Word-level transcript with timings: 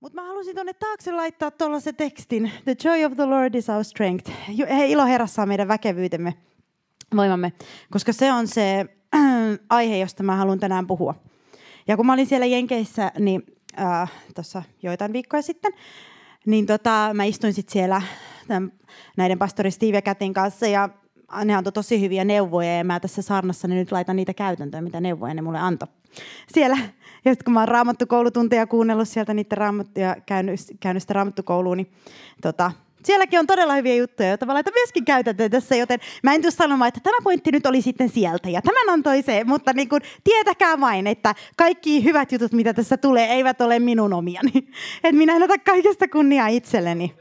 Mutta 0.00 0.20
mä 0.20 0.28
halusin 0.28 0.54
tuonne 0.54 0.72
taakse 0.72 1.12
laittaa 1.12 1.50
tuollaisen 1.50 1.96
tekstin. 1.96 2.52
The 2.64 2.76
joy 2.84 3.04
of 3.04 3.12
the 3.16 3.24
Lord 3.24 3.54
is 3.54 3.68
our 3.68 3.84
strength. 3.84 4.32
Hei, 4.48 4.90
ilo 4.92 5.06
herrassa 5.06 5.42
on 5.42 5.48
meidän 5.48 5.68
väkevyytemme, 5.68 6.34
voimamme. 7.16 7.52
Koska 7.90 8.12
se 8.12 8.32
on 8.32 8.48
se 8.48 8.86
äh, 9.14 9.20
aihe, 9.70 9.96
josta 9.96 10.22
mä 10.22 10.36
haluan 10.36 10.60
tänään 10.60 10.86
puhua. 10.86 11.14
Ja 11.88 11.96
kun 11.96 12.06
mä 12.06 12.12
olin 12.12 12.26
siellä 12.26 12.46
Jenkeissä, 12.46 13.12
niin 13.18 13.42
äh, 13.80 14.12
tuossa 14.34 14.62
joitain 14.82 15.12
viikkoja 15.12 15.42
sitten, 15.42 15.72
niin 16.46 16.66
tota, 16.66 17.10
mä 17.14 17.24
istuin 17.24 17.52
sitten 17.52 17.72
siellä 17.72 18.02
tämän, 18.48 18.72
näiden 19.16 19.38
pastori 19.38 19.70
Steve 19.70 19.96
ja 19.96 20.02
Kätin 20.02 20.34
kanssa 20.34 20.66
ja 20.66 20.88
ne 21.44 21.54
antoi 21.54 21.72
tosi 21.72 22.00
hyviä 22.00 22.24
neuvoja 22.24 22.76
ja 22.76 22.84
mä 22.84 23.00
tässä 23.00 23.22
saarnassa 23.22 23.68
nyt 23.68 23.92
laitan 23.92 24.16
niitä 24.16 24.34
käytäntöön, 24.34 24.84
mitä 24.84 25.00
neuvoja 25.00 25.34
ne 25.34 25.42
mulle 25.42 25.58
antoi 25.58 25.88
siellä. 26.52 26.76
Ja 27.24 27.32
sitten 27.32 27.44
kun 27.44 27.54
mä 27.54 27.60
oon 27.60 27.68
raamattu 27.68 28.06
koulutunteja 28.06 28.66
kuunnellut 28.66 29.08
sieltä 29.08 29.34
niiden 29.34 29.58
raamattuja, 29.58 30.16
käynyt, 30.26 30.60
käynyt 30.80 31.02
sitä 31.02 31.14
raamattukouluun, 31.14 31.76
niin 31.76 31.90
tota, 32.42 32.72
sielläkin 33.04 33.38
on 33.38 33.46
todella 33.46 33.74
hyviä 33.74 33.94
juttuja, 33.94 34.28
joita 34.28 34.46
mä 34.46 34.54
laitan 34.54 34.74
myöskin 34.76 35.04
käytäntöön 35.04 35.50
tässä, 35.50 35.76
joten 35.76 35.98
mä 36.22 36.34
en 36.34 36.40
tule 36.40 36.50
sanomaan, 36.50 36.88
että 36.88 37.00
tämä 37.00 37.16
pointti 37.24 37.52
nyt 37.52 37.66
oli 37.66 37.82
sitten 37.82 38.08
sieltä 38.08 38.48
ja 38.48 38.62
tämän 38.62 38.88
antoi 38.88 39.22
se, 39.22 39.44
mutta 39.44 39.72
niin 39.72 39.88
kuin, 39.88 40.02
tietäkää 40.24 40.80
vain, 40.80 41.06
että 41.06 41.34
kaikki 41.56 42.04
hyvät 42.04 42.32
jutut, 42.32 42.52
mitä 42.52 42.74
tässä 42.74 42.96
tulee, 42.96 43.26
eivät 43.26 43.60
ole 43.60 43.78
minun 43.78 44.12
omiani. 44.12 44.52
Että 45.04 45.16
minä 45.16 45.36
en 45.36 45.42
ota 45.42 45.58
kaikesta 45.58 46.08
kunniaa 46.08 46.48
itselleni. 46.48 47.14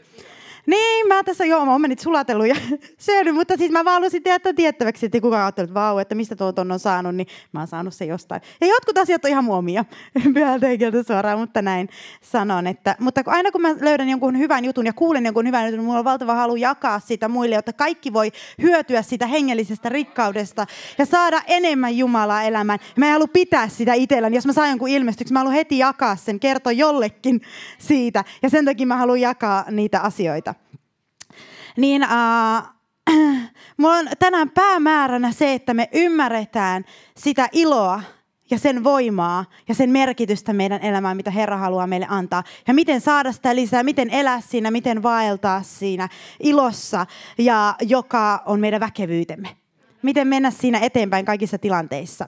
Niin, 0.69 1.07
mä 1.07 1.23
tässä 1.23 1.45
joo, 1.45 1.65
mä 1.65 1.71
oon 1.71 1.81
mennyt 1.81 1.99
sulatellut 1.99 2.47
ja 2.47 2.55
syönyt, 2.97 3.35
mutta 3.35 3.57
siis 3.57 3.71
mä 3.71 3.85
vaan 3.85 3.93
halusin 3.93 4.23
tehdä 4.23 4.53
tiettäväksi, 4.55 5.05
että 5.05 5.21
kukaan 5.21 5.43
ajattelee, 5.43 5.65
että 5.65 5.73
vau, 5.73 5.97
että 5.97 6.15
mistä 6.15 6.35
tuo 6.35 6.51
ton 6.51 6.71
on 6.71 6.79
saanut, 6.79 7.15
niin 7.15 7.27
mä 7.51 7.59
oon 7.59 7.67
saanut 7.67 7.93
se 7.93 8.05
jostain. 8.05 8.41
Ja 8.61 8.67
jotkut 8.67 8.97
asiat 8.97 9.25
on 9.25 9.31
ihan 9.31 9.43
muomia, 9.43 9.85
pyhältä 10.33 10.67
henkeltä 10.67 11.03
suoraan, 11.03 11.39
mutta 11.39 11.61
näin 11.61 11.89
sanon. 12.21 12.67
Että, 12.67 12.95
mutta 12.99 13.21
aina 13.25 13.51
kun 13.51 13.61
mä 13.61 13.75
löydän 13.81 14.09
jonkun 14.09 14.37
hyvän 14.37 14.65
jutun 14.65 14.85
ja 14.85 14.93
kuulen 14.93 15.25
jonkun 15.25 15.47
hyvän 15.47 15.71
jutun, 15.71 15.85
mulla 15.85 15.99
on 15.99 16.05
valtava 16.05 16.35
halu 16.35 16.55
jakaa 16.55 16.99
sitä 16.99 17.27
muille, 17.27 17.55
jotta 17.55 17.73
kaikki 17.73 18.13
voi 18.13 18.31
hyötyä 18.61 19.01
sitä 19.01 19.27
hengellisestä 19.27 19.89
rikkaudesta 19.89 20.65
ja 20.97 21.05
saada 21.05 21.41
enemmän 21.47 21.97
Jumalaa 21.97 22.43
elämään. 22.43 22.79
Mä 22.95 23.05
en 23.05 23.13
halua 23.13 23.27
pitää 23.27 23.67
sitä 23.67 23.93
itselläni. 23.93 24.35
Jos 24.35 24.45
mä 24.45 24.53
saan 24.53 24.69
jonkun 24.69 24.89
ilmestyksen, 24.89 25.33
mä 25.33 25.39
haluan 25.39 25.55
heti 25.55 25.77
jakaa 25.77 26.15
sen, 26.15 26.39
kertoa 26.39 26.71
jollekin 26.71 27.41
siitä. 27.77 28.23
Ja 28.41 28.49
sen 28.49 28.65
takia 28.65 28.87
mä 28.87 28.97
haluan 28.97 29.21
jakaa 29.21 29.65
niitä 29.71 30.01
asioita 30.01 30.58
niin 31.79 32.03
äh, 32.03 32.63
mulla 33.77 33.95
on 33.95 34.07
tänään 34.19 34.49
päämääränä 34.49 35.31
se, 35.31 35.53
että 35.53 35.73
me 35.73 35.89
ymmärretään 35.93 36.85
sitä 37.17 37.49
iloa 37.51 38.01
ja 38.51 38.59
sen 38.59 38.83
voimaa 38.83 39.45
ja 39.67 39.75
sen 39.75 39.89
merkitystä 39.89 40.53
meidän 40.53 40.81
elämään, 40.81 41.17
mitä 41.17 41.31
Herra 41.31 41.57
haluaa 41.57 41.87
meille 41.87 42.07
antaa. 42.09 42.43
Ja 42.67 42.73
miten 42.73 43.01
saada 43.01 43.31
sitä 43.31 43.55
lisää, 43.55 43.83
miten 43.83 44.09
elää 44.09 44.41
siinä, 44.41 44.71
miten 44.71 45.03
vaeltaa 45.03 45.63
siinä 45.63 46.09
ilossa, 46.39 47.05
ja 47.37 47.75
joka 47.81 48.43
on 48.45 48.59
meidän 48.59 48.79
väkevyytemme. 48.79 49.49
Miten 50.01 50.27
mennä 50.27 50.51
siinä 50.51 50.79
eteenpäin 50.79 51.25
kaikissa 51.25 51.57
tilanteissa. 51.57 52.27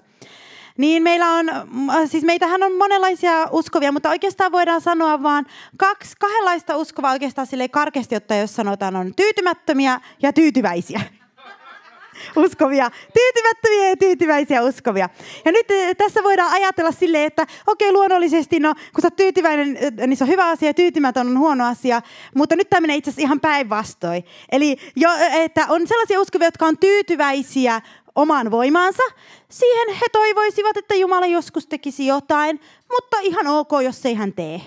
Niin 0.78 1.04
meillä 1.04 1.30
on, 1.30 1.50
äh, 1.50 1.66
siis 2.06 2.24
meitähän 2.24 2.64
on 2.64 2.78
monenlaisia 2.78 3.48
uskovia, 3.52 3.92
mutta 3.92 4.10
oikeastaan 4.10 4.52
voidaan 4.52 4.82
sanoa 4.82 5.24
vaan 5.24 5.46
kaksi, 5.78 6.16
kahdenlaista 6.20 6.78
uskovaa 6.78 7.12
oikeastaan 7.12 7.48
sille 7.48 7.68
karkeasti 7.68 8.16
ottaen, 8.16 8.42
jos 8.42 8.56
sanotaan 8.56 8.96
on 8.96 9.16
tyytymättömiä 9.16 10.02
ja 10.22 10.34
tyytyväisiä 10.34 11.02
uskovia, 12.46 12.92
tyytymättömiä 13.14 13.90
ja 13.90 13.98
tyytyväisiä 13.98 14.62
uskovia. 14.62 15.10
Ja 15.46 15.52
nyt 15.52 15.72
äh, 15.72 15.96
tässä 15.98 16.24
voidaan 16.24 16.52
ajatella 16.52 16.92
silleen, 16.92 17.26
että 17.26 17.48
okei 17.68 17.92
luonnollisesti, 17.92 18.60
no 18.60 18.74
kun 18.74 19.02
sä 19.02 19.06
oot 19.06 19.16
tyytyväinen, 19.16 19.78
äh, 20.02 20.08
niin 20.08 20.18
se 20.18 20.24
on 20.24 20.30
hyvä 20.30 20.50
asia 20.50 20.70
ja 20.70 20.74
tyytymätön 20.74 21.28
on 21.28 21.40
huono 21.40 21.68
asia, 21.68 22.02
mutta 22.36 22.56
nyt 22.56 22.70
tämä 22.70 22.82
menee 22.82 22.96
itse 22.96 23.10
asiassa 23.10 23.26
ihan 23.26 23.40
päinvastoin. 23.40 24.24
Eli 24.52 24.78
jo, 24.96 25.10
että 25.32 25.66
on 25.70 25.88
sellaisia 25.88 26.22
uskovia, 26.22 26.48
jotka 26.48 26.66
on 26.66 26.78
tyytyväisiä 26.78 27.82
omaan 28.16 28.52
voimaansa. 28.52 29.04
Siihen 29.50 29.96
he 29.96 30.06
toivoisivat, 30.12 30.78
että 30.78 30.96
Jumala 30.96 31.26
joskus 31.26 31.68
tekisi 31.68 32.08
jotain, 32.08 32.60
mutta 32.90 33.18
ihan 33.22 33.48
ok, 33.48 33.72
jos 33.84 34.06
ei 34.06 34.14
hän 34.14 34.34
tee. 34.34 34.62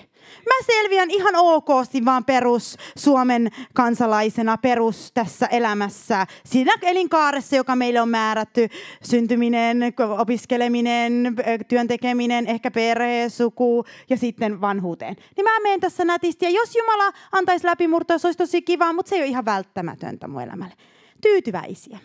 Mä 0.46 0.66
selviän 0.66 1.10
ihan 1.10 1.36
okosti 1.36 2.04
vaan 2.04 2.24
perus 2.24 2.76
Suomen 2.96 3.48
kansalaisena, 3.74 4.58
perus 4.58 5.12
tässä 5.12 5.46
elämässä, 5.46 6.26
siinä 6.44 6.72
elinkaaressa, 6.82 7.56
joka 7.56 7.76
meille 7.76 8.00
on 8.00 8.08
määrätty, 8.08 8.68
syntyminen, 9.02 9.80
opiskeleminen, 10.18 11.36
työn 11.68 11.88
tekeminen, 11.88 12.46
ehkä 12.46 12.70
perhe, 12.70 13.28
suku 13.28 13.84
ja 14.10 14.16
sitten 14.16 14.60
vanhuuteen. 14.60 15.16
Niin 15.36 15.44
mä 15.44 15.60
menen 15.60 15.80
tässä 15.80 16.04
nätisti 16.04 16.44
ja 16.44 16.50
jos 16.50 16.76
Jumala 16.76 17.12
antaisi 17.32 17.66
läpimurtoa, 17.66 18.18
se 18.18 18.26
olisi 18.26 18.38
tosi 18.38 18.62
kiva, 18.62 18.92
mutta 18.92 19.08
se 19.08 19.14
ei 19.14 19.22
ole 19.22 19.28
ihan 19.28 19.44
välttämätöntä 19.44 20.28
mun 20.28 20.42
elämälle. 20.42 20.74
Tyytyväisiä. 21.20 21.98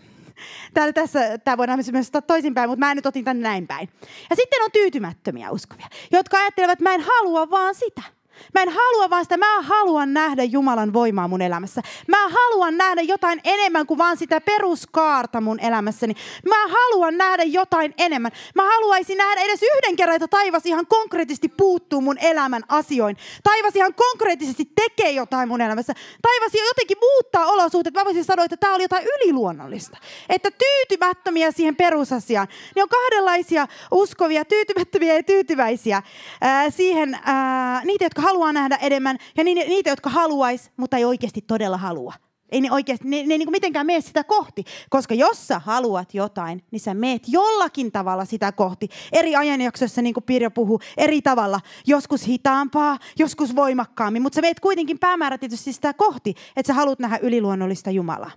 Täällä, 0.74 0.94
tässä, 0.94 1.38
tämä 1.38 1.58
voidaan 1.58 1.80
myös 1.92 2.08
ottaa 2.08 2.22
toisinpäin, 2.22 2.70
mutta 2.70 2.86
mä 2.86 2.96
nyt 2.96 3.06
otin 3.06 3.26
tänne 3.26 3.50
näin 3.50 3.68
päin. 3.68 3.90
Ja 4.30 4.36
sitten 4.36 4.64
on 4.64 4.72
tyytymättömiä 4.72 5.52
uskovia, 5.52 5.88
jotka 6.12 6.38
ajattelevat, 6.38 6.74
että 6.74 6.84
mä 6.84 6.94
en 6.94 7.02
halua 7.02 7.50
vaan 7.50 7.76
sitä. 7.76 8.19
Mä 8.54 8.62
en 8.62 8.70
halua 8.70 9.10
vaan 9.10 9.26
sitä, 9.26 9.38
mä 9.38 9.62
haluan 9.62 10.14
nähdä 10.14 10.44
Jumalan 10.44 10.94
voimaa 10.94 11.28
mun 11.28 11.42
elämässä. 11.42 11.82
Mä 12.08 12.30
haluan 12.30 12.78
nähdä 12.78 13.02
jotain 13.02 13.42
enemmän 13.44 13.86
kuin 13.86 13.98
vaan 13.98 14.18
sitä 14.18 14.42
peruskaarta 14.42 15.42
mun 15.42 15.60
elämässäni. 15.60 16.14
Mä 16.50 16.68
haluan 16.68 17.18
nähdä 17.18 17.44
jotain 17.44 17.94
enemmän. 17.98 18.32
Mä 18.56 18.64
haluaisin 18.64 19.18
nähdä 19.18 19.42
edes 19.42 19.60
yhden 19.64 19.96
kerran, 19.96 20.16
että 20.16 20.28
taivas 20.28 20.66
ihan 20.66 20.88
konkreettisesti 20.88 21.50
puuttuu 21.50 22.02
mun 22.02 22.18
elämän 22.22 22.64
asioin. 22.68 23.18
Taivas 23.44 23.76
ihan 23.76 23.94
konkreettisesti 23.94 24.72
tekee 24.76 25.12
jotain 25.12 25.50
mun 25.50 25.62
elämässä. 25.62 25.94
Taivas 26.22 26.54
jotenkin 26.68 26.98
muuttaa 27.02 27.46
olosuhteet. 27.46 27.96
Mä 27.96 28.06
voisin 28.06 28.26
sanoa, 28.26 28.46
että 28.46 28.58
tämä 28.58 28.76
oli 28.76 28.84
jotain 28.84 29.08
yliluonnollista. 29.16 29.98
Että 30.30 30.50
tyytymättömiä 30.52 31.52
siihen 31.52 31.76
perusasiaan. 31.76 32.48
Ne 32.76 32.84
on 32.84 32.90
kahdenlaisia 32.90 33.68
uskovia, 33.92 34.46
tyytymättömiä 34.46 35.14
ja 35.14 35.24
tyytyväisiä. 35.24 36.04
Ää, 36.42 36.70
siihen, 36.70 37.20
ää, 37.24 37.82
niitä, 37.86 38.06
jotka 38.06 38.22
haluaa 38.30 38.54
nähdä 38.54 38.76
enemmän 38.76 39.18
ja 39.38 39.44
niitä, 39.44 39.90
jotka 39.90 40.10
haluaisi, 40.10 40.72
mutta 40.78 40.98
ei 40.98 41.06
oikeasti 41.06 41.42
todella 41.42 41.78
halua. 41.78 42.14
Ei 42.52 42.62
ne 42.62 42.72
oikeasti, 42.72 43.08
ne, 43.08 43.24
ne 43.24 43.34
ei 43.34 43.38
niin 43.38 43.52
mitenkään 43.52 43.86
mene 43.86 44.02
sitä 44.02 44.24
kohti. 44.24 44.64
Koska 44.90 45.14
jos 45.14 45.48
sä 45.48 45.60
haluat 45.60 46.14
jotain, 46.14 46.64
niin 46.72 46.80
sä 46.80 46.94
meet 46.94 47.24
jollakin 47.28 47.92
tavalla 47.92 48.26
sitä 48.26 48.52
kohti. 48.52 48.88
Eri 49.12 49.36
ajanjaksoissa, 49.36 50.02
niin 50.02 50.14
kuin 50.14 50.24
Pirjo 50.24 50.52
puhuu, 50.52 50.80
eri 50.98 51.22
tavalla. 51.22 51.60
Joskus 51.88 52.28
hitaampaa, 52.28 52.98
joskus 53.20 53.56
voimakkaammin. 53.56 54.22
Mutta 54.22 54.36
sä 54.36 54.42
meet 54.42 54.60
kuitenkin 54.60 55.00
päämäärätietysti 55.00 55.74
sitä 55.74 55.94
kohti, 55.94 56.36
että 56.56 56.68
sä 56.68 56.74
haluat 56.74 57.00
nähdä 57.00 57.20
yliluonnollista 57.22 57.92
Jumalaa. 57.92 58.32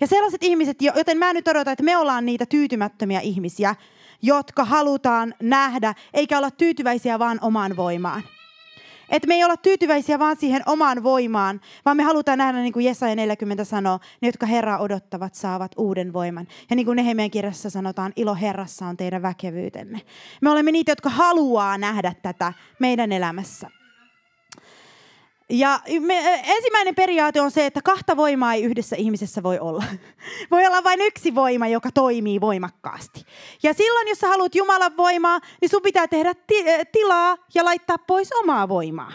Ja 0.00 0.06
sellaiset 0.06 0.42
ihmiset, 0.42 0.82
joten 0.82 1.18
mä 1.18 1.32
nyt 1.32 1.48
odotan, 1.48 1.72
että 1.72 1.84
me 1.84 1.96
ollaan 1.96 2.26
niitä 2.26 2.46
tyytymättömiä 2.46 3.20
ihmisiä, 3.20 3.74
jotka 4.22 4.64
halutaan 4.64 5.34
nähdä, 5.42 5.94
eikä 6.14 6.38
olla 6.38 6.50
tyytyväisiä 6.50 7.18
vaan 7.18 7.38
omaan 7.42 7.76
voimaan. 7.76 8.22
Että 9.10 9.28
me 9.28 9.34
ei 9.34 9.44
olla 9.44 9.56
tyytyväisiä 9.56 10.18
vaan 10.18 10.36
siihen 10.36 10.62
omaan 10.66 11.02
voimaan, 11.02 11.60
vaan 11.84 11.96
me 11.96 12.02
halutaan 12.02 12.38
nähdä, 12.38 12.58
niin 12.58 12.72
kuin 12.72 12.86
Jesaja 12.86 13.16
40 13.16 13.64
sanoo, 13.64 13.98
ne, 14.20 14.28
jotka 14.28 14.46
Herraa 14.46 14.78
odottavat, 14.78 15.34
saavat 15.34 15.72
uuden 15.76 16.12
voiman. 16.12 16.46
Ja 16.70 16.76
niin 16.76 16.86
kuin 16.86 16.96
Nehemien 16.96 17.30
kirjassa 17.30 17.70
sanotaan, 17.70 18.12
ilo 18.16 18.34
Herrassa 18.34 18.86
on 18.86 18.96
teidän 18.96 19.22
väkevyytenne. 19.22 20.00
Me 20.40 20.50
olemme 20.50 20.72
niitä, 20.72 20.92
jotka 20.92 21.10
haluaa 21.10 21.78
nähdä 21.78 22.12
tätä 22.22 22.52
meidän 22.78 23.12
elämässä. 23.12 23.70
Ja 25.50 25.80
me, 26.00 26.42
ensimmäinen 26.46 26.94
periaate 26.94 27.40
on 27.40 27.50
se, 27.50 27.66
että 27.66 27.82
kahta 27.82 28.16
voimaa 28.16 28.54
ei 28.54 28.62
yhdessä 28.62 28.96
ihmisessä 28.96 29.42
voi 29.42 29.58
olla. 29.58 29.84
Voi 30.50 30.66
olla 30.66 30.84
vain 30.84 31.00
yksi 31.00 31.34
voima, 31.34 31.66
joka 31.66 31.90
toimii 31.90 32.40
voimakkaasti. 32.40 33.24
Ja 33.62 33.74
silloin, 33.74 34.08
jos 34.08 34.18
sä 34.18 34.28
haluat 34.28 34.54
Jumalan 34.54 34.96
voimaa, 34.96 35.40
niin 35.60 35.68
sun 35.68 35.82
pitää 35.82 36.08
tehdä 36.08 36.34
ti- 36.46 36.64
tilaa 36.92 37.36
ja 37.54 37.64
laittaa 37.64 37.98
pois 37.98 38.32
omaa 38.32 38.68
voimaa. 38.68 39.12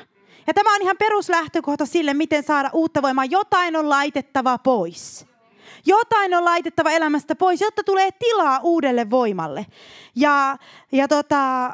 Ja 0.48 0.54
tämä 0.54 0.76
on 0.76 0.82
ihan 0.82 0.98
peruslähtökohta 0.98 1.86
sille, 1.86 2.14
miten 2.14 2.44
saada 2.44 2.70
uutta 2.74 3.02
voimaa. 3.02 3.26
Jotain 3.26 3.76
on 3.76 3.90
laitettava 3.90 4.58
pois. 4.58 5.26
Jotain 5.86 6.34
on 6.34 6.46
laitettava 6.46 6.92
elämästä 6.92 7.36
pois, 7.36 7.62
jotta 7.62 7.84
tulee 7.84 8.10
tilaa 8.12 8.60
uudelle 8.64 9.10
voimalle. 9.10 9.66
Ja, 10.16 10.58
ja 10.92 11.08
tota, 11.08 11.74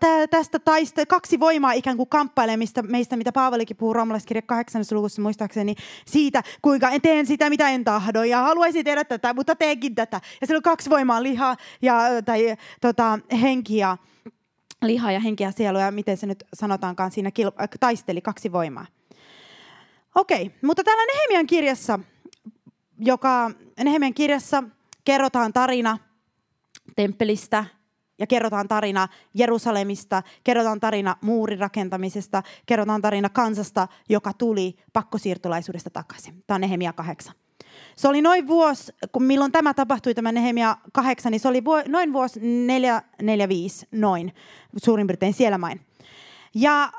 tä, 0.00 0.26
tästä 0.30 0.58
taiste, 0.58 1.06
kaksi 1.06 1.40
voimaa 1.40 1.72
ikään 1.72 1.96
kuin 1.96 2.08
kamppailemista 2.08 2.82
meistä, 2.82 3.16
mitä 3.16 3.32
Paavalikin 3.32 3.76
puhuu 3.76 3.92
roomalaiskirja 3.92 4.42
8. 4.42 4.82
luvussa 4.90 5.22
muistaakseni, 5.22 5.74
siitä, 6.06 6.42
kuinka 6.62 6.90
en 6.90 7.00
teen 7.00 7.26
sitä, 7.26 7.50
mitä 7.50 7.68
en 7.68 7.84
tahdo, 7.84 8.22
ja 8.22 8.42
haluaisin 8.42 8.84
tehdä 8.84 9.04
tätä, 9.04 9.34
mutta 9.34 9.56
teenkin 9.56 9.94
tätä. 9.94 10.20
Ja 10.40 10.46
siellä 10.46 10.58
on 10.58 10.62
kaksi 10.62 10.90
voimaa, 10.90 11.22
liha 11.22 11.56
ja, 11.82 12.00
tai 12.24 12.56
tota, 12.80 13.18
henki 13.42 13.76
ja 13.76 13.96
liha 14.82 15.12
ja 15.12 15.20
henki 15.20 15.42
ja 15.42 15.50
sielu, 15.50 15.78
ja 15.78 15.90
miten 15.90 16.16
se 16.16 16.26
nyt 16.26 16.44
sanotaankaan 16.54 17.10
siinä 17.10 17.30
kil- 17.30 17.68
taisteli 17.80 18.20
kaksi 18.20 18.52
voimaa. 18.52 18.86
Okei, 20.14 20.50
mutta 20.62 20.84
täällä 20.84 21.02
Nehemian 21.06 21.46
kirjassa 21.46 21.98
joka 22.98 23.50
Nehemien 23.84 24.14
kirjassa 24.14 24.64
kerrotaan 25.04 25.52
tarina 25.52 25.98
temppelistä, 26.96 27.64
ja 28.18 28.26
kerrotaan 28.26 28.68
tarina 28.68 29.08
Jerusalemista, 29.34 30.22
kerrotaan 30.44 30.80
tarina 30.80 31.16
muurin 31.20 31.58
rakentamisesta, 31.58 32.42
kerrotaan 32.66 33.02
tarina 33.02 33.28
kansasta, 33.28 33.88
joka 34.08 34.32
tuli 34.32 34.76
pakkosiirtolaisuudesta 34.92 35.90
takaisin. 35.90 36.44
Tämä 36.46 36.54
on 36.54 36.60
Nehemia 36.60 36.92
8. 36.92 37.34
Se 37.96 38.08
oli 38.08 38.22
noin 38.22 38.46
vuosi, 38.46 38.92
kun 39.12 39.22
milloin 39.22 39.52
tämä 39.52 39.74
tapahtui, 39.74 40.14
tämä 40.14 40.32
Nehemia 40.32 40.76
8, 40.92 41.30
niin 41.30 41.40
se 41.40 41.48
oli 41.48 41.64
vuo, 41.64 41.82
noin 41.88 42.12
vuosi 42.12 42.40
445, 42.40 43.86
noin, 43.92 44.34
suurin 44.76 45.06
piirtein 45.06 45.34
siellä 45.34 45.58
main. 45.58 45.80
Ja 46.54 46.92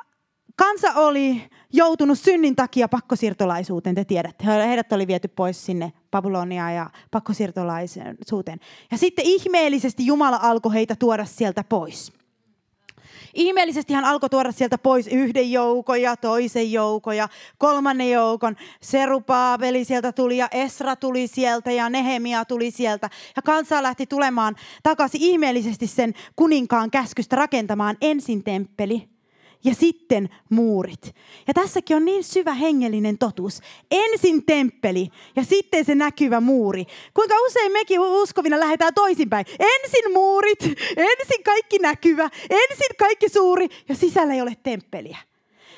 kansa 0.60 0.94
oli 0.94 1.44
joutunut 1.74 2.20
synnin 2.20 2.56
takia 2.56 2.88
pakkosiirtolaisuuteen, 2.88 3.96
te 3.96 4.06
tiedätte. 4.06 4.46
Heidät 4.46 4.94
oli 4.94 5.08
viety 5.08 5.28
pois 5.28 5.66
sinne 5.66 5.94
Babyloniaan 6.12 6.76
ja 6.76 6.90
pakkosiirtolaisuuteen. 7.12 8.60
Ja 8.92 8.98
sitten 8.98 9.26
ihmeellisesti 9.26 10.06
Jumala 10.06 10.40
alkoi 10.42 10.74
heitä 10.74 10.96
tuoda 10.96 11.26
sieltä 11.26 11.64
pois. 11.64 12.14
Ihmeellisesti 13.34 13.94
hän 13.94 14.06
alkoi 14.06 14.30
tuoda 14.30 14.52
sieltä 14.52 14.78
pois 14.78 15.08
yhden 15.08 15.52
joukon 15.52 16.02
ja 16.02 16.18
toisen 16.18 16.72
joukon 16.72 17.18
ja 17.18 17.30
kolmannen 17.58 18.12
joukon. 18.12 18.56
Serupaabeli 18.82 19.86
sieltä 19.86 20.12
tuli 20.12 20.38
ja 20.38 20.48
Esra 20.52 20.96
tuli 20.96 21.28
sieltä 21.28 21.72
ja 21.72 21.90
Nehemia 21.90 22.46
tuli 22.46 22.72
sieltä. 22.72 23.10
Ja 23.36 23.42
kansa 23.42 23.84
lähti 23.84 24.06
tulemaan 24.06 24.56
takaisin 24.84 25.22
ihmeellisesti 25.22 25.88
sen 25.88 26.14
kuninkaan 26.36 26.92
käskystä 26.92 27.36
rakentamaan 27.36 27.98
ensin 28.02 28.44
temppeli 28.44 29.19
ja 29.64 29.76
sitten 29.76 30.30
muurit. 30.50 31.16
Ja 31.48 31.54
tässäkin 31.54 31.98
on 31.98 32.06
niin 32.06 32.24
syvä 32.24 32.54
hengellinen 32.54 33.18
totuus. 33.18 33.62
Ensin 33.92 34.46
temppeli 34.46 35.08
ja 35.36 35.44
sitten 35.44 35.86
se 35.86 35.96
näkyvä 35.96 36.40
muuri. 36.40 36.86
Kuinka 37.14 37.36
usein 37.48 37.72
mekin 37.72 38.00
uskovina 38.00 38.60
lähdetään 38.60 38.94
toisinpäin. 38.94 39.46
Ensin 39.60 40.14
muurit, 40.14 40.64
ensin 40.98 41.44
kaikki 41.46 41.80
näkyvä, 41.80 42.30
ensin 42.50 42.96
kaikki 43.00 43.30
suuri 43.30 43.68
ja 43.90 43.96
sisällä 43.96 44.34
ei 44.34 44.42
ole 44.42 44.58
temppeliä. 44.64 45.18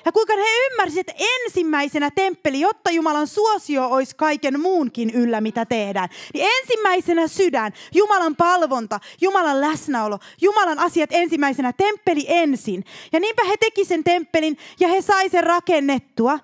Ja 0.06 0.12
kuinka 0.12 0.34
he 0.36 0.68
ymmärsivät, 0.72 1.08
ensimmäisenä 1.20 2.12
temppeli, 2.12 2.60
jotta 2.60 2.92
Jumalan 2.92 3.28
suosio 3.28 3.88
olisi 3.88 4.16
kaiken 4.16 4.60
muunkin 4.60 5.10
yllä, 5.10 5.42
mitä 5.42 5.66
tehdään. 5.66 6.10
Niin 6.34 6.50
ensimmäisenä 6.60 7.28
sydän, 7.28 7.74
Jumalan 7.94 8.36
palvonta, 8.36 9.00
Jumalan 9.22 9.62
läsnäolo, 9.62 10.20
Jumalan 10.42 10.80
asiat 10.80 11.10
ensimmäisenä, 11.14 11.74
temppeli 11.74 12.26
ensin. 12.28 12.86
Ja 13.14 13.20
niinpä 13.20 13.44
he 13.44 13.58
teki 13.58 13.86
sen 13.86 14.04
temppelin 14.04 14.58
ja 14.80 14.88
he 14.88 15.02
sai 15.02 15.30
sen 15.30 15.44
rakennettua. 15.44 16.40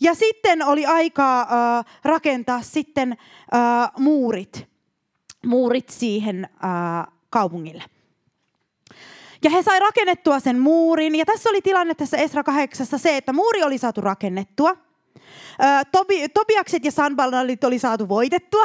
Ja 0.00 0.14
sitten 0.14 0.66
oli 0.66 0.86
aikaa 0.86 1.40
äh, 1.40 1.84
rakentaa 2.04 2.62
sitten 2.62 3.12
äh, 3.12 3.90
muurit, 3.98 4.66
muurit 5.46 5.88
siihen 5.88 6.44
äh, 6.44 7.12
kaupungille. 7.30 7.91
Ja 9.42 9.50
he 9.50 9.62
sai 9.62 9.80
rakennettua 9.80 10.40
sen 10.40 10.58
muurin. 10.58 11.14
Ja 11.14 11.24
tässä 11.24 11.50
oli 11.50 11.62
tilanne 11.62 11.94
tässä 11.94 12.16
Esra 12.16 12.42
8 12.42 12.86
se, 12.86 13.16
että 13.16 13.32
muuri 13.32 13.62
oli 13.62 13.78
saatu 13.78 14.00
rakennettua. 14.00 14.76
Tobi, 15.92 16.28
Tobiakset 16.28 16.84
ja 16.84 16.92
Sanballit 16.92 17.64
oli 17.64 17.78
saatu 17.78 18.08
voitettua. 18.08 18.64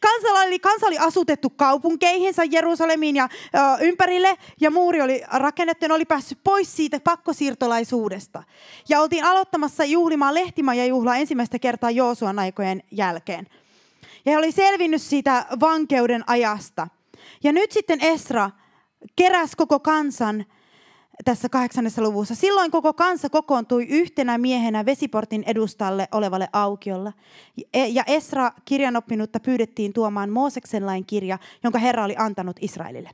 Kansa 0.00 0.28
oli, 0.28 0.58
kansa 0.58 0.86
oli 0.86 0.98
asutettu 0.98 1.50
kaupunkeihinsa 1.50 2.44
Jerusalemiin 2.44 3.16
ja 3.16 3.28
ö, 3.54 3.58
ympärille, 3.80 4.36
ja 4.60 4.70
muuri 4.70 5.02
oli 5.02 5.22
rakennettu, 5.32 5.84
ja 5.84 5.94
oli 5.94 6.04
päässyt 6.04 6.38
pois 6.44 6.76
siitä 6.76 7.00
pakkosiirtolaisuudesta. 7.00 8.42
Ja 8.88 9.00
oltiin 9.00 9.24
aloittamassa 9.24 9.84
juhlimaan 9.84 10.34
lehtimaja 10.34 10.86
juhlaa 10.86 11.16
ensimmäistä 11.16 11.58
kertaa 11.58 11.90
Joosuan 11.90 12.38
aikojen 12.38 12.82
jälkeen. 12.90 13.46
Ja 14.24 14.32
he 14.32 14.38
oli 14.38 14.52
selvinnyt 14.52 15.02
siitä 15.02 15.46
vankeuden 15.60 16.24
ajasta. 16.26 16.88
Ja 17.42 17.52
nyt 17.52 17.72
sitten 17.72 17.98
Esra 18.04 18.50
keräs 19.16 19.56
koko 19.56 19.80
kansan 19.80 20.44
tässä 21.24 21.48
kahdeksannessa 21.48 22.02
luvussa. 22.02 22.34
Silloin 22.34 22.70
koko 22.70 22.92
kansa 22.92 23.30
kokoontui 23.30 23.86
yhtenä 23.88 24.38
miehenä 24.38 24.86
vesiportin 24.86 25.44
edustalle 25.46 26.08
olevalle 26.12 26.48
aukiolla. 26.52 27.12
Ja 27.74 28.04
Esra 28.06 28.52
kirjanoppinutta 28.64 29.40
pyydettiin 29.40 29.92
tuomaan 29.92 30.30
Mooseksen 30.30 30.86
lain 30.86 31.06
kirja, 31.06 31.38
jonka 31.62 31.78
Herra 31.78 32.04
oli 32.04 32.14
antanut 32.18 32.56
Israelille. 32.60 33.10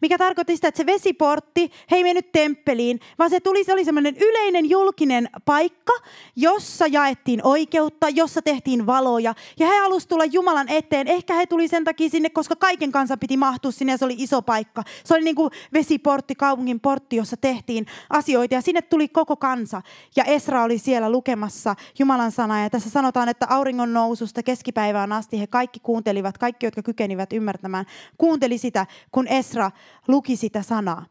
Mikä 0.00 0.18
tarkoitti 0.18 0.56
sitä, 0.56 0.68
että 0.68 0.78
se 0.78 0.86
vesiportti, 0.86 1.70
he 1.90 1.96
ei 1.96 2.04
mennyt 2.04 2.32
temppeliin, 2.32 3.00
vaan 3.18 3.30
se 3.30 3.40
tuli, 3.40 3.64
se 3.64 3.72
oli 3.72 3.84
semmoinen 3.84 4.16
yleinen 4.16 4.70
julkinen 4.70 5.28
paikka, 5.44 5.92
jossa 6.36 6.86
jaettiin 6.86 7.40
oikeutta, 7.44 8.08
jossa 8.08 8.42
tehtiin 8.42 8.86
valoja. 8.86 9.34
Ja 9.58 9.66
he 9.66 9.78
halusivat 9.78 10.08
tulla 10.08 10.24
Jumalan 10.24 10.68
eteen. 10.68 11.08
Ehkä 11.08 11.34
he 11.34 11.46
tuli 11.46 11.68
sen 11.68 11.84
takia 11.84 12.08
sinne, 12.08 12.30
koska 12.30 12.56
kaiken 12.56 12.92
kanssa 12.92 13.16
piti 13.16 13.36
mahtua 13.36 13.70
sinne 13.70 13.92
ja 13.92 13.98
se 13.98 14.04
oli 14.04 14.14
iso 14.18 14.42
paikka. 14.42 14.82
Se 15.04 15.14
oli 15.14 15.24
niin 15.24 15.36
kuin 15.36 15.50
vesiportti, 15.72 16.34
kaupungin 16.34 16.80
portti, 16.80 17.16
jossa 17.16 17.36
tehtiin 17.36 17.86
asioita 18.10 18.54
ja 18.54 18.60
sinne 18.60 18.82
tuli 18.82 19.08
koko 19.08 19.36
kansa. 19.36 19.82
Ja 20.16 20.24
Esra 20.24 20.62
oli 20.62 20.78
siellä 20.78 21.10
lukemassa 21.10 21.76
Jumalan 21.98 22.32
sanaa 22.32 22.62
ja 22.62 22.70
tässä 22.70 22.90
sanotaan, 22.90 23.28
että 23.28 23.46
auringon 23.50 23.92
noususta 23.92 24.42
keskipäivään 24.42 25.12
asti 25.12 25.40
he 25.40 25.46
kaikki 25.46 25.80
kuuntelivat, 25.80 26.38
kaikki 26.38 26.66
jotka 26.66 26.82
kykenivät 26.82 27.32
ymmärtämään, 27.32 27.86
kuunteli 28.18 28.58
sitä, 28.58 28.86
kun 29.12 29.28
Esra 29.28 29.59
luki 30.08 30.36
sitä 30.36 30.62
sanaa. 30.62 31.06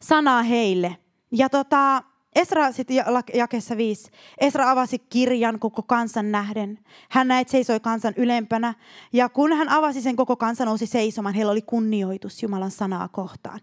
Sanaa 0.00 0.42
heille. 0.42 0.96
Ja 1.32 1.48
tota, 1.48 2.02
Esra 2.36 2.72
sitten 2.72 2.96
jakessa 3.34 3.76
viisi. 3.76 4.10
Esra 4.38 4.70
avasi 4.70 4.98
kirjan 4.98 5.58
koko 5.58 5.82
kansan 5.82 6.32
nähden. 6.32 6.78
Hän 7.10 7.28
näet 7.28 7.48
seisoi 7.48 7.80
kansan 7.80 8.14
ylempänä. 8.16 8.74
Ja 9.12 9.28
kun 9.28 9.52
hän 9.52 9.68
avasi 9.68 10.02
sen, 10.02 10.16
koko 10.16 10.36
kansa 10.36 10.64
nousi 10.64 10.86
seisomaan. 10.86 11.34
Heillä 11.34 11.52
oli 11.52 11.62
kunnioitus 11.62 12.42
Jumalan 12.42 12.70
sanaa 12.70 13.08
kohtaan. 13.08 13.60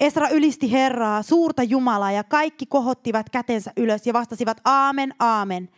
Esra 0.00 0.28
ylisti 0.28 0.72
Herraa, 0.72 1.22
suurta 1.22 1.62
Jumalaa, 1.62 2.12
ja 2.12 2.24
kaikki 2.24 2.66
kohottivat 2.66 3.30
kätensä 3.30 3.72
ylös 3.76 4.06
ja 4.06 4.12
vastasivat 4.12 4.60
aamen, 4.64 5.14
aamen. 5.18 5.68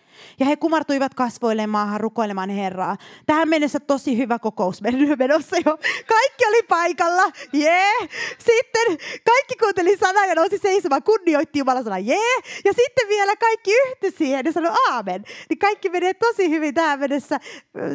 Ja 0.41 0.47
he 0.47 0.57
kumartuivat 0.57 1.15
kasvoille 1.15 1.67
maahan 1.67 2.01
rukoilemaan 2.01 2.51
Herraa. 2.51 2.97
Tähän 3.27 3.49
mennessä 3.49 3.81
tosi 3.81 4.17
hyvä 4.17 4.39
kokous 4.39 4.83
menossa 5.19 5.57
jo. 5.57 5.79
Kaikki 6.07 6.45
oli 6.49 6.63
paikalla. 6.63 7.23
Jee. 7.53 7.71
Yeah. 7.71 8.09
Sitten 8.39 8.99
kaikki 9.25 9.57
kuunteli 9.57 9.97
sanaa 9.97 10.27
ja 10.27 10.35
nousi 10.35 10.59
seisomaan, 10.59 11.03
kunnioitti 11.03 11.59
Jumalan 11.59 11.85
sanaa. 11.85 11.99
Jee. 11.99 12.17
Yeah. 12.17 12.43
Ja 12.65 12.73
sitten 12.73 13.09
vielä 13.09 13.37
kaikki 13.37 13.71
yhtyi 13.89 14.11
siihen 14.11 14.47
ja 14.47 14.53
sanoi 14.53 14.77
aamen. 14.91 15.25
Niin 15.49 15.59
kaikki 15.59 15.89
menee 15.89 16.15
tosi 16.15 16.51
hyvin 16.51 16.75
tähän 16.75 16.99
mennessä. 16.99 17.41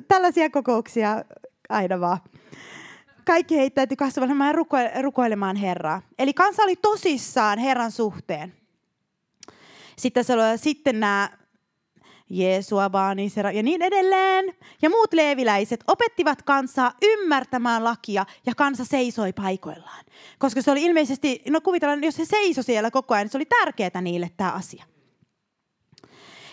Tällaisia 0.07 0.49
kokouksia 0.49 1.23
aina 1.69 1.99
vaan 1.99 2.19
kaikki 3.25 3.57
heittäytyi 3.57 3.97
kasvamaan 3.97 4.55
rukoilemaan 5.01 5.55
Herraa. 5.55 6.01
Eli 6.19 6.33
kansa 6.33 6.63
oli 6.63 6.75
tosissaan 6.75 7.59
Herran 7.59 7.91
suhteen. 7.91 8.53
Sitten, 9.97 10.25
oli, 10.29 10.57
sitten 10.57 10.99
nämä 10.99 11.29
Jeesua, 12.29 12.89
Baanisera 12.89 13.51
ja 13.51 13.63
niin 13.63 13.81
edelleen. 13.81 14.55
Ja 14.81 14.89
muut 14.89 15.13
leeviläiset 15.13 15.83
opettivat 15.87 16.41
kansaa 16.41 16.93
ymmärtämään 17.01 17.83
lakia 17.83 18.25
ja 18.45 18.55
kansa 18.55 18.85
seisoi 18.85 19.33
paikoillaan. 19.33 20.05
Koska 20.39 20.61
se 20.61 20.71
oli 20.71 20.83
ilmeisesti, 20.83 21.41
no 21.49 21.61
kuvitellaan, 21.61 22.03
jos 22.03 22.19
he 22.19 22.25
seisoi 22.25 22.63
siellä 22.63 22.91
koko 22.91 23.13
ajan, 23.13 23.23
niin 23.23 23.31
se 23.31 23.37
oli 23.37 23.45
tärkeää 23.45 24.01
niille 24.01 24.31
tämä 24.37 24.51
asia. 24.51 24.83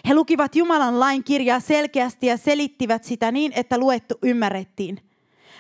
He 0.09 0.15
lukivat 0.15 0.57
Jumalan 0.57 1.01
lain 1.01 1.25
kirjaa 1.25 1.61
selkeästi 1.61 2.27
ja 2.27 2.37
selittivät 2.37 3.05
sitä 3.05 3.33
niin, 3.33 3.53
että 3.55 3.79
luettu 3.79 4.15
ymmärrettiin– 4.23 4.99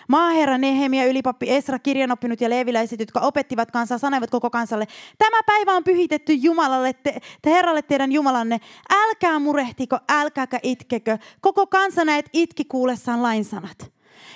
Maaherra 0.09 0.59
Nehemia, 0.59 1.04
ylipappi 1.04 1.50
Esra, 1.50 1.78
kirjanoppinut 1.78 2.40
ja 2.40 2.50
leviläiset, 2.50 3.00
jotka 3.00 3.21
opettivat 3.21 3.71
kansaa, 3.71 3.99
sanoivat 3.99 4.30
koko 4.30 4.50
kansalle, 4.50 4.87
tämä 5.18 5.42
päivä 5.47 5.73
on 5.73 5.85
pyhitetty 5.85 6.32
Jumalalle, 6.32 6.92
te, 6.92 7.21
te 7.42 7.50
Herralle 7.50 7.82
teidän 7.82 8.12
Jumalanne. 8.12 8.61
Älkää 8.90 9.38
murehtiko, 9.38 9.99
älkääkä 10.09 10.61
itkekö. 10.62 11.18
Koko 11.40 11.66
kansa 11.66 12.04
näet 12.04 12.26
itki 12.32 12.64
kuullessaan 12.64 13.23
lainsanat. 13.23 13.92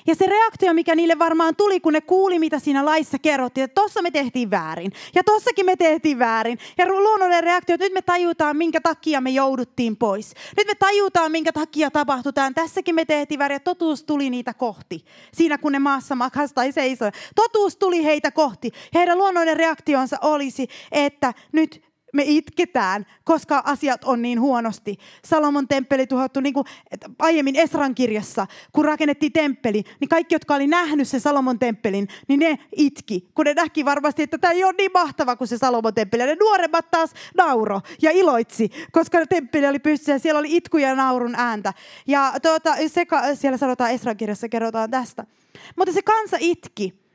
Ja 0.06 0.14
se 0.14 0.26
reaktio, 0.26 0.74
mikä 0.74 0.94
niille 0.94 1.18
varmaan 1.18 1.56
tuli, 1.56 1.80
kun 1.80 1.92
ne 1.92 2.00
kuuli, 2.00 2.38
mitä 2.38 2.58
siinä 2.58 2.84
laissa 2.84 3.18
kerrottiin, 3.18 3.64
että 3.64 3.80
tossa 3.80 4.02
me 4.02 4.10
tehtiin 4.10 4.50
väärin. 4.50 4.92
Ja 5.14 5.24
tossakin 5.24 5.66
me 5.66 5.76
tehtiin 5.76 6.18
väärin. 6.18 6.58
Ja 6.78 6.86
luonnollinen 6.88 7.44
reaktio, 7.44 7.74
että 7.74 7.86
nyt 7.86 7.94
me 7.94 8.02
tajutaan, 8.02 8.56
minkä 8.56 8.80
takia 8.80 9.20
me 9.20 9.30
jouduttiin 9.30 9.96
pois. 9.96 10.34
Nyt 10.56 10.66
me 10.66 10.74
tajutaan, 10.74 11.32
minkä 11.32 11.52
takia 11.52 11.90
tapahtutaan. 11.90 12.54
Tässäkin 12.54 12.94
me 12.94 13.04
tehtiin 13.04 13.38
väärin 13.38 13.54
ja 13.54 13.60
totuus 13.60 14.04
tuli 14.04 14.30
niitä 14.30 14.54
kohti. 14.54 15.04
Siinä 15.32 15.58
kun 15.58 15.72
ne 15.72 15.78
maassa 15.78 16.14
makas 16.14 16.52
tai 16.52 16.72
seisoi. 16.72 17.10
Totuus 17.34 17.76
tuli 17.76 18.04
heitä 18.04 18.30
kohti. 18.30 18.70
Heidän 18.94 19.18
luonnollinen 19.18 19.56
reaktionsa 19.56 20.16
olisi, 20.22 20.68
että 20.92 21.34
nyt 21.52 21.85
me 22.16 22.22
itketään, 22.26 23.06
koska 23.24 23.62
asiat 23.64 24.04
on 24.04 24.22
niin 24.22 24.40
huonosti. 24.40 24.98
Salomon 25.24 25.68
temppeli 25.68 26.06
tuhottu, 26.06 26.40
niin 26.40 26.54
kuin 26.54 26.66
aiemmin 27.18 27.56
Esran 27.56 27.94
kirjassa, 27.94 28.46
kun 28.72 28.84
rakennettiin 28.84 29.32
temppeli, 29.32 29.82
niin 30.00 30.08
kaikki, 30.08 30.34
jotka 30.34 30.54
oli 30.54 30.66
nähnyt 30.66 31.08
sen 31.08 31.20
Salomon 31.20 31.58
temppelin, 31.58 32.08
niin 32.28 32.40
ne 32.40 32.58
itki, 32.76 33.28
kun 33.34 33.44
ne 33.44 33.54
näki 33.54 33.84
varmasti, 33.84 34.22
että 34.22 34.38
tämä 34.38 34.52
ei 34.52 34.64
ole 34.64 34.74
niin 34.78 34.90
mahtava 34.94 35.36
kuin 35.36 35.48
se 35.48 35.58
Salomon 35.58 35.94
temppeli. 35.94 36.22
Ja 36.22 36.26
ne 36.26 36.36
nuoremmat 36.40 36.90
taas 36.90 37.10
nauro 37.36 37.80
ja 38.02 38.10
iloitsi, 38.10 38.70
koska 38.92 39.26
temppeli 39.26 39.66
oli 39.66 39.78
pystyssä 39.78 40.12
ja 40.12 40.18
siellä 40.18 40.38
oli 40.38 40.56
itku 40.56 40.78
ja 40.78 40.94
naurun 40.94 41.34
ääntä. 41.34 41.72
Ja 42.06 42.32
tuota, 42.42 42.74
se, 42.86 43.06
siellä 43.34 43.58
sanotaan 43.58 43.90
Esran 43.90 44.16
kirjassa, 44.16 44.48
kerrotaan 44.48 44.90
tästä. 44.90 45.24
Mutta 45.76 45.92
se 45.92 46.02
kansa 46.02 46.36
itki 46.40 47.06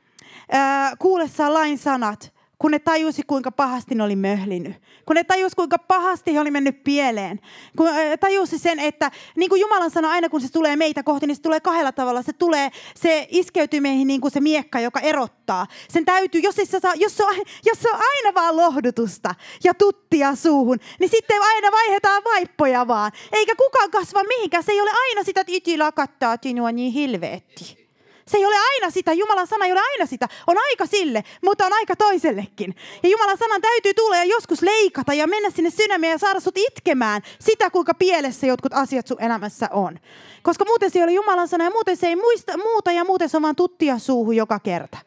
kuullessaan 0.98 1.54
lain 1.54 1.78
sanat, 1.78 2.32
kun 2.62 2.70
ne 2.70 2.78
tajusi, 2.78 3.22
kuinka 3.26 3.52
pahasti 3.52 3.94
ne 3.94 4.04
oli 4.04 4.16
möhlinyt. 4.16 4.76
Kun 5.06 5.16
ne 5.16 5.24
tajusi, 5.24 5.56
kuinka 5.56 5.78
pahasti 5.78 6.34
he 6.34 6.40
oli 6.40 6.50
mennyt 6.50 6.84
pieleen. 6.84 7.40
Kun 7.76 7.88
tajusi 8.20 8.58
sen, 8.58 8.78
että 8.78 9.10
niin 9.36 9.48
kuin 9.48 9.60
Jumalan 9.60 9.90
sana 9.90 10.10
aina, 10.10 10.28
kun 10.28 10.40
se 10.40 10.52
tulee 10.52 10.76
meitä 10.76 11.02
kohti, 11.02 11.26
niin 11.26 11.36
se 11.36 11.42
tulee 11.42 11.60
kahdella 11.60 11.92
tavalla. 11.92 12.22
Se 12.22 12.32
tulee, 12.32 12.70
se 12.94 13.26
iskeytyy 13.30 13.80
meihin 13.80 14.06
niin 14.06 14.20
kuin 14.20 14.30
se 14.30 14.40
miekka, 14.40 14.80
joka 14.80 15.00
erottaa. 15.00 15.66
Sen 15.88 16.04
täytyy, 16.04 16.40
jos 16.40 16.54
se, 16.54 16.80
saa, 16.80 16.94
jos 16.94 17.16
se, 17.16 17.24
on, 17.24 17.34
jos 17.64 17.82
se 17.82 17.90
on 17.90 18.00
aina 18.14 18.34
vaan 18.34 18.56
lohdutusta 18.56 19.34
ja 19.64 19.74
tuttia 19.74 20.34
suuhun, 20.34 20.78
niin 21.00 21.10
sitten 21.10 21.42
aina 21.42 21.72
vaihdetaan 21.72 22.24
vaippoja 22.24 22.88
vaan. 22.88 23.12
Eikä 23.32 23.54
kukaan 23.56 23.90
kasva 23.90 24.22
mihinkään. 24.24 24.64
Se 24.64 24.72
ei 24.72 24.80
ole 24.80 24.90
aina 25.08 25.24
sitä, 25.24 25.40
että 25.40 25.52
iti 25.52 25.78
lakattaa 25.78 26.38
tinua 26.38 26.72
niin 26.72 26.92
hilveetti. 26.92 27.81
Se 28.26 28.36
ei 28.38 28.46
ole 28.46 28.56
aina 28.56 28.90
sitä, 28.90 29.12
Jumalan 29.12 29.46
sana 29.46 29.64
ei 29.64 29.72
ole 29.72 29.80
aina 29.80 30.06
sitä. 30.06 30.28
On 30.46 30.56
aika 30.58 30.86
sille, 30.86 31.24
mutta 31.44 31.66
on 31.66 31.72
aika 31.72 31.96
toisellekin. 31.96 32.74
Ja 33.02 33.08
Jumalan 33.08 33.38
sanan 33.38 33.60
täytyy 33.60 33.94
tulla 33.94 34.16
ja 34.16 34.24
joskus 34.24 34.62
leikata 34.62 35.14
ja 35.14 35.26
mennä 35.26 35.50
sinne 35.50 35.70
sydämeen 35.70 36.10
ja 36.10 36.18
saada 36.18 36.40
sut 36.40 36.58
itkemään 36.58 37.22
sitä, 37.38 37.70
kuinka 37.70 37.94
pielessä 37.94 38.46
jotkut 38.46 38.72
asiat 38.72 39.06
sun 39.06 39.22
elämässä 39.22 39.68
on. 39.72 39.98
Koska 40.42 40.64
muuten 40.64 40.90
se 40.90 40.98
ei 40.98 41.02
ole 41.02 41.12
Jumalan 41.12 41.48
sana 41.48 41.64
ja 41.64 41.70
muuten 41.70 41.96
se 41.96 42.06
ei 42.06 42.16
muista 42.16 42.56
muuta 42.56 42.92
ja 42.92 43.04
muuten 43.04 43.28
se 43.28 43.36
on 43.36 43.42
vaan 43.42 43.56
tuttia 43.56 43.98
suuhun 43.98 44.36
joka 44.36 44.58
kerta. 44.58 44.98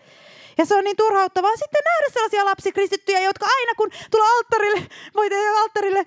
Ja 0.57 0.65
se 0.65 0.75
on 0.75 0.83
niin 0.83 0.97
turhauttavaa 0.97 1.55
sitten 1.55 1.81
nähdä 1.85 2.13
sellaisia 2.13 2.45
lapsikristittyjä, 2.45 3.19
jotka 3.19 3.45
aina 3.45 3.73
kun 3.77 3.89
tulee 4.11 4.27
alttarille, 4.37 4.87
voi 5.15 5.29
tehdä 5.29 5.51
alttarille 5.59 6.05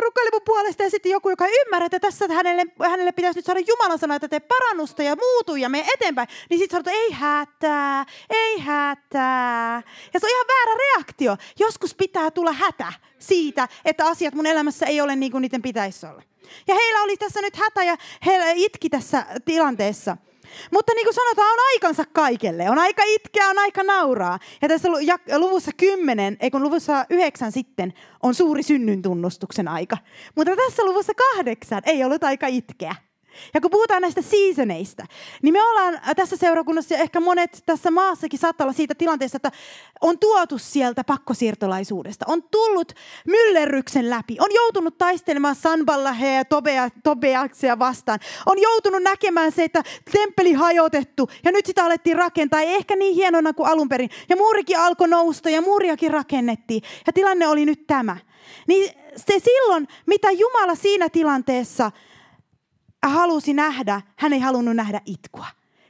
rukoile 0.00 0.30
mun 0.32 0.42
puolesta 0.44 0.82
ja 0.82 0.90
sitten 0.90 1.12
joku, 1.12 1.30
joka 1.30 1.46
ei 1.46 1.60
ymmärrä, 1.66 1.86
että 1.86 2.00
tässä 2.00 2.28
hänelle, 2.34 2.64
hänelle 2.90 3.12
pitäisi 3.12 3.38
nyt 3.38 3.46
saada 3.46 3.60
Jumalan 3.60 3.98
sana, 3.98 4.14
että 4.14 4.28
tee 4.28 4.40
parannusta 4.40 5.02
ja 5.02 5.16
muutu 5.16 5.56
ja 5.56 5.68
mene 5.68 5.86
eteenpäin, 5.94 6.28
niin 6.50 6.58
sitten 6.60 6.76
sanotaan, 6.76 6.96
ei 6.96 7.10
hätää, 7.12 8.04
ei 8.30 8.58
hätää. 8.58 9.82
Ja 10.14 10.20
se 10.20 10.26
on 10.26 10.30
ihan 10.30 10.46
väärä 10.46 10.78
reaktio. 10.78 11.36
Joskus 11.58 11.94
pitää 11.94 12.30
tulla 12.30 12.52
hätä 12.52 12.92
siitä, 13.18 13.68
että 13.84 14.06
asiat 14.06 14.34
mun 14.34 14.46
elämässä 14.46 14.86
ei 14.86 15.00
ole 15.00 15.16
niin 15.16 15.32
kuin 15.32 15.42
niiden 15.42 15.62
pitäisi 15.62 16.06
olla. 16.06 16.22
Ja 16.66 16.74
heillä 16.74 17.02
oli 17.02 17.16
tässä 17.16 17.40
nyt 17.40 17.56
hätä 17.56 17.84
ja 17.84 17.96
he 18.26 18.52
itki 18.54 18.90
tässä 18.90 19.26
tilanteessa. 19.44 20.16
Mutta 20.72 20.92
niin 20.94 21.06
kuin 21.06 21.14
sanotaan, 21.14 21.52
on 21.52 21.58
aikansa 21.74 22.04
kaikelle. 22.12 22.70
On 22.70 22.78
aika 22.78 23.02
itkeä, 23.06 23.48
on 23.48 23.58
aika 23.58 23.82
nauraa. 23.82 24.38
Ja 24.62 24.68
tässä 24.68 24.88
luvussa 25.36 25.70
10, 25.76 26.36
ei 26.40 26.50
kun 26.50 26.62
luvussa 26.62 27.06
9 27.10 27.52
sitten, 27.52 27.92
on 28.22 28.34
suuri 28.34 28.62
synnyn 28.62 29.02
tunnustuksen 29.02 29.68
aika. 29.68 29.96
Mutta 30.36 30.56
tässä 30.56 30.84
luvussa 30.84 31.12
8 31.14 31.82
ei 31.86 32.04
ollut 32.04 32.24
aika 32.24 32.46
itkeä. 32.46 32.94
Ja 33.54 33.60
kun 33.60 33.70
puhutaan 33.70 34.02
näistä 34.02 34.22
seasoneista, 34.22 35.04
niin 35.42 35.52
me 35.52 35.62
ollaan 35.62 36.00
tässä 36.16 36.36
seurakunnassa 36.36 36.94
ja 36.94 37.00
ehkä 37.00 37.20
monet 37.20 37.62
tässä 37.66 37.90
maassakin 37.90 38.38
saattaa 38.38 38.64
olla 38.64 38.72
siitä 38.72 38.94
tilanteessa, 38.94 39.36
että 39.36 39.52
on 40.00 40.18
tuotu 40.18 40.58
sieltä 40.58 41.04
pakkosiirtolaisuudesta. 41.04 42.24
On 42.28 42.42
tullut 42.42 42.92
myllerryksen 43.26 44.10
läpi. 44.10 44.36
On 44.40 44.54
joutunut 44.54 44.98
taistelemaan 44.98 45.54
Sanballahe 45.54 46.34
ja 46.34 46.44
Tobea, 46.44 46.88
Tobeaksia 47.04 47.78
vastaan. 47.78 48.18
On 48.46 48.58
joutunut 48.58 49.02
näkemään 49.02 49.52
se, 49.52 49.64
että 49.64 49.82
temppeli 50.12 50.52
hajotettu 50.52 51.30
ja 51.44 51.52
nyt 51.52 51.66
sitä 51.66 51.84
alettiin 51.84 52.16
rakentaa. 52.16 52.60
Ei 52.60 52.74
ehkä 52.74 52.96
niin 52.96 53.14
hienona 53.14 53.52
kuin 53.52 53.68
alun 53.68 53.88
perin. 53.88 54.10
Ja 54.28 54.36
muurikin 54.36 54.78
alkoi 54.78 55.08
nousta 55.08 55.50
ja 55.50 55.62
muuriakin 55.62 56.10
rakennettiin. 56.10 56.82
Ja 57.06 57.12
tilanne 57.12 57.48
oli 57.48 57.64
nyt 57.64 57.86
tämä. 57.86 58.16
Niin 58.66 58.90
se 59.16 59.38
silloin, 59.38 59.88
mitä 60.06 60.30
Jumala 60.30 60.74
siinä 60.74 61.08
tilanteessa– 61.08 61.90
halusi 63.02 63.54
nähdä, 63.54 64.02
hän 64.16 64.32
ei 64.32 64.40
halunnut 64.40 64.76
nähdä 64.76 65.00
itkua. 65.06 65.46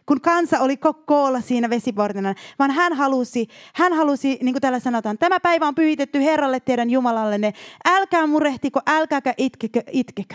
Kun 0.07 0.21
kansa 0.21 0.61
oli 0.61 0.77
koolla 1.07 1.41
siinä 1.41 1.71
vesiportina, 1.71 2.35
vaan 2.59 2.71
hän 2.71 2.93
halusi, 2.93 3.49
hän 3.75 3.93
halusi, 3.93 4.39
niin 4.43 4.55
kuin 4.55 4.61
täällä 4.61 4.81
sanotaan, 4.81 5.19
tämä 5.19 5.41
päivä 5.41 5.67
on 5.67 5.75
pyhitetty 5.75 6.21
Herralle 6.21 6.61
teidän 6.61 6.91
Jumalallenne. 6.91 7.53
Älkää 7.85 8.27
murehtiko, 8.27 8.81
älkääkä 8.87 9.35
itkekö, 9.37 9.83
itkekö. 9.93 10.35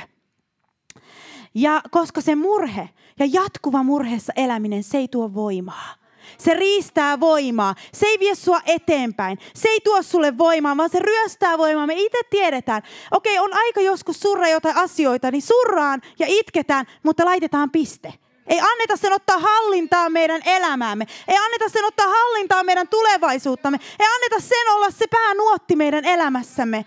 Ja 1.54 1.82
koska 1.92 2.22
se 2.22 2.36
murhe 2.36 2.90
ja 3.20 3.26
jatkuva 3.32 3.84
murheessa 3.84 4.34
eläminen, 4.36 4.84
se 4.84 4.98
ei 4.98 5.08
tuo 5.08 5.34
voimaa. 5.34 6.03
Se 6.38 6.54
riistää 6.54 7.20
voimaa. 7.20 7.76
Se 7.94 8.06
ei 8.06 8.20
vie 8.20 8.36
sua 8.36 8.62
eteenpäin. 8.66 9.38
Se 9.56 9.70
ei 9.70 9.80
tuo 9.80 10.02
sulle 10.02 10.38
voimaa, 10.38 10.78
vaan 10.78 10.90
se 10.90 11.00
ryöstää 11.00 11.58
voimaa. 11.58 11.88
Me 11.88 11.94
itse 11.94 12.20
tiedetään. 12.30 12.82
Okei, 13.12 13.40
on 13.40 13.54
aika 13.54 13.82
joskus 13.82 14.20
surra 14.20 14.48
jotain 14.48 14.78
asioita, 14.78 15.32
niin 15.32 15.42
surraan 15.42 16.02
ja 16.20 16.26
itketään, 16.30 16.86
mutta 17.04 17.26
laitetaan 17.26 17.72
piste. 17.72 18.14
Ei 18.48 18.60
anneta 18.60 18.98
sen 18.98 19.14
ottaa 19.14 19.40
hallintaa 19.40 20.10
meidän 20.10 20.42
elämäämme. 20.46 21.06
Ei 21.28 21.38
anneta 21.38 21.70
sen 21.70 21.86
ottaa 21.86 22.08
hallintaa 22.08 22.64
meidän 22.64 22.88
tulevaisuuttamme. 22.88 23.80
Ei 24.00 24.08
anneta 24.16 24.40
sen 24.40 24.74
olla 24.76 24.92
se 24.92 25.08
päänuotti 25.08 25.76
meidän 25.76 26.06
elämässämme 26.06 26.86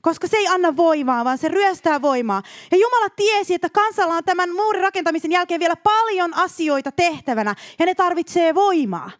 koska 0.00 0.28
se 0.28 0.36
ei 0.36 0.46
anna 0.46 0.76
voimaa, 0.76 1.24
vaan 1.24 1.38
se 1.38 1.48
ryöstää 1.48 2.02
voimaa. 2.02 2.42
Ja 2.70 2.76
Jumala 2.76 3.10
tiesi, 3.16 3.54
että 3.54 3.68
kansalla 3.68 4.14
on 4.14 4.24
tämän 4.24 4.54
muurin 4.54 4.82
rakentamisen 4.82 5.32
jälkeen 5.32 5.60
vielä 5.60 5.76
paljon 5.76 6.34
asioita 6.34 6.92
tehtävänä, 6.92 7.54
ja 7.78 7.86
ne 7.86 7.94
tarvitsee 7.94 8.54
voimaa. 8.54 9.10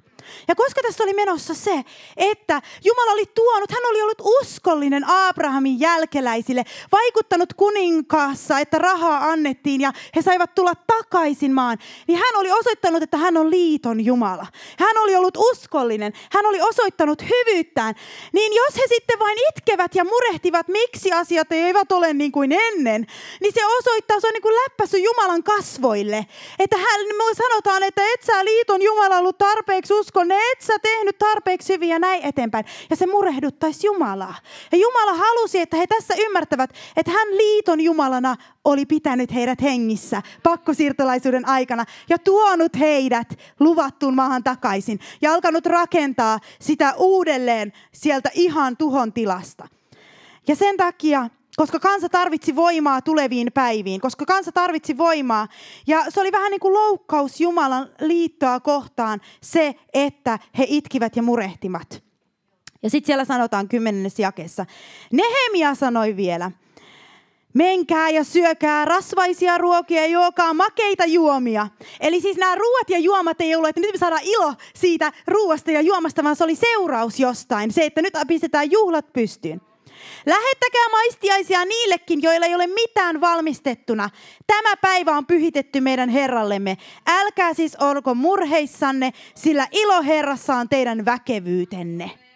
Ja 0.49 0.55
koska 0.55 0.81
tässä 0.83 1.05
oli 1.05 1.15
menossa 1.15 1.55
se, 1.55 1.85
että 2.17 2.63
Jumala 2.85 3.13
oli 3.13 3.27
tuonut, 3.35 3.71
hän 3.71 3.91
oli 3.91 4.03
ollut 4.03 4.23
uskollinen 4.41 5.05
Abrahamin 5.07 5.81
jälkeläisille, 5.81 6.65
vaikuttanut 6.93 7.55
kuninkaassa, 7.55 8.59
että 8.59 8.79
rahaa 8.79 9.25
annettiin 9.25 9.81
ja 9.81 9.93
he 10.17 10.23
saivat 10.23 10.55
tulla 10.55 10.73
takaisin 10.87 11.53
maan, 11.53 11.79
niin 12.07 12.19
hän 12.19 12.37
oli 12.37 12.53
osoittanut, 12.53 13.03
että 13.03 13.17
hän 13.17 13.37
on 13.37 13.51
liiton 13.51 14.05
Jumala. 14.05 14.47
Hän 14.79 14.99
oli 14.99 15.17
ollut 15.17 15.37
uskollinen, 15.37 16.13
hän 16.33 16.47
oli 16.47 16.61
osoittanut 16.61 17.23
hyvyyttään. 17.23 17.95
Niin 18.33 18.53
jos 18.53 18.77
he 18.77 18.83
sitten 18.89 19.19
vain 19.19 19.39
itkevät 19.49 19.95
ja 19.95 20.05
murehtivat, 20.05 20.69
miksi 20.69 21.13
asiat 21.13 21.53
eivät 21.53 21.93
ole 21.93 22.13
niin 22.13 22.33
kuin 22.33 22.53
ennen, 22.53 23.07
niin 23.41 23.53
se 23.55 23.67
osoittaa, 23.67 24.21
se 24.21 24.27
on 24.27 24.33
niin 24.33 24.43
kuin 24.43 24.55
läppäsy 24.55 24.99
Jumalan 24.99 25.43
kasvoille. 25.43 26.27
Että 26.59 26.77
hän, 26.77 27.01
me 27.17 27.25
sanotaan, 27.37 27.83
että 27.83 28.03
et 28.15 28.23
sä 28.23 28.45
liiton 28.45 28.83
Jumala 28.83 29.19
ollut 29.19 29.39
tarpeeksi 29.39 29.95
uskollinen 29.95 30.18
uskon, 30.19 30.33
et 30.33 30.61
sä 30.61 30.79
tehnyt 30.83 31.19
tarpeeksi 31.19 31.73
hyvin 31.73 31.89
ja 31.89 31.99
näin 31.99 32.23
eteenpäin. 32.23 32.65
Ja 32.91 32.97
se 32.97 33.07
murehduttaisi 33.07 33.87
Jumalaa. 33.87 34.35
Ja 34.73 34.79
Jumala 34.79 35.15
halusi, 35.15 35.61
että 35.61 35.77
he 35.77 35.87
tässä 35.87 36.15
ymmärtävät, 36.19 36.71
että 36.97 37.13
hän 37.13 37.29
liiton 37.37 37.81
Jumalana 37.81 38.37
oli 38.65 38.87
pitänyt 38.87 39.35
heidät 39.35 39.63
hengissä 39.63 40.23
pakkosiirtolaisuuden 40.43 41.49
aikana 41.49 41.85
ja 42.09 42.19
tuonut 42.19 42.79
heidät 42.79 43.39
luvattuun 43.61 44.15
maahan 44.15 44.45
takaisin 44.45 45.01
ja 45.21 45.33
alkanut 45.35 45.67
rakentaa 45.67 46.39
sitä 46.61 46.95
uudelleen 46.97 47.73
sieltä 47.93 48.31
ihan 48.35 48.77
tuhon 48.77 49.13
tilasta. 49.13 49.69
Ja 50.49 50.57
sen 50.57 50.77
takia 50.77 51.31
koska 51.59 51.81
kansa 51.81 52.09
tarvitsi 52.09 52.57
voimaa 52.57 53.03
tuleviin 53.03 53.53
päiviin, 53.55 54.01
koska 54.01 54.25
kansa 54.25 54.53
tarvitsi 54.53 54.99
voimaa. 54.99 55.49
Ja 55.87 56.05
se 56.09 56.21
oli 56.21 56.33
vähän 56.33 56.51
niin 56.51 56.61
kuin 56.61 56.75
loukkaus 56.75 57.41
Jumalan 57.41 57.89
liittoa 58.01 58.61
kohtaan 58.61 59.21
se, 59.43 59.75
että 59.95 60.39
he 60.59 60.65
itkivät 60.69 61.17
ja 61.17 61.23
murehtimat. 61.23 62.03
Ja 62.83 62.91
sitten 62.91 63.07
siellä 63.07 63.25
sanotaan 63.25 63.69
kymmenennessä 63.69 64.23
jakeessa. 64.23 64.67
Nehemia 65.13 65.75
sanoi 65.75 66.17
vielä, 66.17 66.51
menkää 67.55 68.11
ja 68.11 68.25
syökää 68.25 68.85
rasvaisia 68.85 69.59
ruokia 69.59 70.01
ja 70.01 70.07
juokaa 70.07 70.55
makeita 70.55 71.05
juomia. 71.05 71.69
Eli 72.01 72.21
siis 72.21 72.37
nämä 72.37 72.55
ruoat 72.55 72.91
ja 72.91 72.99
juomat 72.99 73.41
ei 73.41 73.55
ollut, 73.55 73.69
että 73.69 73.81
nyt 73.81 73.93
me 73.93 73.99
saadaan 73.99 74.25
ilo 74.25 74.55
siitä 74.75 75.13
ruoasta 75.27 75.71
ja 75.71 75.81
juomasta, 75.81 76.25
vaan 76.25 76.37
se 76.37 76.45
oli 76.45 76.55
seuraus 76.55 77.21
jostain. 77.21 77.73
Se, 77.73 77.85
että 77.85 78.03
nyt 78.03 78.15
pistetään 78.29 78.71
juhlat 78.71 79.13
pystyyn. 79.13 79.68
Lähettäkää 80.27 80.89
maistiaisia 80.91 81.65
niillekin, 81.65 82.23
joilla 82.23 82.47
ei 82.47 82.55
ole 82.55 82.67
mitään 82.67 83.21
valmistettuna. 83.21 84.11
Tämä 84.47 84.77
päivä 84.77 85.17
on 85.17 85.27
pyhitetty 85.27 85.81
meidän 85.81 86.09
Herrallemme. 86.09 86.77
Älkää 87.07 87.55
siis 87.55 87.77
olko 87.77 88.15
murheissanne, 88.15 89.13
sillä 89.35 89.69
ilo 89.73 90.03
Herrassa 90.03 90.55
on 90.55 90.69
teidän 90.69 91.05
väkevyytenne. 91.05 92.28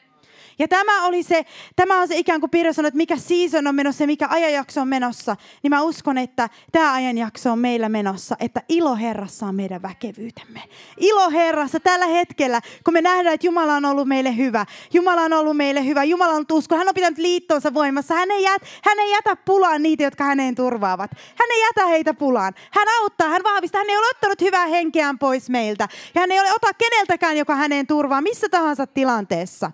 Ja 0.59 0.69
tämä, 0.69 1.07
oli 1.07 1.23
se, 1.23 1.45
tämä 1.77 2.01
on 2.01 2.09
se 2.09 2.17
ikään 2.17 2.41
kuin 2.41 2.51
Pirjo 2.51 2.73
sanoi, 2.73 2.89
että 2.89 2.97
mikä 2.97 3.17
season 3.17 3.67
on 3.67 3.75
menossa 3.75 4.03
ja 4.03 4.07
mikä 4.07 4.29
ajanjakso 4.31 4.81
on 4.81 4.89
menossa. 4.89 5.37
Niin 5.63 5.71
mä 5.71 5.83
uskon, 5.83 6.19
että 6.19 6.49
tämä 6.73 6.93
ajanjakso 6.93 7.53
on 7.53 7.59
meillä 7.59 7.89
menossa, 7.89 8.37
että 8.41 8.63
ilo 8.69 8.97
Herrassa 8.97 9.47
on 9.47 9.55
meidän 9.55 9.83
väkevyytemme. 9.83 10.63
Ilo 10.97 11.31
Herrassa 11.31 11.81
tällä 11.81 12.07
hetkellä, 12.07 12.61
kun 12.85 12.95
me 12.95 13.01
nähdään, 13.01 13.35
että 13.35 13.47
Jumala 13.47 13.75
on 13.75 13.85
ollut 13.85 14.09
meille 14.09 14.37
hyvä. 14.37 14.67
Jumala 14.93 15.21
on 15.21 15.33
ollut 15.33 15.57
meille 15.57 15.85
hyvä. 15.85 16.05
Jumala 16.05 16.33
on 16.33 16.45
usko. 16.53 16.77
Hän 16.77 16.89
on 16.89 16.95
pitänyt 16.95 17.19
liittonsa 17.19 17.75
voimassa. 17.75 18.15
Hän 18.15 18.31
ei, 18.31 18.43
jät, 18.43 18.63
hän 18.85 18.99
ei 18.99 19.11
jätä 19.11 19.37
pulaan 19.37 19.83
niitä, 19.83 20.03
jotka 20.03 20.25
häneen 20.25 20.55
turvaavat. 20.55 21.11
Hän 21.15 21.51
ei 21.51 21.61
jätä 21.61 21.87
heitä 21.87 22.15
pulaan. 22.15 22.55
Hän 22.71 22.89
auttaa, 23.01 23.29
hän 23.29 23.43
vahvistaa. 23.45 23.81
Hän 23.81 23.91
ei 23.91 23.97
ole 23.97 24.07
ottanut 24.11 24.41
hyvää 24.41 24.67
henkeään 24.67 25.19
pois 25.19 25.51
meiltä. 25.51 25.89
Ja 26.15 26.21
hän 26.21 26.33
ei 26.33 26.41
ole 26.41 26.53
ota 26.53 26.75
keneltäkään, 26.79 27.37
joka 27.37 27.57
häneen 27.57 27.87
turvaa, 27.87 28.21
missä 28.21 28.49
tahansa 28.49 28.87
tilanteessa. 28.87 29.71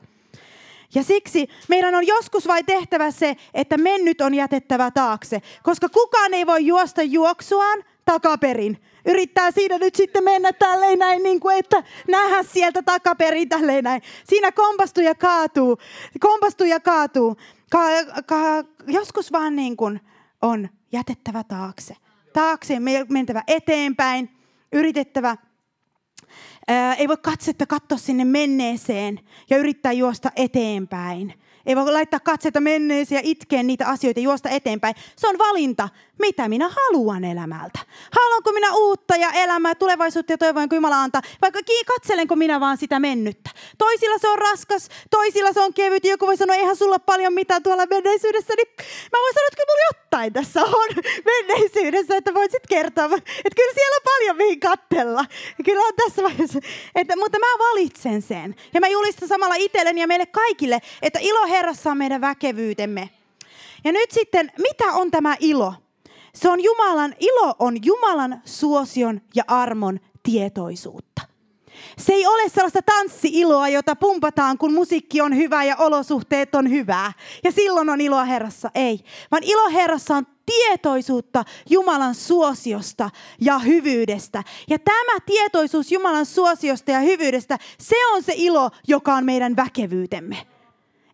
Ja 0.95 1.02
siksi 1.02 1.49
meidän 1.68 1.95
on 1.95 2.07
joskus 2.07 2.47
vain 2.47 2.66
tehtävä 2.66 3.11
se, 3.11 3.37
että 3.54 3.76
mennyt 3.76 4.21
on 4.21 4.35
jätettävä 4.35 4.90
taakse, 4.90 5.42
koska 5.62 5.88
kukaan 5.88 6.35
ei 6.35 6.47
voi 6.47 6.66
juosta 6.66 7.02
juoksuaan 7.02 7.85
takaperin. 8.04 8.83
Yrittää 9.07 9.50
siinä 9.50 9.78
nyt 9.78 9.95
sitten 9.95 10.25
mennä 10.25 10.52
tälleen 10.52 10.99
näin, 10.99 11.23
niin 11.23 11.40
kuin, 11.40 11.59
että 11.59 11.83
nähdä 12.09 12.42
sieltä 12.42 12.83
takaperin 12.83 13.49
tälleen 13.49 13.85
näin. 13.85 14.02
Siinä 14.25 14.52
kompastuu 14.52 15.04
ja 15.04 15.14
kaatuu. 15.14 15.78
Kompastuu 16.21 16.66
ja 16.66 16.80
kaatuu. 16.80 17.37
Ka- 17.71 18.23
ka- 18.26 18.64
joskus 18.87 19.33
vaan 19.33 19.57
niin 19.57 19.76
kuin 19.76 20.00
on 20.42 20.68
jätettävä 20.92 21.45
taakse. 21.45 21.97
Taakse 22.33 22.75
mentävä 23.09 23.42
eteenpäin, 23.47 24.30
yritettävä 24.73 25.37
Ei 26.99 27.09
voi 27.09 27.16
katsetta 27.23 27.66
katsoa 27.66 27.99
sinne 27.99 28.25
menneeseen 28.25 29.21
ja 29.50 29.59
yrittää 29.59 29.92
juosta 29.92 30.30
eteenpäin. 30.37 31.35
Ei 31.66 31.76
voi 31.76 31.92
laittaa 31.92 32.21
katsetta 32.21 32.61
menneeseen 32.61 33.18
ja 33.18 33.30
itkeä 33.30 33.62
niitä 33.62 33.87
asioita 33.87 34.21
juosta 34.21 34.49
eteenpäin. 34.49 34.95
Se 35.16 35.28
on 35.28 35.38
valinta, 35.38 35.88
mitä 36.18 36.48
minä 36.48 36.68
haluan 36.68 37.25
elämältä. 37.25 37.78
Haluanko 38.12 38.52
minä 38.52 38.75
uutta 38.75 39.16
ja 39.16 39.32
elämää, 39.32 39.75
tulevaisuutta 39.75 40.32
ja 40.32 40.38
toivoa, 40.38 40.62
Jumala 40.72 41.02
antaa, 41.02 41.22
vaikka 41.42 41.60
katselenko 41.87 42.37
minä 42.37 42.60
vaan 42.60 42.76
sitä 42.76 43.00
mennyttä. 43.00 43.50
Toisilla 43.78 44.18
se 44.18 44.28
on 44.28 44.38
raskas, 44.38 44.88
toisilla 45.10 45.52
se 45.52 45.60
on 45.60 45.75
kevyt. 45.75 46.04
Joku 46.04 46.26
voi 46.26 46.37
sanoa, 46.37 46.56
eihän 46.56 46.76
sulla 46.76 46.98
paljon 46.98 47.32
mitään 47.32 47.62
tuolla 47.62 47.87
menneisyydessä. 47.87 48.54
Niin 48.56 48.68
mä 49.12 49.18
voin 49.22 49.34
sanoa, 49.34 49.48
että 49.52 49.62
kyllä 49.62 49.88
jotain 49.92 50.32
tässä 50.32 50.64
on 50.64 50.88
menneisyydessä, 51.32 52.16
että 52.16 52.34
voisit 52.34 52.66
kertoa. 52.68 53.04
Että 53.04 53.56
kyllä 53.56 53.75
siellä 53.75 53.96
on 53.96 54.02
paljon 54.04 54.37
mihin 54.37 54.60
kattella. 54.60 55.25
Kyllä 55.64 55.82
on 55.82 55.92
tässä 55.96 56.22
vaiheessa. 56.22 56.58
Että, 56.94 57.16
mutta 57.16 57.38
mä 57.38 57.46
valitsen 57.70 58.22
sen. 58.22 58.54
Ja 58.75 58.80
mä 58.80 58.88
julistan 58.88 59.28
samalla 59.28 59.54
itselleni 59.54 60.00
ja 60.00 60.06
meille 60.06 60.26
kaikille, 60.26 60.78
että 61.02 61.18
ilo 61.22 61.46
Herrassa 61.46 61.90
on 61.90 61.98
meidän 61.98 62.20
väkevyytemme. 62.20 63.10
Ja 63.84 63.92
nyt 63.92 64.10
sitten, 64.10 64.52
mitä 64.58 64.92
on 64.92 65.10
tämä 65.10 65.37
ilo? 65.40 65.75
Se 66.40 66.49
on 66.49 66.64
Jumalan, 66.64 67.14
ilo 67.21 67.54
on 67.59 67.85
Jumalan 67.85 68.42
suosion 68.45 69.21
ja 69.35 69.45
armon 69.47 70.00
tietoisuutta. 70.23 71.23
Se 71.99 72.12
ei 72.12 72.26
ole 72.26 72.49
sellaista 72.49 72.83
tanssiiloa, 72.83 73.68
jota 73.68 73.97
pumpataan, 73.97 74.59
kun 74.59 74.73
musiikki 74.73 75.21
on 75.21 75.37
hyvä 75.37 75.64
ja 75.64 75.76
olosuhteet 75.76 76.54
on 76.54 76.71
hyvää. 76.71 77.12
Ja 77.45 77.52
silloin 77.52 77.90
on 77.90 78.00
iloa 78.00 78.25
Herrassa. 78.25 78.71
Ei. 78.75 79.00
Vaan 79.30 79.42
ilo 79.42 79.68
Herrassa 79.71 80.16
on 80.16 80.26
tietoisuutta 80.47 81.45
Jumalan 81.71 82.14
suosiosta 82.14 83.11
ja 83.40 83.59
hyvyydestä. 83.59 84.45
Ja 84.68 84.78
tämä 84.78 85.21
tietoisuus 85.26 85.92
Jumalan 85.92 86.26
suosiosta 86.26 86.90
ja 86.90 87.00
hyvyydestä, 87.00 87.59
se 87.80 87.97
on 88.14 88.23
se 88.23 88.33
ilo, 88.37 88.71
joka 88.88 89.14
on 89.14 89.25
meidän 89.25 89.57
väkevyytemme. 89.57 90.37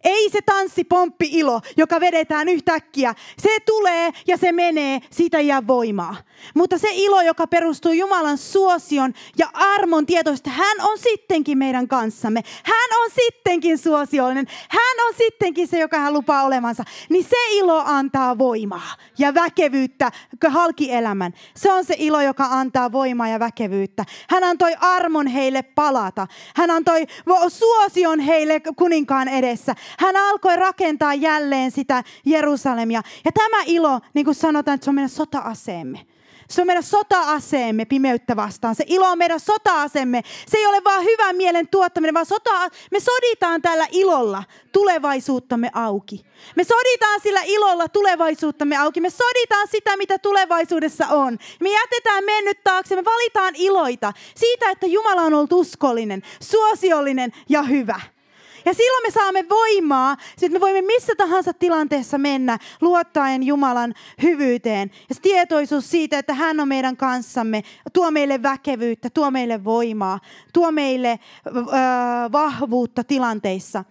Ei 0.04 0.30
se 0.30 0.42
tanssipomppi 0.42 1.28
ilo, 1.32 1.60
joka 1.76 2.00
vedetään 2.00 2.48
yhtäkkiä. 2.48 3.14
Se 3.38 3.60
tulee 3.66 4.10
ja 4.26 4.36
se 4.36 4.52
menee, 4.52 5.00
siitä 5.10 5.38
ei 5.38 5.46
jää 5.46 5.66
voimaa. 5.66 6.16
Mutta 6.54 6.78
se 6.78 6.88
ilo, 6.92 7.22
joka 7.22 7.46
perustuu 7.46 7.92
Jumalan 7.92 8.38
suosion 8.38 9.12
ja 9.38 9.48
armon 9.54 10.06
tietoista, 10.06 10.50
hän 10.50 10.76
on 10.80 10.98
sittenkin 10.98 11.58
meidän 11.58 11.88
kanssamme. 11.88 12.42
Hän 12.64 13.00
on 13.02 13.10
sittenkin 13.14 13.78
suosiollinen. 13.78 14.46
Hän 14.68 15.06
on 15.08 15.14
sittenkin 15.16 15.68
se, 15.68 15.78
joka 15.78 15.98
hän 15.98 16.12
lupaa 16.12 16.44
olemansa. 16.44 16.84
Niin 17.08 17.24
se 17.24 17.36
ilo 17.50 17.82
antaa 17.86 18.38
voimaa 18.38 18.94
ja 19.18 19.34
väkevyyttä 19.34 20.10
halki 20.48 20.92
elämän. 20.92 21.32
Se 21.56 21.72
on 21.72 21.84
se 21.84 21.94
ilo, 21.98 22.20
joka 22.20 22.44
antaa 22.50 22.92
voimaa 22.92 23.28
ja 23.28 23.40
väkevyyttä. 23.40 24.04
Hän 24.30 24.44
antoi 24.44 24.74
armon 24.80 25.26
heille 25.26 25.62
palata. 25.62 26.26
Hän 26.56 26.70
antoi 26.70 27.06
suosion 27.48 28.20
heille 28.20 28.60
kuninkaan 28.76 29.28
edessä. 29.28 29.74
Hän 29.98 30.16
alkoi 30.16 30.56
rakentaa 30.56 31.14
jälleen 31.14 31.70
sitä 31.70 32.04
Jerusalemia. 32.24 33.02
Ja 33.24 33.32
tämä 33.32 33.62
ilo, 33.66 34.00
niin 34.14 34.24
kuin 34.24 34.34
sanotaan, 34.34 34.74
että 34.74 34.84
se 34.84 34.90
on 34.90 34.94
meidän 34.94 35.08
sota-aseemme. 35.08 36.13
Se 36.54 36.60
on 36.60 36.66
meidän 36.66 36.82
sota-aseemme 36.82 37.84
pimeyttä 37.84 38.36
vastaan. 38.36 38.74
Se 38.74 38.84
ilo 38.86 39.10
on 39.10 39.18
meidän 39.18 39.40
sota-asemme. 39.40 40.22
Se 40.46 40.58
ei 40.58 40.66
ole 40.66 40.84
vaan 40.84 41.04
hyvän 41.04 41.36
mielen 41.36 41.68
tuottaminen, 41.68 42.14
vaan 42.14 42.26
sota, 42.26 42.68
me 42.90 43.00
soditaan 43.00 43.62
tällä 43.62 43.86
ilolla 43.90 44.44
tulevaisuuttamme 44.72 45.70
auki. 45.72 46.24
Me 46.56 46.64
soditaan 46.64 47.20
sillä 47.20 47.40
ilolla 47.44 47.88
tulevaisuuttamme 47.88 48.76
auki. 48.76 49.00
Me 49.00 49.10
soditaan 49.10 49.68
sitä, 49.68 49.96
mitä 49.96 50.18
tulevaisuudessa 50.18 51.06
on. 51.06 51.38
Me 51.60 51.70
jätetään 51.70 52.24
mennyt 52.24 52.64
taakse. 52.64 52.96
Me 52.96 53.04
valitaan 53.04 53.54
iloita 53.56 54.12
siitä, 54.36 54.70
että 54.70 54.86
Jumala 54.86 55.22
on 55.22 55.34
ollut 55.34 55.52
uskollinen, 55.52 56.22
suosiollinen 56.40 57.32
ja 57.48 57.62
hyvä. 57.62 58.00
Ja 58.64 58.74
silloin 58.74 59.02
me 59.06 59.10
saamme 59.10 59.48
voimaa, 59.48 60.16
että 60.42 60.58
me 60.58 60.60
voimme 60.60 60.82
missä 60.82 61.12
tahansa 61.16 61.52
tilanteessa 61.52 62.18
mennä 62.18 62.58
luottaen 62.80 63.42
Jumalan 63.42 63.94
hyvyyteen. 64.22 64.90
Ja 65.08 65.14
se 65.14 65.20
tietoisuus 65.20 65.90
siitä, 65.90 66.18
että 66.18 66.34
hän 66.34 66.60
on 66.60 66.68
meidän 66.68 66.96
kanssamme, 66.96 67.62
tuo 67.92 68.10
meille 68.10 68.42
väkevyyttä, 68.42 69.10
tuo 69.10 69.30
meille 69.30 69.64
voimaa, 69.64 70.20
tuo 70.52 70.72
meille 70.72 71.18
vahvuutta 72.32 73.04
tilanteissa. 73.04 73.84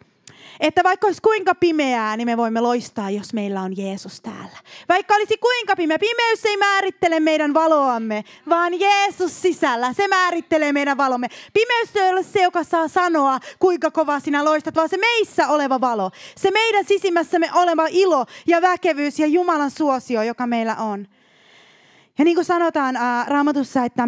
Että 0.60 0.84
vaikka 0.84 1.08
olisi 1.08 1.22
kuinka 1.22 1.56
pimeää, 1.56 2.18
niin 2.18 2.28
me 2.28 2.38
voimme 2.38 2.62
loistaa, 2.62 3.10
jos 3.10 3.34
meillä 3.34 3.62
on 3.62 3.78
Jeesus 3.78 4.22
täällä. 4.22 4.58
Vaikka 4.90 5.16
olisi 5.16 5.38
kuinka 5.38 5.76
pimeä, 5.76 6.00
pimeys 6.00 6.46
ei 6.46 6.58
määrittele 6.58 7.20
meidän 7.20 7.54
valoamme, 7.54 8.24
vaan 8.50 8.80
Jeesus 8.80 9.42
sisällä, 9.42 9.94
se 9.94 10.08
määrittelee 10.08 10.74
meidän 10.74 10.98
valomme. 10.98 11.28
Pimeys 11.54 11.96
ei 11.96 12.12
ole 12.12 12.24
se, 12.24 12.42
joka 12.42 12.64
saa 12.64 12.88
sanoa, 12.88 13.40
kuinka 13.60 13.92
kova 13.92 14.20
sinä 14.20 14.46
loistat, 14.46 14.76
vaan 14.76 14.90
se 14.90 14.98
meissä 14.98 15.48
oleva 15.48 15.82
valo. 15.82 16.12
Se 16.36 16.52
meidän 16.52 16.86
sisimmässämme 16.86 17.50
oleva 17.54 17.88
ilo 17.90 18.26
ja 18.48 18.62
väkevyys 18.62 19.20
ja 19.20 19.28
Jumalan 19.28 19.72
suosio, 19.72 20.24
joka 20.24 20.48
meillä 20.48 20.76
on. 20.76 21.08
Ja 22.18 22.26
niin 22.26 22.36
kuin 22.36 22.46
sanotaan 22.46 22.96
äh, 22.96 23.28
raamatussa, 23.28 23.86
että 23.86 24.08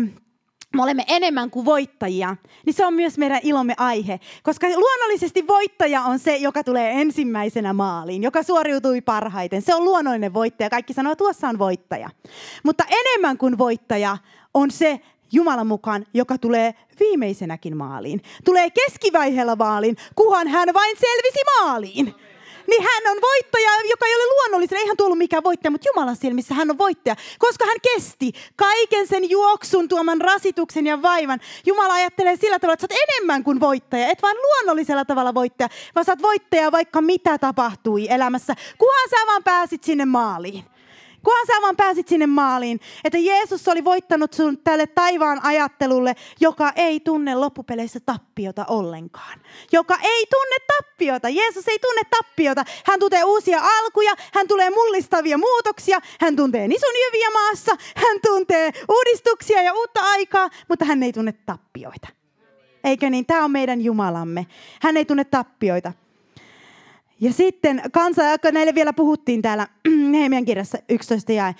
me 0.75 0.83
olemme 0.83 1.03
enemmän 1.07 1.49
kuin 1.49 1.65
voittajia, 1.65 2.35
niin 2.65 2.73
se 2.73 2.85
on 2.85 2.93
myös 2.93 3.17
meidän 3.17 3.39
ilomme 3.43 3.73
aihe. 3.77 4.19
Koska 4.43 4.67
luonnollisesti 4.67 5.47
voittaja 5.47 6.01
on 6.01 6.19
se, 6.19 6.37
joka 6.37 6.63
tulee 6.63 7.01
ensimmäisenä 7.01 7.73
maaliin, 7.73 8.23
joka 8.23 8.43
suoriutui 8.43 9.01
parhaiten. 9.01 9.61
Se 9.61 9.75
on 9.75 9.83
luonnollinen 9.83 10.33
voittaja. 10.33 10.69
Kaikki 10.69 10.93
sanoo, 10.93 11.15
tuossa 11.15 11.47
on 11.47 11.59
voittaja. 11.59 12.09
Mutta 12.63 12.83
enemmän 12.89 13.37
kuin 13.37 13.57
voittaja 13.57 14.17
on 14.53 14.71
se, 14.71 14.99
Jumalan 15.31 15.67
mukaan, 15.67 16.05
joka 16.13 16.37
tulee 16.37 16.73
viimeisenäkin 16.99 17.77
maaliin. 17.77 18.21
Tulee 18.45 18.69
keskivaiheella 18.69 19.55
maaliin, 19.55 19.95
kuhan 20.15 20.47
hän 20.47 20.69
vain 20.73 20.95
selvisi 20.97 21.39
maaliin 21.59 22.15
niin 22.67 22.83
hän 22.83 23.11
on 23.11 23.21
voittaja, 23.21 23.71
joka 23.89 24.05
ei 24.05 24.15
ole 24.15 24.33
luonnollinen. 24.33 24.79
Eihän 24.79 24.97
tuo 24.97 25.05
ollut 25.05 25.17
mikään 25.17 25.43
voittaja, 25.43 25.71
mutta 25.71 25.87
Jumalan 25.89 26.15
silmissä 26.15 26.53
hän 26.55 26.71
on 26.71 26.77
voittaja, 26.77 27.15
koska 27.39 27.65
hän 27.65 27.77
kesti 27.81 28.31
kaiken 28.55 29.07
sen 29.07 29.29
juoksun 29.29 29.89
tuoman 29.89 30.21
rasituksen 30.21 30.87
ja 30.87 31.01
vaivan. 31.01 31.39
Jumala 31.65 31.93
ajattelee 31.93 32.35
sillä 32.35 32.59
tavalla, 32.59 32.73
että 32.73 32.87
sä 32.89 32.93
oot 32.93 33.09
enemmän 33.09 33.43
kuin 33.43 33.59
voittaja, 33.59 34.07
et 34.07 34.21
vain 34.21 34.37
luonnollisella 34.37 35.05
tavalla 35.05 35.33
voittaja, 35.33 35.69
vaan 35.95 36.05
sä 36.05 36.11
oot 36.11 36.21
voittaja 36.21 36.71
vaikka 36.71 37.01
mitä 37.01 37.37
tapahtui 37.37 38.07
elämässä, 38.09 38.55
kunhan 38.77 39.09
sä 39.09 39.27
vaan 39.27 39.43
pääsit 39.43 39.83
sinne 39.83 40.05
maaliin. 40.05 40.74
Kunhan 41.25 41.47
sä 41.47 41.61
vaan 41.61 41.75
pääsit 41.75 42.07
sinne 42.07 42.27
maaliin, 42.27 42.79
että 43.03 43.17
Jeesus 43.17 43.67
oli 43.67 43.83
voittanut 43.83 44.33
sun 44.33 44.57
tälle 44.57 44.87
taivaan 44.87 45.45
ajattelulle, 45.45 46.15
joka 46.39 46.71
ei 46.75 46.99
tunne 46.99 47.35
loppupeleissä 47.35 47.99
tappiota 47.99 48.65
ollenkaan. 48.69 49.41
Joka 49.71 49.97
ei 50.03 50.25
tunne 50.25 50.55
tappiota. 50.77 51.29
Jeesus 51.29 51.67
ei 51.67 51.79
tunne 51.79 52.01
tappiota. 52.09 52.63
Hän 52.85 52.99
tuntee 52.99 53.23
uusia 53.23 53.59
alkuja, 53.63 54.15
hän 54.33 54.47
tulee 54.47 54.69
mullistavia 54.69 55.37
muutoksia, 55.37 55.99
hän 56.19 56.35
tuntee 56.35 56.67
nisunjyviä 56.67 57.29
maassa, 57.33 57.77
hän 57.95 58.17
tuntee 58.27 58.71
uudistuksia 58.89 59.61
ja 59.61 59.73
uutta 59.73 60.01
aikaa, 60.01 60.49
mutta 60.69 60.85
hän 60.85 61.03
ei 61.03 61.13
tunne 61.13 61.31
tappioita. 61.31 62.07
Eikö 62.83 63.09
niin? 63.09 63.25
Tämä 63.25 63.43
on 63.43 63.51
meidän 63.51 63.81
Jumalamme. 63.81 64.47
Hän 64.81 64.97
ei 64.97 65.05
tunne 65.05 65.23
tappioita. 65.23 65.93
Ja 67.21 67.33
sitten 67.33 67.81
kansa, 67.91 68.21
näille 68.51 68.75
vielä 68.75 68.93
puhuttiin 68.93 69.41
täällä 69.41 69.67
Nehemian 70.11 70.45
kirjassa 70.45 70.77
11 70.89 71.31
jae. 71.31 71.55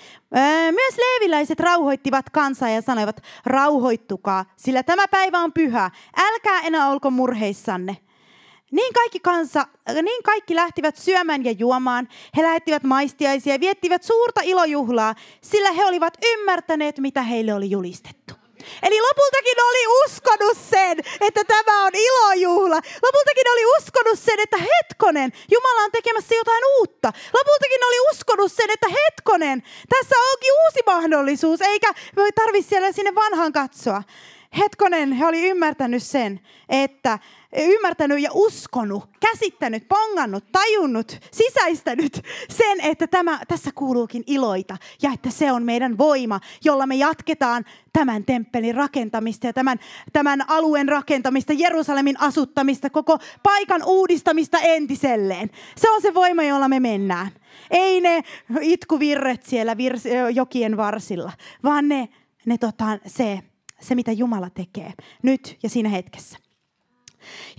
Myös 0.72 0.98
leeviläiset 0.98 1.60
rauhoittivat 1.60 2.30
kansaa 2.30 2.68
ja 2.68 2.82
sanoivat, 2.82 3.22
rauhoittukaa, 3.46 4.44
sillä 4.56 4.82
tämä 4.82 5.08
päivä 5.08 5.38
on 5.38 5.52
pyhä. 5.52 5.90
Älkää 6.16 6.60
enää 6.60 6.90
olko 6.90 7.10
murheissanne. 7.10 7.96
Niin 8.72 8.92
kaikki, 8.94 9.20
kansa, 9.20 9.66
niin 10.02 10.22
kaikki 10.22 10.54
lähtivät 10.54 10.96
syömään 10.96 11.44
ja 11.44 11.52
juomaan. 11.52 12.08
He 12.36 12.42
lähettivät 12.42 12.82
maistiaisia 12.82 13.54
ja 13.54 13.60
viettivät 13.60 14.02
suurta 14.02 14.40
ilojuhlaa, 14.44 15.14
sillä 15.40 15.72
he 15.72 15.84
olivat 15.84 16.14
ymmärtäneet, 16.32 16.98
mitä 16.98 17.22
heille 17.22 17.54
oli 17.54 17.70
julistettu. 17.70 18.15
Eli 18.82 19.00
lopultakin 19.00 19.60
oli 19.62 19.86
uskonut 20.04 20.58
sen, 20.70 20.98
että 21.20 21.44
tämä 21.44 21.84
on 21.84 21.92
ilojuhla. 21.94 22.80
Lopultakin 23.02 23.50
oli 23.52 23.64
uskonut 23.78 24.18
sen, 24.18 24.40
että 24.40 24.56
hetkonen, 24.56 25.32
Jumala 25.50 25.80
on 25.80 25.92
tekemässä 25.92 26.34
jotain 26.34 26.62
uutta. 26.78 27.12
Lopultakin 27.32 27.84
oli 27.86 27.96
uskonut 28.10 28.52
sen, 28.52 28.70
että 28.70 28.88
hetkonen, 28.88 29.62
tässä 29.88 30.16
onkin 30.32 30.52
uusi 30.64 30.80
mahdollisuus, 30.86 31.60
eikä 31.60 31.92
tarvitse 32.34 32.68
siellä 32.68 32.92
sinne 32.92 33.14
vanhaan 33.14 33.52
katsoa. 33.52 34.02
hetkonen, 34.58 35.12
he 35.12 35.26
oli 35.26 35.48
ymmärtänyt 35.48 36.02
sen, 36.02 36.40
että 36.68 37.18
ymmärtänyt 37.56 38.20
ja 38.20 38.30
uskonut, 38.34 39.04
käsittänyt, 39.20 39.88
pongannut, 39.88 40.44
tajunnut, 40.52 41.18
sisäistänyt 41.32 42.22
sen, 42.48 42.80
että 42.80 43.06
tämä, 43.06 43.40
tässä 43.48 43.70
kuuluukin 43.74 44.24
iloita 44.26 44.76
ja 45.02 45.10
että 45.12 45.30
se 45.30 45.52
on 45.52 45.62
meidän 45.62 45.98
voima, 45.98 46.40
jolla 46.64 46.86
me 46.86 46.94
jatketaan 46.94 47.64
tämän 47.92 48.24
temppelin 48.24 48.74
rakentamista 48.74 49.46
ja 49.46 49.52
tämän, 49.52 49.78
tämän 50.12 50.50
alueen 50.50 50.88
rakentamista, 50.88 51.52
Jerusalemin 51.52 52.20
asuttamista, 52.20 52.90
koko 52.90 53.18
paikan 53.42 53.82
uudistamista 53.86 54.58
entiselleen. 54.58 55.50
Se 55.76 55.90
on 55.90 56.02
se 56.02 56.14
voima, 56.14 56.42
jolla 56.42 56.68
me 56.68 56.80
mennään. 56.80 57.30
Ei 57.70 58.00
ne 58.00 58.22
itkuvirret 58.60 59.42
siellä 59.42 59.76
jokien 60.34 60.76
varsilla, 60.76 61.32
vaan 61.64 61.88
ne, 61.88 62.08
ne 62.46 62.58
tota, 62.58 62.98
se, 63.06 63.40
se, 63.80 63.94
mitä 63.94 64.12
Jumala 64.12 64.50
tekee 64.50 64.92
nyt 65.22 65.58
ja 65.62 65.68
siinä 65.68 65.88
hetkessä. 65.88 66.45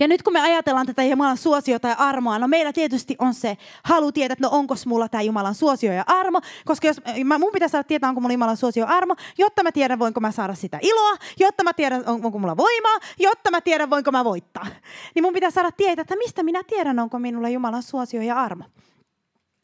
Ja 0.00 0.08
nyt 0.08 0.22
kun 0.22 0.32
me 0.32 0.40
ajatellaan 0.40 0.86
tätä 0.86 1.02
Jumalan 1.02 1.36
suosiota 1.36 1.88
ja 1.88 1.94
armoa, 1.94 2.38
no 2.38 2.48
meillä 2.48 2.72
tietysti 2.72 3.16
on 3.18 3.34
se 3.34 3.56
halu 3.84 4.12
tietää, 4.12 4.32
että 4.32 4.46
no 4.46 4.50
onko 4.52 4.74
mulla 4.86 5.08
tämä 5.08 5.22
Jumalan 5.22 5.54
suosio 5.54 5.92
ja 5.92 6.04
armo, 6.06 6.40
koska 6.64 6.86
jos 6.86 7.00
mä, 7.24 7.38
mun 7.38 7.52
pitää 7.52 7.68
saada 7.68 7.84
tietää, 7.84 8.08
onko 8.08 8.20
mulla 8.20 8.32
Jumalan 8.32 8.56
suosio 8.56 8.84
ja 8.84 8.90
armo, 8.90 9.14
jotta 9.38 9.62
mä 9.62 9.72
tiedän, 9.72 9.98
voinko 9.98 10.20
mä 10.20 10.32
saada 10.32 10.54
sitä 10.54 10.78
iloa, 10.82 11.16
jotta 11.38 11.64
mä 11.64 11.72
tiedän, 11.72 12.02
onko 12.06 12.38
mulla 12.38 12.56
voimaa, 12.56 12.98
jotta 13.18 13.50
mä 13.50 13.60
tiedän, 13.60 13.90
voinko 13.90 14.10
mä 14.10 14.24
voittaa. 14.24 14.66
Niin 15.14 15.22
mun 15.22 15.32
pitää 15.32 15.50
saada 15.50 15.72
tietää, 15.72 16.02
että 16.02 16.16
mistä 16.16 16.42
minä 16.42 16.62
tiedän, 16.66 16.98
onko 16.98 17.18
minulla 17.18 17.48
Jumalan 17.48 17.82
suosio 17.82 18.22
ja 18.22 18.36
armo. 18.36 18.64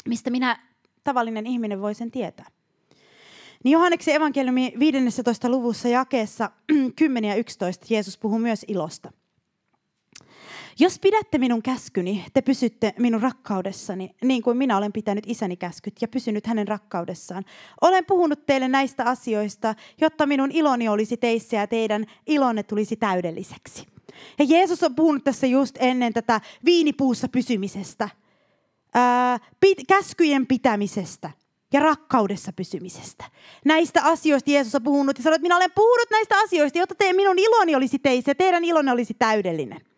Mistä 0.08 0.30
minä 0.30 0.58
tavallinen 1.04 1.46
ihminen 1.46 1.82
voi 1.82 1.94
sen 1.94 2.10
tietää. 2.10 2.46
Niin 3.64 3.72
Johanneksen 3.72 4.14
evankeliumi 4.14 4.72
15. 4.78 5.48
luvussa 5.48 5.88
jakeessa 5.88 6.50
10 6.96 7.28
ja 7.28 7.34
11 7.34 7.86
Jeesus 7.90 8.18
puhuu 8.18 8.38
myös 8.38 8.64
ilosta. 8.68 9.12
Jos 10.78 10.98
pidätte 10.98 11.38
minun 11.38 11.62
käskyni, 11.62 12.24
te 12.34 12.42
pysytte 12.42 12.94
minun 12.98 13.22
rakkaudessani, 13.22 14.10
niin 14.24 14.42
kuin 14.42 14.56
minä 14.56 14.76
olen 14.76 14.92
pitänyt 14.92 15.24
isäni 15.26 15.56
käskyt 15.56 16.02
ja 16.02 16.08
pysynyt 16.08 16.46
hänen 16.46 16.68
rakkaudessaan. 16.68 17.44
Olen 17.80 18.04
puhunut 18.04 18.46
teille 18.46 18.68
näistä 18.68 19.04
asioista, 19.04 19.74
jotta 20.00 20.26
minun 20.26 20.50
iloni 20.52 20.88
olisi 20.88 21.16
teissä 21.16 21.56
ja 21.56 21.66
teidän 21.66 22.06
ilonne 22.26 22.62
tulisi 22.62 22.96
täydelliseksi. 22.96 23.86
Ja 24.38 24.44
Jeesus 24.48 24.82
on 24.82 24.94
puhunut 24.94 25.24
tässä 25.24 25.46
just 25.46 25.76
ennen 25.80 26.12
tätä 26.12 26.40
viinipuussa 26.64 27.28
pysymisestä, 27.28 28.08
ää, 28.94 29.38
pit, 29.60 29.78
käskyjen 29.88 30.46
pitämisestä 30.46 31.30
ja 31.72 31.80
rakkaudessa 31.80 32.52
pysymisestä. 32.52 33.24
Näistä 33.64 34.02
asioista 34.04 34.50
Jeesus 34.50 34.74
on 34.74 34.82
puhunut 34.82 35.18
ja 35.18 35.22
sanoi, 35.24 35.34
että 35.34 35.44
minä 35.44 35.56
olen 35.56 35.72
puhunut 35.74 36.10
näistä 36.10 36.38
asioista, 36.38 36.78
jotta 36.78 36.94
te, 36.94 37.12
minun 37.12 37.38
iloni 37.38 37.74
olisi 37.74 37.98
teissä 37.98 38.30
ja 38.30 38.34
teidän 38.34 38.64
ilonne 38.64 38.92
olisi 38.92 39.14
täydellinen. 39.18 39.93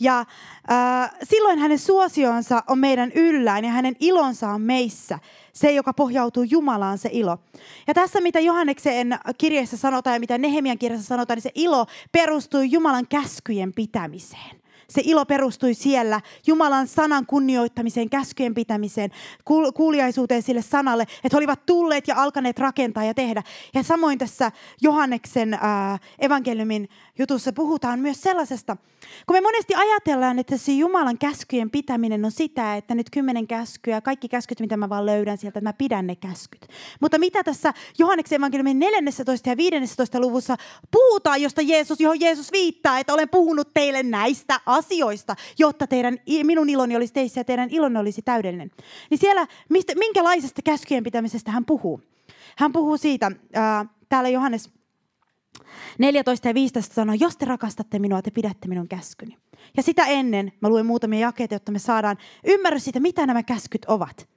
Ja 0.00 0.20
äh, 0.20 1.10
silloin 1.22 1.58
hänen 1.58 1.78
suosionsa 1.78 2.62
on 2.66 2.78
meidän 2.78 3.12
yllään 3.14 3.64
ja 3.64 3.70
hänen 3.70 3.96
ilonsa 4.00 4.48
on 4.48 4.62
meissä. 4.62 5.18
Se, 5.52 5.72
joka 5.72 5.92
pohjautuu 5.92 6.42
Jumalaan, 6.42 6.98
se 6.98 7.08
ilo. 7.12 7.38
Ja 7.86 7.94
tässä, 7.94 8.20
mitä 8.20 8.40
Johanneksen 8.40 9.18
kirjeessä 9.38 9.76
sanotaan 9.76 10.14
ja 10.14 10.20
mitä 10.20 10.38
Nehemian 10.38 10.78
kirjassa 10.78 11.06
sanotaan, 11.06 11.36
niin 11.36 11.42
se 11.42 11.52
ilo 11.54 11.86
perustuu 12.12 12.60
Jumalan 12.60 13.06
käskyjen 13.08 13.72
pitämiseen. 13.72 14.58
Se 14.90 15.02
ilo 15.04 15.26
perustui 15.26 15.74
siellä 15.74 16.20
Jumalan 16.46 16.88
sanan 16.88 17.26
kunnioittamiseen, 17.26 18.10
käskyjen 18.10 18.54
pitämiseen, 18.54 19.10
kuuliaisuuteen 19.74 20.42
sille 20.42 20.62
sanalle, 20.62 21.02
että 21.02 21.28
he 21.32 21.36
olivat 21.36 21.66
tulleet 21.66 22.08
ja 22.08 22.22
alkaneet 22.22 22.58
rakentaa 22.58 23.04
ja 23.04 23.14
tehdä. 23.14 23.42
Ja 23.74 23.82
samoin 23.82 24.18
tässä 24.18 24.52
Johanneksen 24.80 25.54
äh, 25.54 25.60
evankeliumin 26.18 26.88
jutussa 27.18 27.52
puhutaan 27.52 28.00
myös 28.00 28.22
sellaisesta, 28.22 28.76
kun 29.26 29.36
me 29.36 29.40
monesti 29.40 29.74
ajatellaan, 29.74 30.38
että 30.38 30.56
se 30.56 30.72
Jumalan 30.72 31.18
käskyjen 31.18 31.70
pitäminen 31.70 32.24
on 32.24 32.30
sitä, 32.30 32.76
että 32.76 32.94
nyt 32.94 33.10
kymmenen 33.10 33.46
käskyä, 33.46 34.00
kaikki 34.00 34.28
käskyt, 34.28 34.60
mitä 34.60 34.76
mä 34.76 34.88
vaan 34.88 35.06
löydän 35.06 35.38
sieltä, 35.38 35.58
että 35.58 35.68
mä 35.68 35.72
pidän 35.72 36.06
ne 36.06 36.16
käskyt. 36.16 36.66
Mutta 37.00 37.18
mitä 37.18 37.44
tässä 37.44 37.74
Johanneksen 37.98 38.36
evankeliumin 38.36 38.78
14. 38.78 39.50
ja 39.50 39.56
15. 39.56 40.20
luvussa 40.20 40.56
puhutaan, 40.90 41.42
josta 41.42 41.62
Jeesus, 41.62 42.00
johon 42.00 42.20
Jeesus 42.20 42.52
viittaa, 42.52 42.98
että 42.98 43.14
olen 43.14 43.28
puhunut 43.28 43.74
teille 43.74 44.02
näistä 44.02 44.60
asioista, 44.66 45.36
jotta 45.58 45.86
teidän, 45.86 46.18
minun 46.42 46.68
iloni 46.68 46.96
olisi 46.96 47.12
teissä 47.12 47.40
ja 47.40 47.44
teidän 47.44 47.70
ilonne 47.70 47.98
olisi 47.98 48.22
täydellinen. 48.22 48.70
Niin 49.10 49.18
siellä, 49.18 49.46
mistä, 49.68 49.92
minkälaisesta 49.94 50.62
käskyjen 50.62 51.04
pitämisestä 51.04 51.50
hän 51.50 51.64
puhuu? 51.64 52.00
Hän 52.56 52.72
puhuu 52.72 52.96
siitä, 52.96 53.32
ää, 53.54 53.86
täällä 54.08 54.28
Johannes 54.28 54.70
14 55.98 56.48
ja 56.48 56.54
15 56.54 56.94
sanoo, 56.94 57.16
jos 57.20 57.36
te 57.36 57.44
rakastatte 57.44 57.98
minua, 57.98 58.22
te 58.22 58.30
pidätte 58.30 58.68
minun 58.68 58.88
käskyni. 58.88 59.36
Ja 59.76 59.82
sitä 59.82 60.06
ennen 60.06 60.52
mä 60.60 60.68
luen 60.68 60.86
muutamia 60.86 61.20
jakeita, 61.20 61.54
jotta 61.54 61.72
me 61.72 61.78
saadaan 61.78 62.18
ymmärrys 62.44 62.84
siitä, 62.84 63.00
mitä 63.00 63.26
nämä 63.26 63.42
käskyt 63.42 63.84
ovat. 63.84 64.28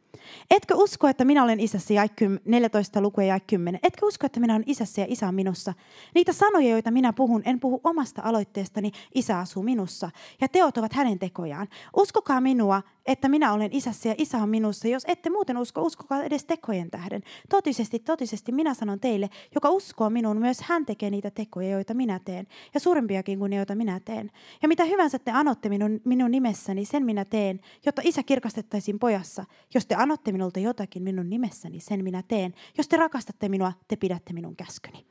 Etkö 0.51 0.75
usko, 0.75 1.07
että 1.07 1.25
minä 1.25 1.43
olen 1.43 1.60
isässä, 1.60 1.93
ja 1.93 2.07
14 2.45 3.01
luku 3.01 3.21
ja 3.21 3.39
10. 3.39 3.79
Etkö 3.84 4.05
usko, 4.05 4.25
että 4.25 4.39
minä 4.39 4.53
olen 4.53 4.63
isässä 4.67 5.01
ja 5.01 5.07
isä 5.10 5.27
on 5.27 5.36
minussa? 5.36 5.73
Niitä 6.15 6.34
sanoja, 6.34 6.69
joita 6.69 6.91
minä 6.91 7.13
puhun, 7.13 7.41
en 7.45 7.60
puhu 7.60 7.81
omasta 7.84 8.21
aloitteestani, 8.25 8.91
isä 9.15 9.39
asuu 9.39 9.63
minussa, 9.63 10.12
ja 10.41 10.47
teot 10.47 10.77
ovat 10.77 10.93
hänen 10.93 11.19
tekojaan. 11.19 11.67
Uskokaa 11.97 12.41
minua, 12.41 12.81
että 13.05 13.29
minä 13.29 13.53
olen 13.53 13.69
isässä 13.73 14.09
ja 14.09 14.15
isä 14.17 14.37
on 14.37 14.49
minussa. 14.49 14.87
Jos 14.87 15.03
ette 15.07 15.29
muuten 15.29 15.57
usko, 15.57 15.81
uskokaa 15.81 16.23
edes 16.23 16.45
tekojen 16.45 16.91
tähden. 16.91 17.21
Totisesti, 17.49 17.99
totisesti 17.99 18.51
minä 18.51 18.73
sanon 18.73 18.99
teille, 18.99 19.29
joka 19.55 19.69
uskoo 19.69 20.09
minuun, 20.09 20.39
myös 20.39 20.61
hän 20.61 20.85
tekee 20.85 21.09
niitä 21.09 21.31
tekoja, 21.31 21.69
joita 21.69 21.93
minä 21.93 22.19
teen, 22.25 22.47
ja 22.73 22.79
suurempiakin 22.79 23.39
kuin 23.39 23.49
ne, 23.49 23.55
joita 23.55 23.75
minä 23.75 23.99
teen. 23.99 24.31
Ja 24.61 24.67
mitä 24.67 24.85
hyvänsä 24.85 25.19
te 25.19 25.31
anotte 25.31 25.69
minun, 25.69 26.01
minun 26.05 26.31
nimessäni, 26.31 26.85
sen 26.85 27.05
minä 27.05 27.25
teen, 27.25 27.59
jotta 27.85 28.01
isä 28.05 28.23
kirkastettaisiin 28.23 28.99
pojassa. 28.99 29.45
Jos 29.73 29.85
te 29.85 29.95
anotte 29.95 30.31
minulta 30.31 30.59
jotakin 30.59 31.03
minun 31.03 31.29
nimessäni, 31.29 31.79
sen 31.79 32.03
minä 32.03 32.23
teen. 32.27 32.53
Jos 32.77 32.87
te 32.87 32.97
rakastatte 32.97 33.49
minua, 33.49 33.73
te 33.87 33.95
pidätte 33.95 34.33
minun 34.33 34.55
käskyni. 34.55 35.05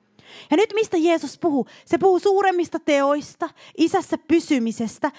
Ja 0.50 0.56
nyt 0.56 0.70
mistä 0.74 0.96
Jeesus 0.96 1.38
puhuu? 1.38 1.66
Se 1.84 1.98
puhuu 1.98 2.18
suuremmista 2.18 2.78
teoista, 2.78 3.48
isässä 3.78 4.18
pysymisestä, 4.18 5.12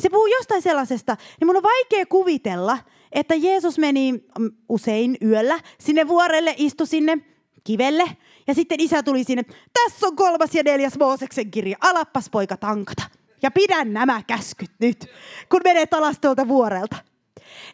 se 0.00 0.10
puhuu 0.10 0.26
jostain 0.26 0.62
sellaisesta, 0.62 1.16
niin 1.40 1.46
mun 1.46 1.56
on 1.56 1.62
vaikea 1.62 2.06
kuvitella, 2.06 2.78
että 3.12 3.34
Jeesus 3.34 3.78
meni 3.78 4.12
mm, 4.12 4.50
usein 4.68 5.16
yöllä 5.22 5.60
sinne 5.78 6.08
vuorelle, 6.08 6.54
istui 6.58 6.86
sinne 6.86 7.18
kivelle, 7.64 8.04
ja 8.46 8.54
sitten 8.54 8.80
isä 8.80 9.02
tuli 9.02 9.24
sinne, 9.24 9.42
tässä 9.72 10.06
on 10.06 10.16
kolmas 10.16 10.54
ja 10.54 10.62
neljäs 10.62 10.98
Mooseksen 10.98 11.50
kirja, 11.50 11.76
alappas 11.80 12.30
poika 12.30 12.56
tankata. 12.56 13.02
Ja 13.42 13.50
pidän 13.50 13.92
nämä 13.92 14.22
käskyt 14.26 14.70
nyt, 14.78 15.06
kun 15.50 15.60
menet 15.64 15.94
alas 15.94 16.18
tuolta 16.20 16.48
vuorelta. 16.48 16.96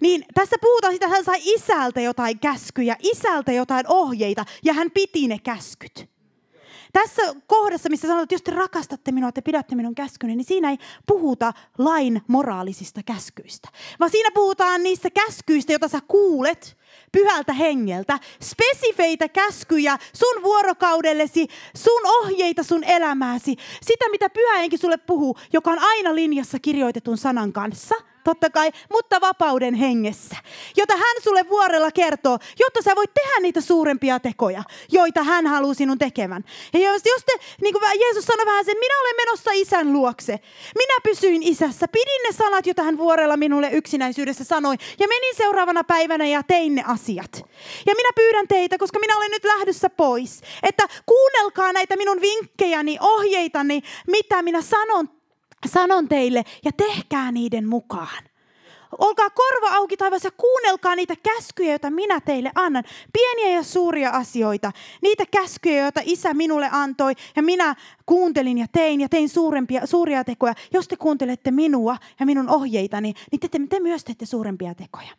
Niin 0.01 0.25
tässä 0.35 0.57
puhutaan 0.61 0.93
sitä, 0.93 1.09
hän 1.09 1.25
sai 1.25 1.41
isältä 1.43 2.01
jotain 2.01 2.39
käskyjä, 2.39 2.97
isältä 3.03 3.53
jotain 3.53 3.85
ohjeita, 3.89 4.45
ja 4.65 4.73
hän 4.73 4.91
piti 4.91 5.29
ne 5.29 5.39
käskyt. 5.39 6.16
Tässä 6.97 7.23
kohdassa, 7.47 7.89
missä 7.89 8.07
sanotaan, 8.07 8.23
että 8.23 8.35
jos 8.35 8.43
te 8.43 8.51
rakastatte 8.51 9.13
minua, 9.13 9.33
te 9.33 9.41
pidätte 9.41 9.75
minun 9.75 9.95
käskyni, 9.95 10.37
niin 10.37 10.45
siinä 10.45 10.71
ei 10.71 10.79
puhuta 11.07 11.53
lain 11.79 12.23
moraalisista 12.29 13.01
käskyistä. 13.03 13.69
Vaan 14.01 14.11
siinä 14.11 14.31
puhutaan 14.35 14.83
niistä 14.83 15.11
käskyistä, 15.11 15.73
joita 15.73 15.89
sä 15.89 15.99
kuulet 16.09 16.77
pyhältä 17.13 17.53
hengeltä. 17.53 18.19
Spesifeitä 18.43 19.29
käskyjä 19.29 19.99
sun 20.13 20.43
vuorokaudellesi, 20.43 21.47
sun 21.77 22.07
ohjeita 22.07 22.63
sun 22.63 22.85
elämääsi. 22.85 23.57
Sitä, 23.83 24.05
mitä 24.11 24.31
pyhä 24.31 24.59
henki 24.59 24.77
sulle 24.77 24.97
puhuu, 24.97 25.39
joka 25.53 25.71
on 25.71 25.79
aina 25.79 26.15
linjassa 26.15 26.59
kirjoitetun 26.59 27.19
sanan 27.19 27.53
kanssa– 27.53 27.95
totta 28.27 28.51
kai, 28.51 28.73
mutta 28.93 29.21
vapauden 29.21 29.75
hengessä, 29.75 30.37
jota 30.77 30.97
hän 30.97 31.17
sulle 31.23 31.49
vuorella 31.49 31.91
kertoo, 31.91 32.39
jotta 32.59 32.83
sä 32.83 32.97
voit 32.97 33.15
tehdä 33.15 33.41
niitä 33.41 33.61
suurempia 33.61 34.21
tekoja, 34.21 34.63
joita 34.93 35.23
hän 35.23 35.47
haluaa 35.47 35.75
sinun 35.75 35.99
tekemään. 35.99 36.45
Ja 36.73 36.81
jos, 36.81 37.03
jos 37.05 37.25
te, 37.25 37.33
niin 37.63 37.75
kuin 37.75 38.01
Jeesus 38.01 38.25
sanoi 38.25 38.47
vähän 38.47 38.65
sen, 38.65 38.79
minä 38.79 39.01
olen 39.01 39.17
menossa 39.17 39.51
isän 39.55 39.93
luokse. 39.93 40.41
Minä 40.79 40.95
pysyin 41.03 41.43
isässä, 41.43 41.89
pidin 41.89 42.23
ne 42.27 42.33
sanat, 42.33 42.67
joita 42.67 42.83
hän 42.83 42.99
vuorella 42.99 43.37
minulle 43.37 43.71
yksinäisyydessä 43.73 44.45
sanoi, 44.45 44.75
ja 44.99 45.09
menin 45.09 45.35
seuraavana 45.37 45.85
päivänä 45.85 46.27
ja 46.27 46.43
tein 46.43 46.75
ne 46.75 46.85
asiat. 46.87 47.33
Ja 47.87 47.95
minä 47.97 48.09
pyydän 48.15 48.49
teitä, 48.49 48.79
koska 48.79 48.99
minä 48.99 49.17
olen 49.17 49.31
nyt 49.31 49.45
lähdössä 49.45 49.91
pois, 49.91 50.41
että 50.63 50.89
kuunnelkaa 51.07 51.73
näitä 51.73 51.97
minun 51.97 52.21
vinkkejäni, 52.21 52.99
ohjeitani, 53.01 53.83
mitä 54.07 54.43
minä 54.43 54.63
sanon 54.63 55.16
sanon 55.67 56.09
teille 56.09 56.45
ja 56.65 56.73
tehkää 56.73 57.33
niiden 57.33 57.69
mukaan. 57.69 58.25
Olkaa 58.99 59.31
korva 59.31 59.77
auki 59.77 59.97
taivas 59.97 60.25
ja 60.25 60.31
kuunnelkaa 60.31 60.97
niitä 60.97 61.15
käskyjä, 61.23 61.73
joita 61.73 61.91
minä 61.91 62.21
teille 62.21 62.53
annan. 62.55 62.85
Pieniä 63.13 63.57
ja 63.57 63.63
suuria 63.63 64.11
asioita. 64.11 64.73
Niitä 65.03 65.25
käskyjä, 65.31 65.83
joita 65.83 66.01
isä 66.05 66.35
minulle 66.35 66.69
antoi 66.73 67.13
ja 67.37 67.43
minä 67.43 67.75
kuuntelin 68.07 68.59
ja 68.59 68.67
tein 68.73 69.01
ja 69.01 69.09
tein 69.09 69.29
suurempia, 69.29 69.87
suuria 69.87 70.25
tekoja. 70.25 70.55
Jos 70.73 70.89
te 70.89 70.97
kuuntelette 70.97 71.51
minua 71.51 71.97
ja 72.21 72.27
minun 72.27 72.51
ohjeitani, 72.51 73.15
niin 73.33 73.41
te, 73.41 73.49
te 73.69 73.81
myös 73.81 74.05
teette 74.05 74.27
suurempia 74.27 74.75
tekoja. 74.75 75.11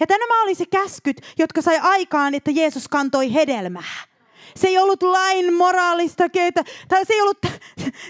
Ja 0.00 0.06
nämä 0.10 0.42
oli 0.42 0.54
se 0.54 0.66
käskyt, 0.66 1.20
jotka 1.38 1.62
sai 1.62 1.78
aikaan, 1.78 2.34
että 2.34 2.50
Jeesus 2.50 2.88
kantoi 2.88 3.34
hedelmää. 3.34 4.17
Se 4.56 4.68
ei 4.68 4.78
ollut 4.78 5.02
lain 5.02 5.54
moraalista, 5.54 6.28
keitä, 6.28 6.64
tai 6.88 7.04
se 7.04 7.12
ei 7.14 7.20
ollut, 7.20 7.38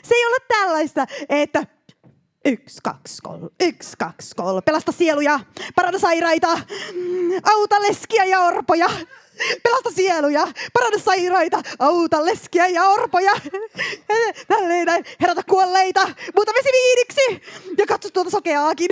se 0.08 0.14
ei 0.14 0.26
ollut 0.26 0.48
tällaista, 0.48 1.06
että 1.28 1.66
Yksi, 2.44 2.78
kaksi, 2.82 3.22
kolme. 3.22 3.48
Yksi, 3.60 3.96
kaksi, 3.98 4.34
kolme. 4.36 4.62
Pelasta 4.62 4.92
sieluja, 4.92 5.40
paranna 5.74 5.98
sairaita, 5.98 6.48
auta 7.42 7.82
leskiä 7.82 8.24
ja 8.24 8.40
orpoja. 8.40 8.86
Pelasta 9.62 9.90
sieluja, 9.90 10.48
paranna 10.72 10.98
sairaita, 10.98 11.62
auta 11.78 12.24
leskiä 12.24 12.66
ja 12.66 12.84
orpoja. 12.84 13.32
Tälleen 14.48 14.86
näin, 14.86 15.04
herätä 15.20 15.42
kuolleita, 15.48 16.08
muuta 16.36 16.52
vesi 16.54 16.68
viiniksi 16.72 17.42
ja 17.78 17.86
katso 17.86 18.10
tuota 18.10 18.30
sokeaakin. 18.30 18.90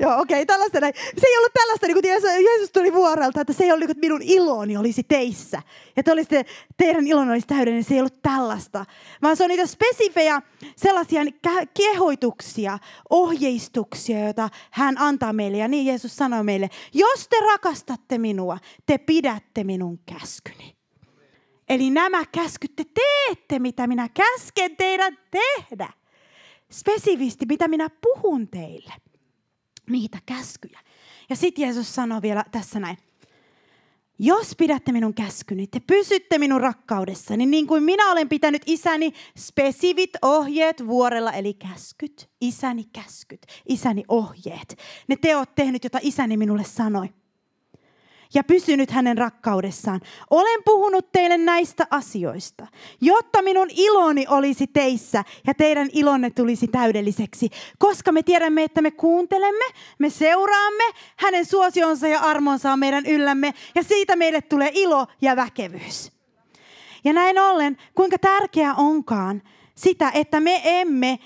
Joo, 0.00 0.20
okei, 0.20 0.42
okay, 0.42 0.46
tällaista 0.46 0.80
näin. 0.80 0.94
Se 0.96 1.26
ei 1.26 1.38
ollut 1.38 1.52
tällaista, 1.52 1.86
niin 1.86 1.94
kuin 1.94 2.44
Jeesus, 2.44 2.70
tuli 2.72 2.92
vuorelta, 2.92 3.40
että 3.40 3.52
se 3.52 3.64
ei 3.64 3.72
ollut, 3.72 3.90
että 3.90 4.00
minun 4.00 4.22
iloni 4.22 4.76
olisi 4.76 5.02
teissä. 5.02 5.62
Ja 5.96 6.02
te 6.02 6.12
olisitte, 6.12 6.44
teidän 6.76 7.06
ilon 7.06 7.30
olisi 7.30 7.46
täydellinen, 7.46 7.84
se 7.84 7.94
ei 7.94 8.00
ollut 8.00 8.22
tällaista. 8.22 8.84
Vaan 9.22 9.36
se 9.36 9.44
on 9.44 9.48
niitä 9.48 9.66
spesifejä 9.66 10.42
sellaisia 10.76 11.22
kehoituksia, 11.74 12.78
ohjeistuksia, 13.10 14.24
joita 14.24 14.48
hän 14.70 14.98
antaa 14.98 15.32
meille. 15.32 15.56
Ja 15.56 15.68
niin 15.68 15.86
Jeesus 15.86 16.16
sanoi 16.16 16.44
meille, 16.44 16.70
jos 16.92 17.28
te 17.28 17.36
rakastatte 17.40 18.18
minua, 18.18 18.58
te 18.86 18.98
pidätte 18.98 19.64
minun 19.64 20.00
käskyni. 20.06 20.76
Eli 21.68 21.90
nämä 21.90 22.24
käskyt, 22.32 22.76
te 22.76 22.84
teette, 22.84 23.58
mitä 23.58 23.86
minä 23.86 24.08
käsken 24.08 24.76
teidän 24.76 25.18
tehdä. 25.30 25.88
Spesifisti, 26.72 27.46
mitä 27.46 27.68
minä 27.68 27.88
puhun 28.02 28.48
teille 28.48 28.92
niitä 29.90 30.18
käskyjä. 30.26 30.80
Ja 31.30 31.36
sitten 31.36 31.62
Jeesus 31.62 31.94
sanoi 31.94 32.22
vielä 32.22 32.44
tässä 32.50 32.80
näin. 32.80 32.96
Jos 34.18 34.54
pidätte 34.58 34.92
minun 34.92 35.14
käskyni, 35.14 35.66
te 35.66 35.80
pysytte 35.80 36.38
minun 36.38 36.60
rakkaudessani, 36.60 37.46
niin 37.46 37.66
kuin 37.66 37.82
minä 37.82 38.12
olen 38.12 38.28
pitänyt 38.28 38.62
isäni 38.66 39.12
spesivit 39.38 40.10
ohjeet 40.22 40.86
vuorella, 40.86 41.32
eli 41.32 41.54
käskyt, 41.54 42.30
isäni 42.40 42.84
käskyt, 42.92 43.46
isäni 43.68 44.04
ohjeet. 44.08 44.78
Ne 45.08 45.16
teot 45.16 45.54
tehnyt, 45.54 45.84
jota 45.84 45.98
isäni 46.02 46.36
minulle 46.36 46.64
sanoi 46.64 47.08
ja 48.34 48.44
pysynyt 48.44 48.90
hänen 48.90 49.18
rakkaudessaan. 49.18 50.00
Olen 50.30 50.62
puhunut 50.64 51.12
teille 51.12 51.38
näistä 51.38 51.86
asioista, 51.90 52.66
jotta 53.00 53.42
minun 53.42 53.68
iloni 53.70 54.26
olisi 54.28 54.66
teissä 54.66 55.24
ja 55.46 55.54
teidän 55.54 55.88
ilonne 55.92 56.30
tulisi 56.30 56.68
täydelliseksi. 56.68 57.50
Koska 57.78 58.12
me 58.12 58.22
tiedämme, 58.22 58.64
että 58.64 58.82
me 58.82 58.90
kuuntelemme, 58.90 59.64
me 59.98 60.10
seuraamme, 60.10 60.84
hänen 61.16 61.46
suosionsa 61.46 62.08
ja 62.08 62.20
armonsa 62.20 62.72
on 62.72 62.78
meidän 62.78 63.06
yllämme 63.06 63.54
ja 63.74 63.82
siitä 63.82 64.16
meille 64.16 64.40
tulee 64.40 64.70
ilo 64.74 65.06
ja 65.20 65.36
väkevyys. 65.36 66.12
Ja 67.04 67.12
näin 67.12 67.38
ollen, 67.38 67.76
kuinka 67.94 68.18
tärkeää 68.18 68.74
onkaan, 68.74 69.42
sitä, 69.78 70.10
että 70.14 70.40
me 70.40 70.60
emme, 70.64 71.18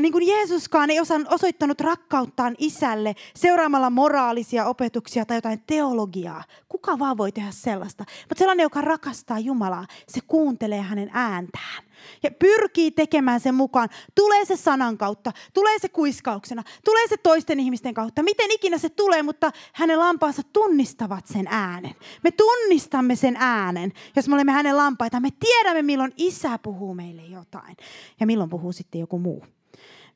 niin 0.00 0.12
kuin 0.12 0.26
Jeesuskaan 0.26 0.90
ei 0.90 1.00
osoittanut 1.28 1.80
rakkauttaan 1.80 2.54
isälle 2.58 3.14
seuraamalla 3.36 3.90
moraalisia 3.90 4.66
opetuksia 4.66 5.24
tai 5.24 5.36
jotain 5.36 5.62
teologiaa. 5.66 6.44
Kuka 6.68 6.98
vaan 6.98 7.16
voi 7.16 7.32
tehdä 7.32 7.50
sellaista. 7.50 8.04
Mutta 8.28 8.38
sellainen, 8.38 8.64
joka 8.64 8.80
rakastaa 8.80 9.38
Jumalaa, 9.38 9.86
se 10.08 10.20
kuuntelee 10.26 10.80
hänen 10.80 11.10
ääntään 11.12 11.82
ja 12.22 12.30
pyrkii 12.30 12.90
tekemään 12.90 13.40
sen 13.40 13.54
mukaan. 13.54 13.88
Tulee 14.14 14.44
se 14.44 14.56
sanan 14.56 14.98
kautta, 14.98 15.32
tulee 15.54 15.78
se 15.78 15.88
kuiskauksena, 15.88 16.62
tulee 16.84 17.08
se 17.08 17.16
toisten 17.16 17.60
ihmisten 17.60 17.94
kautta. 17.94 18.22
Miten 18.22 18.50
ikinä 18.50 18.78
se 18.78 18.88
tulee, 18.88 19.22
mutta 19.22 19.50
hänen 19.72 19.98
lampaansa 19.98 20.42
tunnistavat 20.52 21.26
sen 21.26 21.46
äänen. 21.50 21.94
Me 22.22 22.30
tunnistamme 22.30 23.16
sen 23.16 23.36
äänen, 23.38 23.92
jos 24.16 24.28
me 24.28 24.34
olemme 24.34 24.52
hänen 24.52 24.76
lampaita. 24.76 25.20
Me 25.20 25.28
tiedämme, 25.40 25.82
milloin 25.82 26.12
isä 26.16 26.58
puhuu 26.58 26.94
meille 26.94 27.22
jotain 27.22 27.76
ja 28.20 28.26
milloin 28.26 28.50
puhuu 28.50 28.72
sitten 28.72 29.00
joku 29.00 29.18
muu. 29.18 29.44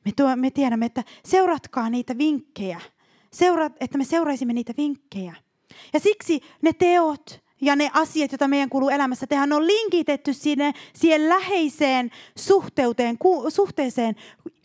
Me, 0.05 0.11
tuo, 0.15 0.35
me 0.35 0.51
tiedämme, 0.51 0.85
että 0.85 1.03
seuratkaa 1.25 1.89
niitä 1.89 2.17
vinkkejä. 2.17 2.81
Seura, 3.33 3.69
että 3.79 3.97
me 3.97 4.05
seuraisimme 4.05 4.53
niitä 4.53 4.73
vinkkejä. 4.77 5.35
Ja 5.93 5.99
siksi 5.99 6.41
ne 6.61 6.73
teot, 6.73 7.44
ja 7.61 7.75
ne 7.75 7.89
asiat, 7.93 8.31
joita 8.31 8.47
meidän 8.47 8.69
kuuluu 8.69 8.89
elämässä 8.89 9.27
tehdä, 9.27 9.45
ne 9.45 9.55
on 9.55 9.67
linkitetty 9.67 10.33
sinne, 10.33 10.73
siihen 10.93 11.29
läheiseen 11.29 12.11
suhteuteen, 12.35 13.17
ku, 13.17 13.49
suhteeseen, 13.49 14.15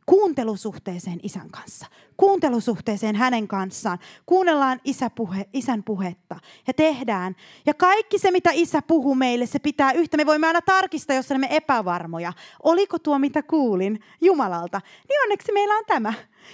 kuuntelusuhteeseen 0.07 1.21
isän 1.23 1.51
kanssa. 1.51 1.87
Kuuntelusuhteeseen 2.17 3.17
hänen 3.17 3.49
kanssaan. 3.49 3.99
Kuunnellaan 4.27 4.81
isä 4.85 5.11
puhe, 5.11 5.49
isän 5.53 5.83
puhetta 5.83 6.37
ja 6.67 6.75
tehdään. 6.75 7.37
Ja 7.67 7.75
kaikki 7.75 8.19
se, 8.19 8.31
mitä 8.31 8.51
isä 8.53 8.83
puhuu 8.83 9.15
meille, 9.15 9.47
se 9.47 9.59
pitää 9.59 9.93
yhtä. 9.93 10.17
Me 10.17 10.27
voimme 10.27 10.47
aina 10.47 10.61
tarkistaa, 10.63 11.17
jos 11.17 11.31
olemme 11.31 11.49
epävarmoja. 11.51 12.33
Oliko 12.63 12.99
tuo, 12.99 13.19
mitä 13.19 13.43
kuulin 13.43 14.01
Jumalalta? 14.21 14.81
Niin 15.09 15.23
onneksi 15.23 15.53
meillä 15.53 15.75
on 15.75 15.85
tämä. 15.87 16.13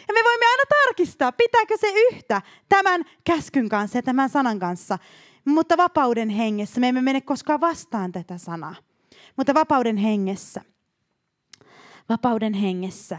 Ja 0.09 0.15
me 0.15 0.21
voimme 0.25 0.47
aina 0.47 0.63
tarkistaa, 0.85 1.33
pitääkö 1.33 1.77
se 1.81 1.93
yhtä 2.11 2.43
tämän 2.69 3.05
käskyn 3.25 3.69
kanssa 3.69 3.99
ja 3.99 4.03
tämän 4.03 4.29
sanan 4.29 4.59
kanssa. 4.59 4.99
Mutta 5.47 5.77
vapauden 5.77 6.29
hengessä, 6.29 6.81
me 6.81 6.89
emme 6.89 7.03
mene 7.03 7.21
koskaan 7.21 7.61
vastaan 7.61 8.13
tätä 8.13 8.39
sanaa, 8.39 8.75
mutta 9.37 9.55
vapauden 9.55 9.97
hengessä, 9.97 10.61
vapauden 12.09 12.55
hengessä. 12.55 13.19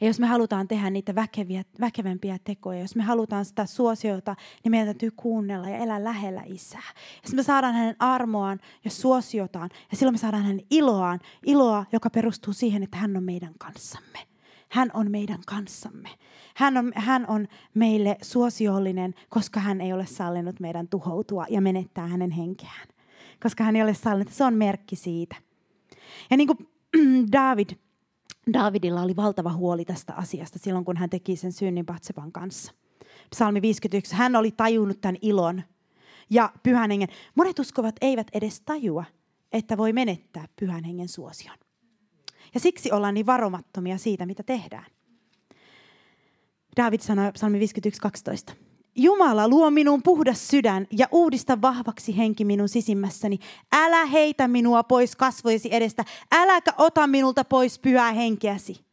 Ja 0.00 0.06
jos 0.06 0.20
me 0.20 0.26
halutaan 0.26 0.68
tehdä 0.68 0.90
niitä 0.90 1.14
väkeviä, 1.14 1.64
väkevämpiä 1.80 2.38
tekoja, 2.44 2.80
jos 2.80 2.96
me 2.96 3.02
halutaan 3.02 3.44
sitä 3.44 3.66
suosiota, 3.66 4.36
niin 4.64 4.70
meidän 4.70 4.86
täytyy 4.86 5.10
kuunnella 5.10 5.68
ja 5.68 5.76
elää 5.76 6.04
lähellä 6.04 6.42
isää. 6.46 6.92
Ja 7.24 7.36
me 7.36 7.42
saadaan 7.42 7.74
hänen 7.74 7.96
armoaan 7.98 8.60
ja 8.84 8.90
suosiotaan, 8.90 9.70
ja 9.90 9.96
silloin 9.96 10.14
me 10.14 10.18
saadaan 10.18 10.42
hänen 10.42 10.66
iloaan, 10.70 11.20
iloa, 11.46 11.84
joka 11.92 12.10
perustuu 12.10 12.52
siihen, 12.52 12.82
että 12.82 12.96
hän 12.96 13.16
on 13.16 13.24
meidän 13.24 13.54
kanssamme. 13.58 14.29
Hän 14.70 14.90
on 14.94 15.10
meidän 15.10 15.38
kanssamme. 15.46 16.08
Hän 16.56 16.76
on, 16.76 16.92
hän 16.94 17.26
on 17.28 17.48
meille 17.74 18.16
suosiollinen, 18.22 19.14
koska 19.28 19.60
hän 19.60 19.80
ei 19.80 19.92
ole 19.92 20.06
sallinut 20.06 20.60
meidän 20.60 20.88
tuhoutua 20.88 21.46
ja 21.48 21.60
menettää 21.60 22.06
hänen 22.06 22.30
henkeään. 22.30 22.88
Koska 23.42 23.64
hän 23.64 23.76
ei 23.76 23.82
ole 23.82 23.94
sallinut. 23.94 24.32
Se 24.32 24.44
on 24.44 24.54
merkki 24.54 24.96
siitä. 24.96 25.36
Ja 26.30 26.36
niin 26.36 26.46
kuin 26.46 26.68
David, 27.32 27.70
Davidilla 28.52 29.02
oli 29.02 29.16
valtava 29.16 29.52
huoli 29.52 29.84
tästä 29.84 30.14
asiasta 30.14 30.58
silloin, 30.58 30.84
kun 30.84 30.96
hän 30.96 31.10
teki 31.10 31.36
sen 31.36 31.52
synnin 31.52 31.86
Batseban 31.86 32.32
kanssa. 32.32 32.72
Psalmi 33.30 33.62
51. 33.62 34.14
Hän 34.14 34.36
oli 34.36 34.50
tajunnut 34.50 35.00
tämän 35.00 35.16
ilon 35.22 35.62
ja 36.30 36.52
pyhän 36.62 36.90
hengen. 36.90 37.08
Monet 37.34 37.58
uskovat 37.58 37.96
eivät 38.00 38.26
edes 38.32 38.60
tajua, 38.60 39.04
että 39.52 39.76
voi 39.76 39.92
menettää 39.92 40.48
pyhän 40.60 40.84
hengen 40.84 41.08
suosion. 41.08 41.56
Ja 42.54 42.60
siksi 42.60 42.92
ollaan 42.92 43.14
niin 43.14 43.26
varomattomia 43.26 43.98
siitä, 43.98 44.26
mitä 44.26 44.42
tehdään. 44.42 44.86
David 46.76 47.00
sanoi 47.00 47.32
psalmi 47.32 47.58
51.12. 48.50 48.54
Jumala, 48.94 49.48
luo 49.48 49.70
minun 49.70 50.02
puhdas 50.02 50.48
sydän 50.48 50.86
ja 50.90 51.06
uudista 51.12 51.62
vahvaksi 51.62 52.16
henki 52.16 52.44
minun 52.44 52.68
sisimmässäni. 52.68 53.38
Älä 53.72 54.06
heitä 54.06 54.48
minua 54.48 54.82
pois 54.82 55.16
kasvojesi 55.16 55.68
edestä, 55.72 56.04
äläkä 56.32 56.72
ota 56.78 57.06
minulta 57.06 57.44
pois 57.44 57.78
pyhää 57.78 58.12
henkeäsi. 58.12 58.84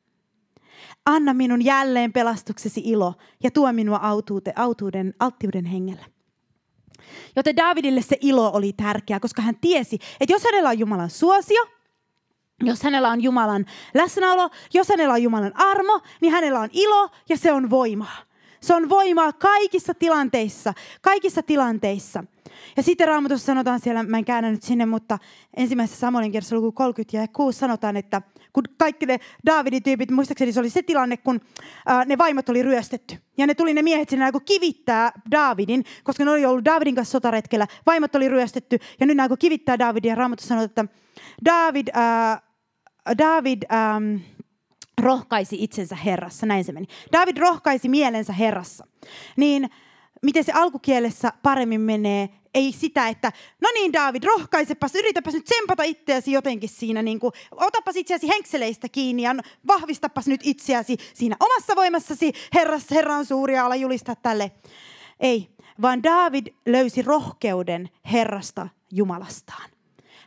Anna 1.06 1.34
minun 1.34 1.66
jälleen 1.66 2.14
pelastuksesi 2.14 2.82
ilo 2.86 3.14
ja 3.44 3.52
tuo 3.52 3.74
minua 3.74 3.98
autuute, 3.98 4.54
autuuden, 4.56 5.14
alttiuden 5.20 5.66
hengellä. 5.66 6.06
Joten 7.36 7.56
Davidille 7.56 8.02
se 8.02 8.18
ilo 8.22 8.52
oli 8.54 8.74
tärkeä, 8.74 9.20
koska 9.20 9.42
hän 9.42 9.56
tiesi, 9.62 10.00
että 10.20 10.34
jos 10.34 10.44
hänellä 10.44 10.70
on 10.70 10.80
Jumalan 10.80 11.10
suosio, 11.10 11.77
jos 12.64 12.84
hänellä 12.84 13.10
on 13.10 13.24
Jumalan 13.24 13.66
läsnäolo, 13.94 14.50
jos 14.74 14.90
hänellä 14.90 15.14
on 15.14 15.24
Jumalan 15.24 15.52
armo, 15.56 16.02
niin 16.22 16.34
hänellä 16.34 16.60
on 16.60 16.70
ilo 16.74 17.10
ja 17.30 17.38
se 17.38 17.52
on 17.52 17.70
voimaa. 17.70 18.28
Se 18.62 18.74
on 18.76 18.90
voimaa 18.90 19.34
kaikissa 19.34 19.94
tilanteissa, 19.94 20.74
kaikissa 21.02 21.44
tilanteissa. 21.44 22.24
Ja 22.78 22.84
sitten 22.84 23.08
Raamatussa 23.08 23.46
sanotaan 23.46 23.80
siellä, 23.80 24.04
mä 24.04 24.18
en 24.18 24.26
käännä 24.26 24.52
nyt 24.52 24.64
sinne, 24.64 24.86
mutta 24.86 25.18
ensimmäisessä 25.58 26.00
Samuelin 26.00 26.32
kerrassa 26.32 26.56
luku 26.56 26.72
30 26.72 27.18
ja 27.18 27.28
6 27.28 27.60
sanotaan, 27.60 27.98
että 27.98 28.22
kun 28.54 28.64
kaikki 28.78 29.06
ne 29.06 29.20
Daavidin 29.46 29.84
tyypit, 29.84 30.12
muistaakseni 30.12 30.54
se 30.54 30.60
oli 30.60 30.70
se 30.70 30.84
tilanne, 30.84 31.18
kun 31.18 31.42
ää, 31.86 32.06
ne 32.06 32.18
vaimot 32.18 32.50
oli 32.50 32.64
ryöstetty. 32.64 33.18
Ja 33.38 33.48
ne 33.48 33.56
tuli 33.56 33.74
ne 33.74 33.82
miehet 33.82 34.10
sinne 34.10 34.32
kun 34.32 34.42
kivittää 34.46 35.12
Daavidin, 35.32 35.84
koska 36.04 36.26
ne 36.26 36.32
oli 36.32 36.46
ollut 36.46 36.66
Daavidin 36.66 36.96
kanssa 36.96 37.12
sotaretkellä. 37.12 37.68
Vaimot 37.86 38.16
oli 38.16 38.30
ryöstetty 38.30 38.80
ja 39.00 39.06
nyt 39.06 39.18
ne 39.18 39.24
kivittää 39.40 39.80
Daavidin 39.80 40.10
ja 40.10 40.16
Raamatussa 40.16 40.48
sanotaan, 40.48 40.86
että 40.86 40.86
David, 41.46 41.88
ää, 41.94 42.47
David 43.18 43.64
ähm, 43.72 44.16
rohkaisi 45.02 45.64
itsensä 45.64 45.96
Herrassa, 45.96 46.46
näin 46.46 46.64
se 46.64 46.72
meni. 46.72 46.88
David 47.12 47.38
rohkaisi 47.38 47.90
mielensä 47.90 48.34
Herrassa. 48.34 48.88
Niin 49.38 49.70
miten 50.22 50.44
se 50.44 50.52
alkukielessä 50.52 51.34
paremmin 51.44 51.82
menee, 51.82 52.30
ei 52.54 52.72
sitä, 52.72 53.08
että 53.08 53.32
no 53.62 53.70
niin 53.74 53.94
David, 53.94 54.24
rohkaisepas, 54.24 54.96
yritäpäs 54.96 55.34
nyt 55.34 55.46
tsempata 55.46 55.84
itseäsi 55.84 56.32
jotenkin 56.32 56.70
siinä, 56.70 57.02
niin 57.02 57.20
kuin, 57.20 57.34
otapas 57.52 57.96
itseäsi 57.96 58.28
henkseleistä 58.28 58.90
kiinni 58.90 59.24
ja 59.24 59.36
vahvistapas 59.68 60.28
nyt 60.28 60.42
itseäsi 60.44 60.98
siinä 61.14 61.36
omassa 61.40 61.76
voimassasi, 61.76 62.34
Herras, 62.54 62.92
Herra 62.92 63.16
on 63.16 63.26
suuri 63.26 63.56
ja 63.56 63.66
ala 63.66 63.76
julistaa 63.76 64.16
tälle. 64.16 64.52
Ei, 65.20 65.50
vaan 65.82 66.04
David 66.04 66.48
löysi 66.66 67.02
rohkeuden 67.02 67.90
Herrasta 68.12 68.68
Jumalastaan. 68.92 69.77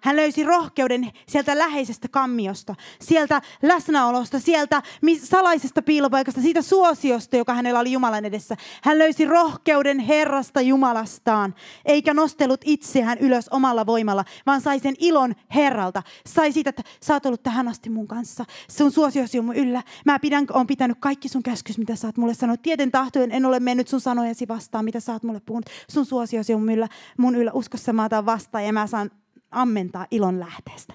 Hän 0.03 0.17
löysi 0.17 0.45
rohkeuden 0.45 1.11
sieltä 1.27 1.59
läheisestä 1.59 2.09
kammiosta, 2.09 2.75
sieltä 3.01 3.43
läsnäolosta, 3.63 4.41
sieltä 4.41 4.83
salaisesta 5.23 5.83
piilopaikasta, 5.83 6.41
siitä 6.41 6.63
suosiosta, 6.63 7.37
joka 7.37 7.55
hänellä 7.55 7.81
oli 7.81 7.93
Jumalan 7.93 8.25
edessä. 8.25 8.57
Hän 8.83 8.99
löysi 8.99 9.25
rohkeuden 9.25 9.99
Herrasta 9.99 10.61
Jumalastaan, 10.61 11.55
eikä 11.85 12.15
nostellut 12.15 12.61
itseään 12.65 13.19
ylös 13.19 13.49
omalla 13.49 13.87
voimalla, 13.87 14.25
vaan 14.47 14.61
sai 14.61 14.79
sen 14.81 14.95
ilon 14.99 15.35
Herralta. 15.55 16.03
Sai 16.27 16.53
siitä, 16.53 16.71
että 16.71 16.83
sä 17.03 17.15
oot 17.15 17.27
ollut 17.27 17.43
tähän 17.43 17.69
asti 17.69 17.91
mun 17.91 18.09
kanssa. 18.09 18.45
Sun 18.71 18.93
suosiosi 18.93 19.39
on 19.39 19.45
mun 19.45 19.57
yllä. 19.57 19.83
Mä 20.07 20.19
pidän, 20.19 20.47
on 20.53 20.67
pitänyt 20.67 20.97
kaikki 21.01 21.29
sun 21.29 21.43
käskys, 21.43 21.79
mitä 21.79 21.97
sä 21.97 22.09
oot 22.09 22.17
mulle 22.17 22.35
sanonut. 22.35 22.63
Tieten 22.63 22.91
tahtojen 22.91 23.33
en 23.33 23.47
ole 23.47 23.61
mennyt 23.61 23.89
sun 23.89 24.01
sanojasi 24.01 24.49
vastaan, 24.49 24.85
mitä 24.85 25.01
sä 25.01 25.13
oot 25.13 25.23
mulle 25.23 25.41
puhunut. 25.47 25.71
Sun 25.91 26.07
suosiosi 26.07 26.55
on 26.55 26.61
mun 26.61 26.73
yllä. 26.73 26.89
Mun 27.19 27.37
yllä 27.37 27.53
uskossa 27.53 27.93
mä 27.93 28.05
otan 28.05 28.27
vastaan 28.27 28.65
ja 28.65 28.73
mä 28.73 28.87
saan 28.87 29.11
ammentaa 29.51 30.07
ilon 30.11 30.41
lähteestä. 30.41 30.95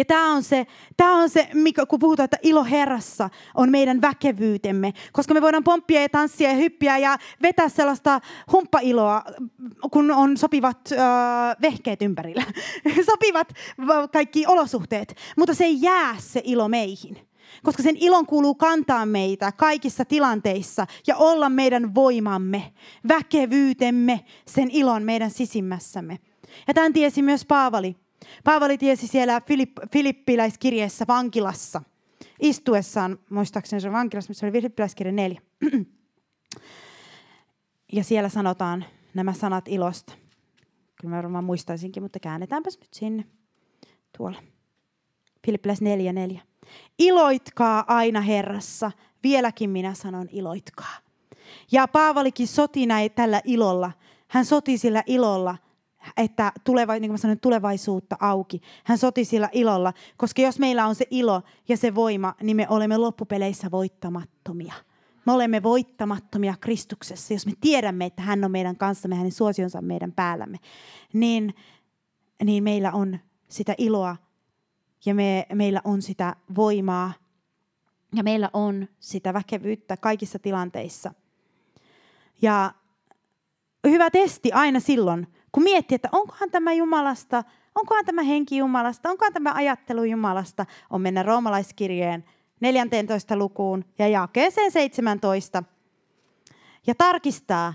Ja 0.00 0.04
tämä 0.04 0.32
on 0.32 0.42
se, 0.42 0.66
tämä 0.96 1.16
on 1.16 1.30
se 1.30 1.48
mikä, 1.54 1.86
kun 1.86 1.98
puhutaan, 1.98 2.24
että 2.24 2.36
ilo 2.42 2.64
Herrassa 2.64 3.30
on 3.54 3.70
meidän 3.70 4.00
väkevyytemme. 4.00 4.92
Koska 5.12 5.34
me 5.34 5.40
voidaan 5.40 5.64
pomppia 5.64 6.02
ja 6.02 6.08
tanssia 6.08 6.50
ja 6.50 6.56
hyppiä 6.56 6.98
ja 6.98 7.18
vetää 7.42 7.68
sellaista 7.68 8.20
humppailoa, 8.52 9.22
kun 9.90 10.10
on 10.10 10.36
sopivat 10.36 10.78
äh, 10.92 10.98
vehkeet 11.62 12.02
ympärillä. 12.02 12.44
sopivat 13.10 13.52
kaikki 14.12 14.46
olosuhteet. 14.46 15.16
Mutta 15.36 15.54
se 15.54 15.64
ei 15.64 15.82
jää 15.82 16.16
se 16.18 16.40
ilo 16.44 16.68
meihin. 16.68 17.18
Koska 17.62 17.82
sen 17.82 17.96
ilon 17.96 18.26
kuuluu 18.26 18.54
kantaa 18.54 19.06
meitä 19.06 19.52
kaikissa 19.52 20.04
tilanteissa 20.04 20.86
ja 21.06 21.16
olla 21.16 21.48
meidän 21.48 21.94
voimamme, 21.94 22.72
väkevyytemme, 23.08 24.20
sen 24.46 24.70
ilon 24.70 25.02
meidän 25.02 25.30
sisimmässämme. 25.30 26.18
Ja 26.68 26.74
tämän 26.74 26.92
tiesi 26.92 27.22
myös 27.22 27.44
Paavali. 27.44 27.96
Paavali 28.44 28.78
tiesi 28.78 29.06
siellä 29.06 29.38
Filipp- 29.38 29.88
Filippiläiskirjeessä 29.92 31.04
vankilassa, 31.08 31.82
istuessaan, 32.40 33.18
muistaakseni 33.30 33.80
se 33.80 33.88
on 33.88 33.94
vankilassa, 33.94 34.30
missä 34.30 34.46
oli 34.46 34.52
Filippiläiskirja 34.52 35.12
4. 35.12 35.40
ja 37.92 38.04
siellä 38.04 38.28
sanotaan 38.28 38.84
nämä 39.14 39.32
sanat 39.32 39.68
ilosta. 39.68 40.12
Kyllä 41.00 41.14
mä 41.14 41.16
varmaan 41.16 41.44
muistaisinkin, 41.44 42.02
mutta 42.02 42.20
käännetäänpäs 42.20 42.78
nyt 42.80 42.94
sinne. 42.94 43.24
Tuolla. 44.18 44.42
Filippiläis 45.46 45.80
4.4. 46.34 46.40
Iloitkaa 46.98 47.84
aina 47.88 48.20
Herrassa. 48.20 48.90
Vieläkin 49.22 49.70
minä 49.70 49.94
sanon 49.94 50.28
iloitkaa. 50.32 50.96
Ja 51.72 51.88
Paavalikin 51.88 52.48
soti 52.48 52.86
näin 52.86 53.10
tällä 53.12 53.40
ilolla. 53.44 53.92
Hän 54.28 54.44
soti 54.44 54.78
sillä 54.78 55.02
ilolla– 55.06 55.56
että 56.16 56.52
tuleva, 56.64 56.92
niin 56.92 57.02
kuin 57.02 57.12
mä 57.12 57.16
sanoin, 57.16 57.40
tulevaisuutta 57.40 58.16
auki. 58.20 58.60
Hän 58.84 58.98
soti 58.98 59.24
sillä 59.24 59.48
ilolla, 59.52 59.92
koska 60.16 60.42
jos 60.42 60.58
meillä 60.58 60.86
on 60.86 60.94
se 60.94 61.04
ilo 61.10 61.42
ja 61.68 61.76
se 61.76 61.94
voima, 61.94 62.34
niin 62.42 62.56
me 62.56 62.66
olemme 62.68 62.96
loppupeleissä 62.96 63.70
voittamattomia. 63.70 64.74
Me 65.26 65.32
olemme 65.32 65.62
voittamattomia 65.62 66.54
Kristuksessa, 66.60 67.34
jos 67.34 67.46
me 67.46 67.52
tiedämme, 67.60 68.04
että 68.04 68.22
hän 68.22 68.44
on 68.44 68.50
meidän 68.50 68.76
kanssamme, 68.76 69.16
hänen 69.16 69.32
suosionsa 69.32 69.82
meidän 69.82 70.12
päällämme. 70.12 70.58
Niin, 71.12 71.54
niin 72.44 72.64
meillä 72.64 72.92
on 72.92 73.18
sitä 73.48 73.74
iloa 73.78 74.16
ja 75.04 75.14
me, 75.14 75.46
meillä 75.54 75.80
on 75.84 76.02
sitä 76.02 76.36
voimaa 76.56 77.12
ja 78.14 78.22
meillä 78.22 78.50
on 78.52 78.88
sitä 79.00 79.34
väkevyyttä 79.34 79.96
kaikissa 79.96 80.38
tilanteissa. 80.38 81.14
Ja 82.42 82.74
hyvä 83.88 84.10
testi 84.10 84.52
aina 84.52 84.80
silloin, 84.80 85.26
kun 85.52 85.62
miettii, 85.62 85.94
että 85.94 86.08
onkohan 86.12 86.50
tämä 86.50 86.72
Jumalasta, 86.72 87.44
onkohan 87.74 88.04
tämä 88.04 88.22
henki 88.22 88.56
Jumalasta, 88.56 89.10
onkohan 89.10 89.32
tämä 89.32 89.52
ajattelu 89.54 90.04
Jumalasta, 90.04 90.66
on 90.90 91.00
mennä 91.00 91.22
roomalaiskirjeen 91.22 92.24
14. 92.60 93.36
lukuun 93.36 93.84
ja 93.98 94.08
jakeeseen 94.08 94.72
17 94.72 95.62
ja 96.86 96.94
tarkistaa, 96.94 97.74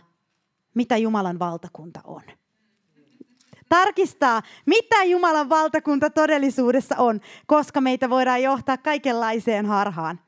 mitä 0.74 0.98
Jumalan 0.98 1.40
valtakunta 1.40 2.00
on. 2.04 2.22
Tarkistaa, 3.70 4.42
mitä 4.66 5.04
Jumalan 5.04 5.50
valtakunta 5.50 6.10
todellisuudessa 6.10 6.96
on, 6.98 7.22
koska 7.46 7.82
meitä 7.82 8.10
voidaan 8.10 8.44
johtaa 8.44 8.78
kaikenlaiseen 8.78 9.66
harhaan. 9.66 10.20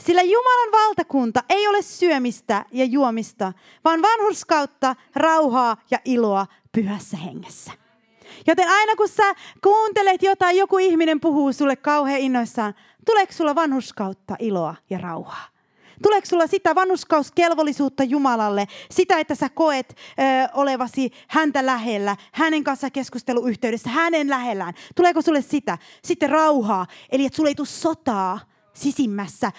Sillä 0.00 0.22
Jumalan 0.22 0.72
valtakunta 0.72 1.42
ei 1.48 1.68
ole 1.68 1.82
syömistä 1.82 2.64
ja 2.72 2.84
juomista, 2.84 3.52
vaan 3.84 4.02
vanhurskautta, 4.02 4.96
rauhaa 5.14 5.76
ja 5.90 5.98
iloa 6.04 6.46
pyhässä 6.82 7.16
hengessä. 7.16 7.72
Joten 8.46 8.68
aina 8.68 8.96
kun 8.96 9.08
sä 9.08 9.34
kuuntelet 9.62 10.22
jotain, 10.22 10.56
joku 10.56 10.78
ihminen 10.78 11.20
puhuu 11.20 11.52
sulle 11.52 11.76
kauhean 11.76 12.20
innoissaan, 12.20 12.74
tuleeko 13.06 13.32
sulla 13.32 13.54
vanhuskautta, 13.54 14.36
iloa 14.38 14.74
ja 14.90 14.98
rauhaa? 14.98 15.48
Tuleeko 16.02 16.26
sulla 16.26 16.46
sitä 16.46 16.74
vanhuskauskelvollisuutta 16.74 18.04
Jumalalle, 18.04 18.66
sitä, 18.90 19.18
että 19.18 19.34
sä 19.34 19.48
koet 19.48 19.90
ö, 19.90 20.22
olevasi 20.54 21.10
häntä 21.28 21.66
lähellä, 21.66 22.16
hänen 22.32 22.64
kanssa 22.64 22.90
keskusteluyhteydessä, 22.90 23.90
hänen 23.90 24.30
lähellään? 24.30 24.74
Tuleeko 24.94 25.22
sulle 25.22 25.42
sitä? 25.42 25.78
Sitten 26.04 26.30
rauhaa, 26.30 26.86
eli 27.12 27.26
että 27.26 27.36
sulle 27.36 27.50
ei 27.50 27.54
tule 27.54 27.66
sotaa, 27.66 28.40
sisimmässä 28.78 29.52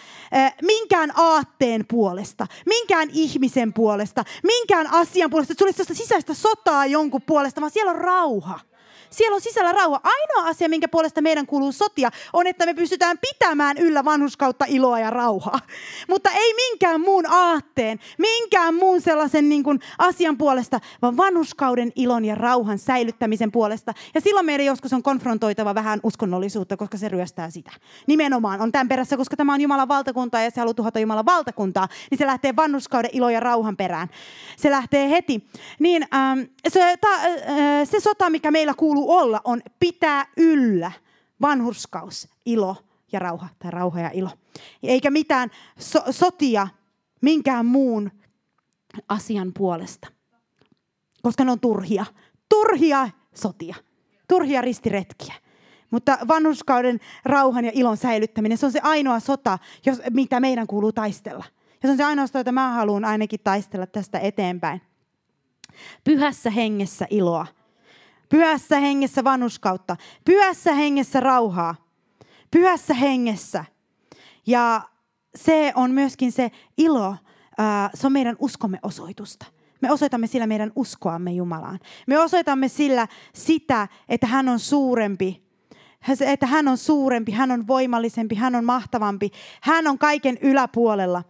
minkään 0.61 1.11
aatteen 1.15 1.85
puolesta, 1.87 2.47
minkään 2.65 3.09
ihmisen 3.13 3.73
puolesta, 3.73 4.23
minkään 4.43 4.87
asian 4.87 5.29
puolesta, 5.29 5.53
että 5.53 5.65
sulle 5.71 5.95
sisäistä 5.95 6.33
sotaa 6.33 6.85
jonkun 6.85 7.21
puolesta, 7.21 7.61
vaan 7.61 7.71
siellä 7.71 7.91
on 7.91 7.97
rauha. 7.97 8.68
Siellä 9.09 9.35
on 9.35 9.41
sisällä 9.41 9.71
rauha. 9.71 10.01
Ainoa 10.03 10.49
asia, 10.49 10.69
minkä 10.69 10.87
puolesta 10.87 11.21
meidän 11.21 11.45
kuuluu 11.45 11.71
sotia, 11.71 12.09
on, 12.33 12.47
että 12.47 12.65
me 12.65 12.73
pystytään 12.73 13.17
pitämään 13.17 13.77
yllä 13.77 14.05
vanhuskautta, 14.05 14.65
iloa 14.67 14.99
ja 14.99 15.09
rauhaa. 15.09 15.59
Mutta 16.07 16.29
ei 16.29 16.53
minkään 16.53 17.01
muun 17.01 17.25
aatteen, 17.29 17.99
minkään 18.17 18.75
muun 18.75 19.01
sellaisen 19.01 19.49
niin 19.49 19.63
kuin 19.63 19.79
asian 19.97 20.37
puolesta, 20.37 20.79
vaan 21.01 21.17
vanhuskauden, 21.17 21.91
ilon 21.95 22.25
ja 22.25 22.35
rauhan 22.35 22.79
säilyttämisen 22.79 23.51
puolesta. 23.51 23.93
Ja 24.13 24.21
silloin 24.21 24.45
meidän 24.45 24.65
joskus 24.65 24.93
on 24.93 25.03
konfrontoitava 25.03 25.75
vähän 25.75 25.99
uskonnollisuutta, 26.03 26.77
koska 26.77 26.97
se 26.97 27.09
ryöstää 27.09 27.49
sitä. 27.49 27.71
Nimenomaan 28.07 28.61
on 28.61 28.71
tämän 28.71 28.87
perässä, 28.87 29.17
koska 29.17 29.35
tämä 29.35 29.53
on 29.53 29.61
Jumalan 29.61 29.87
valtakunta 29.87 30.39
ja 30.39 30.51
se 30.51 30.61
haluaa 30.61 30.73
tuhota 30.73 30.99
Jumalan 30.99 31.25
valtakuntaa, 31.25 31.87
niin 32.11 32.17
se 32.17 32.25
lähtee 32.25 32.55
vanhuskauden, 32.55 33.11
ilon 33.13 33.33
ja 33.33 33.39
rauhan 33.39 33.77
perään. 33.77 34.07
Se 34.57 34.71
lähtee 34.71 35.09
heti. 35.09 35.47
Niin 35.79 36.07
ähm, 36.13 36.39
se, 36.67 36.97
ta, 37.01 37.13
äh, 37.13 37.29
se 37.83 37.99
sota, 37.99 38.29
mikä 38.29 38.51
meillä 38.51 38.73
kuuluu 38.73 38.98
kuuluu 38.99 39.17
olla, 39.17 39.41
on 39.43 39.61
pitää 39.79 40.25
yllä 40.37 40.91
vanhurskaus, 41.41 42.27
ilo 42.45 42.75
ja 43.11 43.19
rauha, 43.19 43.47
tai 43.59 43.71
rauha 43.71 43.99
ja 43.99 44.11
ilo. 44.13 44.29
Eikä 44.83 45.11
mitään 45.11 45.51
so- 45.79 46.11
sotia 46.11 46.67
minkään 47.21 47.65
muun 47.65 48.11
asian 49.09 49.51
puolesta. 49.57 50.07
Koska 51.21 51.43
ne 51.43 51.51
on 51.51 51.59
turhia. 51.59 52.05
Turhia 52.49 53.09
sotia. 53.33 53.75
Turhia 54.27 54.61
ristiretkiä. 54.61 55.33
Mutta 55.91 56.17
vanhuskauden 56.27 56.99
rauhan 57.25 57.65
ja 57.65 57.71
ilon 57.73 57.97
säilyttäminen, 57.97 58.57
se 58.57 58.65
on 58.65 58.71
se 58.71 58.79
ainoa 58.83 59.19
sota, 59.19 59.59
jos, 59.85 60.01
mitä 60.09 60.39
meidän 60.39 60.67
kuuluu 60.67 60.91
taistella. 60.91 61.45
Ja 61.83 61.87
se 61.87 61.91
on 61.91 61.97
se 61.97 62.03
ainoa 62.03 62.27
sota, 62.27 62.39
jota 62.39 62.51
mä 62.51 62.69
haluan 62.69 63.05
ainakin 63.05 63.39
taistella 63.43 63.87
tästä 63.87 64.19
eteenpäin. 64.19 64.81
Pyhässä 66.03 66.49
hengessä 66.49 67.07
iloa 67.09 67.47
Pyhässä 68.29 68.79
hengessä 68.79 69.23
vanhuskautta. 69.23 69.97
Pyhässä 70.25 70.73
hengessä 70.73 71.19
rauhaa. 71.19 71.75
Pyhässä 72.51 72.93
hengessä. 72.93 73.65
Ja 74.47 74.81
se 75.35 75.73
on 75.75 75.91
myöskin 75.91 76.31
se 76.31 76.51
ilo, 76.77 77.15
se 77.93 78.07
on 78.07 78.13
meidän 78.13 78.35
uskomme 78.39 78.79
osoitusta. 78.83 79.45
Me 79.81 79.91
osoitamme 79.91 80.27
sillä 80.27 80.47
meidän 80.47 80.71
uskoamme 80.75 81.31
Jumalaan. 81.31 81.79
Me 82.07 82.19
osoitamme 82.19 82.67
sillä 82.67 83.07
sitä, 83.33 83.87
että 84.09 84.27
hän 84.27 84.49
on 84.49 84.59
suurempi. 84.59 85.43
Että 86.25 86.45
hän 86.45 86.67
on 86.67 86.77
suurempi, 86.77 87.31
hän 87.31 87.51
on 87.51 87.67
voimallisempi, 87.67 88.35
hän 88.35 88.55
on 88.55 88.65
mahtavampi. 88.65 89.31
Hän 89.61 89.87
on 89.87 89.97
kaiken 89.97 90.37
yläpuolella. 90.41 91.23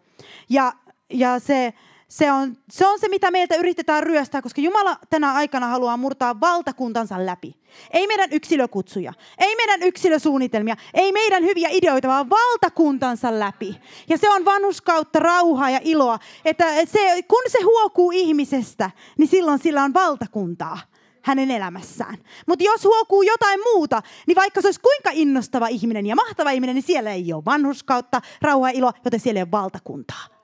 Ja, 0.50 0.74
ja 1.10 1.40
se, 1.40 1.74
se 2.10 2.32
on, 2.32 2.58
se 2.72 2.88
on 2.88 3.00
se, 3.00 3.10
mitä 3.10 3.32
meiltä 3.32 3.56
yritetään 3.56 4.04
ryöstää, 4.04 4.42
koska 4.42 4.62
Jumala 4.62 4.98
tänä 5.10 5.34
aikana 5.34 5.68
haluaa 5.68 5.98
murtaa 5.98 6.40
valtakuntansa 6.40 7.26
läpi. 7.26 7.56
Ei 7.92 8.08
meidän 8.08 8.30
yksilökutsuja, 8.32 9.14
ei 9.38 9.56
meidän 9.56 9.84
yksilösuunnitelmia, 9.84 10.76
ei 10.94 11.12
meidän 11.12 11.44
hyviä 11.44 11.70
ideoita, 11.72 12.08
vaan 12.08 12.30
valtakuntansa 12.30 13.40
läpi. 13.40 13.82
Ja 14.08 14.18
se 14.18 14.30
on 14.30 14.46
vanhuskautta, 14.46 15.20
rauhaa 15.20 15.70
ja 15.70 15.80
iloa. 15.84 16.20
Että 16.46 16.86
se, 16.86 17.22
kun 17.28 17.44
se 17.48 17.62
huokuu 17.64 18.12
ihmisestä, 18.12 18.92
niin 19.18 19.28
silloin 19.28 19.60
sillä 19.60 19.84
on 19.84 19.94
valtakuntaa 19.94 20.80
hänen 21.22 21.52
elämässään. 21.52 22.18
Mutta 22.48 22.66
jos 22.66 22.84
huokuu 22.84 23.22
jotain 23.22 23.60
muuta, 23.74 24.02
niin 24.28 24.36
vaikka 24.36 24.62
se 24.62 24.68
olisi 24.68 24.82
kuinka 24.82 25.10
innostava 25.14 25.68
ihminen 25.68 26.06
ja 26.06 26.16
mahtava 26.16 26.52
ihminen, 26.52 26.76
niin 26.76 26.84
siellä 26.84 27.12
ei 27.12 27.34
ole 27.34 27.46
vanhuskautta, 27.46 28.22
rauhaa 28.42 28.70
ja 28.70 28.78
iloa, 28.78 28.94
joten 29.06 29.20
siellä 29.20 29.38
ei 29.38 29.44
ole 29.44 29.52
valtakuntaa. 29.52 30.39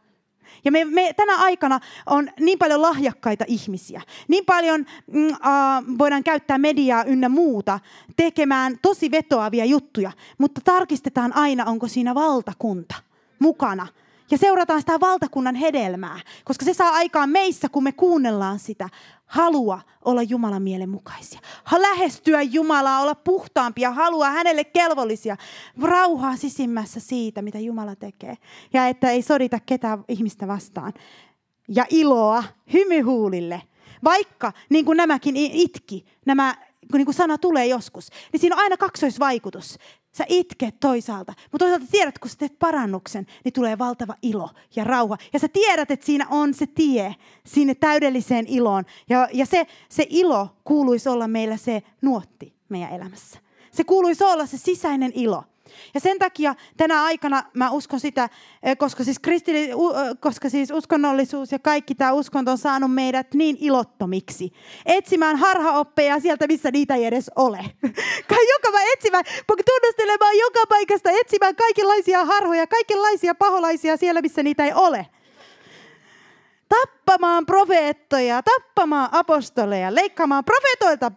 Ja 0.65 0.71
me, 0.71 0.85
me, 0.85 1.13
tänä 1.13 1.37
aikana 1.37 1.79
on 2.05 2.29
niin 2.39 2.59
paljon 2.59 2.81
lahjakkaita 2.81 3.45
ihmisiä. 3.47 4.01
Niin 4.27 4.45
paljon 4.45 4.85
mm, 5.11 5.27
uh, 5.27 5.97
voidaan 5.97 6.23
käyttää 6.23 6.57
mediaa 6.57 7.03
ynnä 7.03 7.29
muuta 7.29 7.79
tekemään 8.15 8.79
tosi 8.81 9.11
vetoavia 9.11 9.65
juttuja. 9.65 10.11
Mutta 10.37 10.61
tarkistetaan 10.65 11.35
aina, 11.35 11.65
onko 11.65 11.87
siinä 11.87 12.15
valtakunta 12.15 12.95
mukana 13.39 13.87
ja 14.31 14.37
seurataan 14.37 14.79
sitä 14.79 14.99
valtakunnan 14.99 15.55
hedelmää, 15.55 16.19
koska 16.45 16.65
se 16.65 16.73
saa 16.73 16.89
aikaan 16.89 17.29
meissä, 17.29 17.69
kun 17.69 17.83
me 17.83 17.91
kuunnellaan 17.91 18.59
sitä, 18.59 18.89
halua 19.25 19.81
olla 20.05 20.23
Jumalan 20.23 20.61
mielen 20.61 20.89
mukaisia. 20.89 21.39
Lähestyä 21.77 22.41
Jumalaa, 22.41 23.01
olla 23.01 23.15
puhtaampia, 23.15 23.91
halua 23.91 24.29
hänelle 24.29 24.63
kelvollisia. 24.63 25.37
Rauhaa 25.81 26.37
sisimmässä 26.37 26.99
siitä, 26.99 27.41
mitä 27.41 27.59
Jumala 27.59 27.95
tekee. 27.95 28.37
Ja 28.73 28.87
että 28.87 29.09
ei 29.09 29.21
sodita 29.21 29.59
ketään 29.65 30.03
ihmistä 30.07 30.47
vastaan. 30.47 30.93
Ja 31.67 31.85
iloa 31.89 32.43
hymyhuulille. 32.73 33.61
Vaikka, 34.03 34.51
niin 34.69 34.85
kuin 34.85 34.97
nämäkin 34.97 35.35
itki, 35.35 36.05
nämä 36.25 36.55
kun 36.91 36.97
niin 36.97 37.05
kuin 37.05 37.15
sana 37.15 37.37
tulee 37.37 37.65
joskus, 37.65 38.09
niin 38.31 38.41
siinä 38.41 38.55
on 38.55 38.61
aina 38.61 38.77
kaksoisvaikutus. 38.77 39.77
Sä 40.17 40.25
itket 40.29 40.79
toisaalta, 40.79 41.33
mutta 41.51 41.65
toisaalta 41.65 41.91
tiedät, 41.91 42.19
kun 42.19 42.29
sä 42.29 42.37
teet 42.37 42.59
parannuksen, 42.59 43.27
niin 43.43 43.53
tulee 43.53 43.77
valtava 43.77 44.15
ilo 44.21 44.49
ja 44.75 44.83
rauha. 44.83 45.17
Ja 45.33 45.39
sä 45.39 45.47
tiedät, 45.47 45.91
että 45.91 46.05
siinä 46.05 46.27
on 46.29 46.53
se 46.53 46.67
tie 46.67 47.15
sinne 47.45 47.75
täydelliseen 47.75 48.45
iloon. 48.47 48.83
Ja, 49.09 49.29
ja 49.33 49.45
se, 49.45 49.67
se 49.89 50.07
ilo 50.09 50.49
kuuluisi 50.63 51.09
olla 51.09 51.27
meillä 51.27 51.57
se 51.57 51.83
nuotti 52.01 52.53
meidän 52.69 52.91
elämässä. 52.91 53.39
Se 53.71 53.83
kuuluisi 53.83 54.23
olla 54.23 54.45
se 54.45 54.57
sisäinen 54.57 55.11
ilo. 55.15 55.43
Ja 55.93 55.99
sen 55.99 56.19
takia 56.19 56.55
tänä 56.77 57.03
aikana 57.03 57.43
mä 57.53 57.71
uskon 57.71 57.99
sitä, 57.99 58.29
eh, 58.63 58.77
koska 58.77 59.03
siis, 59.03 59.19
kristilli, 59.19 59.69
eh, 59.69 59.77
koska 60.19 60.49
siis 60.49 60.71
uskonnollisuus 60.71 61.51
ja 61.51 61.59
kaikki 61.59 61.95
tämä 61.95 62.13
uskonto 62.13 62.51
on 62.51 62.57
saanut 62.57 62.93
meidät 62.93 63.33
niin 63.33 63.57
ilottomiksi. 63.59 64.51
Etsimään 64.85 65.37
harhaoppeja 65.37 66.19
sieltä, 66.19 66.47
missä 66.47 66.71
niitä 66.71 66.95
ei 66.95 67.05
edes 67.05 67.31
ole. 67.35 67.57
Kai 68.29 68.47
joka 68.53 68.79
etsimään, 68.93 69.23
tunnustelemaan 69.47 70.37
joka 70.37 70.59
paikasta, 70.69 71.09
etsimään 71.11 71.55
kaikenlaisia 71.55 72.25
harhoja, 72.25 72.67
kaikenlaisia 72.67 73.35
paholaisia 73.35 73.97
siellä, 73.97 74.21
missä 74.21 74.43
niitä 74.43 74.65
ei 74.65 74.73
ole 74.73 75.07
tappamaan 76.69 77.45
profeettoja, 77.45 78.43
tappamaan 78.43 79.09
apostoleja, 79.11 79.95
leikkaamaan 79.95 80.45
profeetoilta 80.45 81.11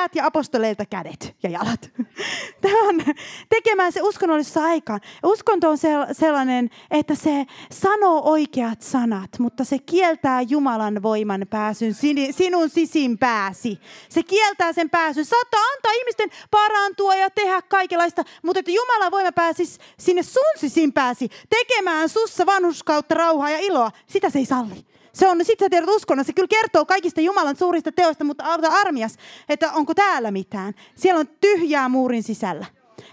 päät 0.00 0.14
ja 0.14 0.26
apostoleilta 0.26 0.86
kädet 0.86 1.36
ja 1.42 1.50
jalat. 1.50 1.90
Tämä 2.62 2.88
on 2.88 3.02
tekemään 3.48 3.92
se 3.92 4.02
uskonnollisessa 4.02 4.64
aikaan. 4.64 5.00
Uskonto 5.24 5.70
on 5.70 5.78
sellainen, 6.12 6.70
että 6.90 7.14
se 7.14 7.46
sanoo 7.72 8.22
oikeat 8.24 8.82
sanat, 8.82 9.38
mutta 9.38 9.64
se 9.64 9.78
kieltää 9.78 10.42
Jumalan 10.42 11.02
voiman 11.02 11.46
pääsyn 11.50 11.94
sinun 12.30 12.70
sisimpääsi. 12.70 13.80
Se 14.08 14.22
kieltää 14.22 14.72
sen 14.72 14.90
pääsyn. 14.90 15.24
Saattaa 15.24 15.60
antaa 15.76 15.92
ihmisten 15.92 16.30
parantua 16.50 17.14
ja 17.14 17.30
tehdä 17.30 17.62
kaikenlaista, 17.62 18.24
mutta 18.42 18.58
että 18.58 18.70
Jumalan 18.70 19.10
voima 19.10 19.32
pääsisi 19.32 19.78
sinne 19.98 20.22
sun 20.22 20.52
sisimpääsi 20.56 21.28
tekemään 21.50 22.08
sussa 22.08 22.46
vanhuskautta, 22.46 23.14
rauhaa 23.14 23.50
ja 23.50 23.58
iloa, 23.58 23.90
sitä 24.06 24.30
se 24.30 24.38
ei 24.38 24.46
salli. 24.46 24.90
Se 25.12 25.28
on, 25.28 25.44
sitten 25.44 25.70
tiedät 25.70 25.88
uskonna, 25.88 26.24
se 26.24 26.32
kyllä 26.32 26.48
kertoo 26.48 26.86
kaikista 26.86 27.20
Jumalan 27.20 27.56
suurista 27.56 27.92
teoista, 27.92 28.24
mutta 28.24 28.44
auta 28.44 28.68
armias, 28.68 29.16
että 29.48 29.72
onko 29.72 29.94
täällä 29.94 30.30
mitään. 30.30 30.74
Siellä 30.94 31.20
on 31.20 31.28
tyhjää 31.40 31.88
muurin 31.88 32.22
sisällä. 32.22 32.66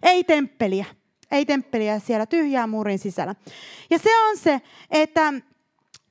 Ei 0.03 0.23
temppeliä. 0.23 0.85
Ei 1.31 1.45
temppeliä 1.45 1.99
siellä, 1.99 2.25
tyhjää 2.25 2.67
muurin 2.67 2.99
sisällä. 2.99 3.35
Ja 3.89 3.97
se 3.97 4.19
on 4.29 4.37
se, 4.37 4.61
että 4.91 5.33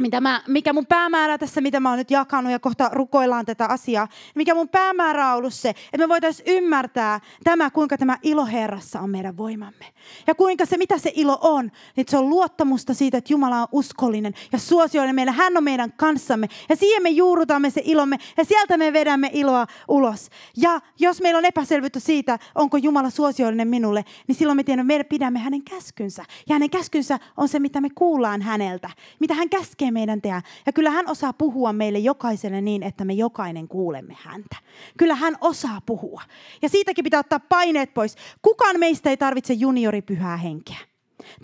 mitä 0.01 0.21
mä, 0.21 0.43
mikä 0.47 0.73
mun 0.73 0.87
päämäärä 0.87 1.39
tässä, 1.39 1.61
mitä 1.61 1.81
mä 1.81 1.89
oon 1.89 1.99
nyt 1.99 2.11
jakanut 2.11 2.53
ja 2.53 2.59
kohta 2.59 2.91
rukoillaan 2.93 3.47
tätä 3.47 3.67
asiaa, 3.67 4.09
mikä 4.35 4.55
mun 4.55 4.69
päämäärä 4.69 5.31
on 5.31 5.39
ollut 5.39 5.55
se, 5.55 5.69
että 5.69 5.99
me 5.99 6.09
voitaisiin 6.09 6.49
ymmärtää 6.49 7.21
tämä, 7.45 7.71
kuinka 7.71 7.99
tämä 7.99 8.19
ilo 8.23 8.47
Herrassa 8.47 9.01
on 9.01 9.11
meidän 9.11 9.37
voimamme. 9.37 9.85
Ja 10.27 10.35
kuinka 10.35 10.67
se, 10.67 10.77
mitä 10.77 10.99
se 10.99 11.13
ilo 11.15 11.39
on, 11.41 11.73
niin 11.97 12.07
se 12.09 12.17
on 12.17 12.31
luottamusta 12.31 12.95
siitä, 12.95 13.19
että 13.19 13.33
Jumala 13.33 13.61
on 13.61 13.69
uskollinen 13.73 14.35
ja 14.53 14.59
suosiollinen 14.59 15.15
meillä. 15.15 15.33
Hän 15.33 15.57
on 15.57 15.65
meidän 15.65 15.93
kanssamme 15.93 16.49
ja 16.69 16.77
siihen 16.77 17.03
me 17.03 17.09
juurutamme 17.09 17.71
se 17.71 17.83
ilomme 17.85 18.19
ja 18.37 18.45
sieltä 18.45 18.77
me 18.77 18.93
vedämme 18.93 19.31
iloa 19.33 19.67
ulos. 19.89 20.29
Ja 20.57 20.81
jos 20.99 21.21
meillä 21.21 21.39
on 21.39 21.45
epäselvyyttä 21.45 22.01
siitä, 22.01 22.39
onko 22.55 22.77
Jumala 22.77 23.11
suosiollinen 23.11 23.69
minulle, 23.69 24.05
niin 24.29 24.37
silloin 24.37 24.57
me 24.57 24.65
tiedämme, 24.65 24.95
että 24.95 25.05
me 25.05 25.09
pidämme 25.09 25.39
hänen 25.39 25.63
käskynsä. 25.63 26.25
Ja 26.49 26.55
hänen 26.55 26.71
käskynsä 26.71 27.19
on 27.37 27.49
se, 27.49 27.59
mitä 27.59 27.81
me 27.81 27.89
kuullaan 27.95 28.43
häneltä, 28.43 28.91
mitä 29.21 29.35
hän 29.35 29.49
käskee 29.49 29.86
kaikkea 29.87 29.93
meidän 29.93 30.23
tehdä. 30.23 30.43
Ja 30.67 30.73
kyllä 30.73 30.91
hän 30.91 31.11
osaa 31.11 31.33
puhua 31.33 31.73
meille 31.73 31.99
jokaiselle 31.99 32.61
niin, 32.61 32.83
että 32.83 33.05
me 33.05 33.13
jokainen 33.13 33.69
kuulemme 33.69 34.17
häntä. 34.19 34.57
Kyllä 34.99 35.15
hän 35.15 35.37
osaa 35.41 35.81
puhua. 35.87 36.23
Ja 36.63 36.69
siitäkin 36.69 37.05
pitää 37.05 37.21
ottaa 37.21 37.41
paineet 37.41 37.95
pois. 37.95 38.17
Kukaan 38.43 38.79
meistä 38.81 39.11
ei 39.11 39.17
tarvitse 39.17 39.55
junioripyhää 39.55 40.37
henkeä. 40.37 40.79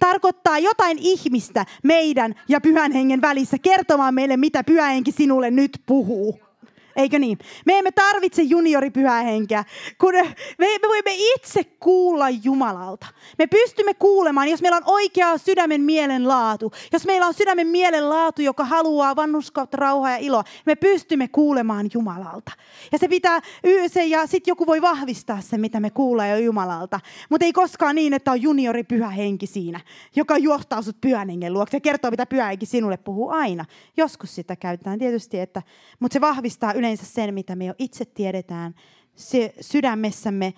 Tarkoittaa 0.00 0.58
jotain 0.58 0.98
ihmistä 1.00 1.66
meidän 1.82 2.34
ja 2.48 2.60
pyhän 2.60 2.92
hengen 2.92 3.20
välissä 3.20 3.58
kertomaan 3.58 4.14
meille, 4.14 4.36
mitä 4.36 4.64
pyhä 4.64 4.88
henki 4.88 5.12
sinulle 5.12 5.50
nyt 5.50 5.82
puhuu. 5.86 6.51
Eikö 6.96 7.18
niin? 7.18 7.38
Me 7.66 7.78
emme 7.78 7.92
tarvitse 7.92 8.42
junioripyhää 8.42 9.22
henkeä, 9.22 9.64
kun 9.98 10.14
me, 10.58 10.66
me 10.82 10.88
voimme 10.88 11.10
itse 11.14 11.64
kuulla 11.64 12.30
Jumalalta. 12.30 13.06
Me 13.38 13.46
pystymme 13.46 13.94
kuulemaan, 13.94 14.48
jos 14.48 14.62
meillä 14.62 14.76
on 14.76 14.82
oikea 14.86 15.38
sydämen 15.38 15.80
mielen 15.80 16.28
laatu. 16.28 16.72
Jos 16.92 17.06
meillä 17.06 17.26
on 17.26 17.34
sydämen 17.34 17.66
mielen 17.66 18.10
laatu, 18.10 18.42
joka 18.42 18.64
haluaa 18.64 19.16
vannuskautta, 19.16 19.76
rauhaa 19.76 20.10
ja 20.10 20.16
iloa, 20.16 20.44
me 20.66 20.74
pystymme 20.74 21.28
kuulemaan 21.28 21.86
Jumalalta. 21.94 22.52
Ja 22.92 22.98
se 22.98 23.08
pitää, 23.08 23.40
se, 23.86 24.04
ja 24.04 24.26
sitten 24.26 24.52
joku 24.52 24.66
voi 24.66 24.82
vahvistaa 24.82 25.40
sen, 25.40 25.60
mitä 25.60 25.80
me 25.80 25.90
kuullaan 25.90 26.30
jo 26.30 26.36
Jumalalta. 26.36 27.00
Mutta 27.30 27.44
ei 27.44 27.52
koskaan 27.52 27.94
niin, 27.94 28.12
että 28.12 28.30
on 28.30 28.42
junioripyhä 28.42 29.08
henki 29.08 29.46
siinä, 29.46 29.80
joka 30.16 30.38
juostaa 30.38 30.82
sut 30.82 31.00
pyhän 31.00 31.28
hengen 31.28 31.52
luokse 31.52 31.76
ja 31.76 31.80
kertoo, 31.80 32.10
mitä 32.10 32.26
pyhä 32.26 32.46
henki 32.46 32.66
sinulle 32.66 32.96
puhuu 32.96 33.28
aina. 33.28 33.64
Joskus 33.96 34.34
sitä 34.34 34.56
käytetään 34.56 34.98
tietysti, 34.98 35.40
että, 35.40 35.62
mutta 36.00 36.12
se 36.12 36.20
vahvistaa 36.20 36.72
yleensä 36.82 37.06
sen, 37.06 37.34
mitä 37.34 37.56
me 37.56 37.64
jo 37.64 37.74
itse 37.78 38.04
tiedetään 38.04 38.74
se 39.14 39.54
sydämessämme 39.60 40.54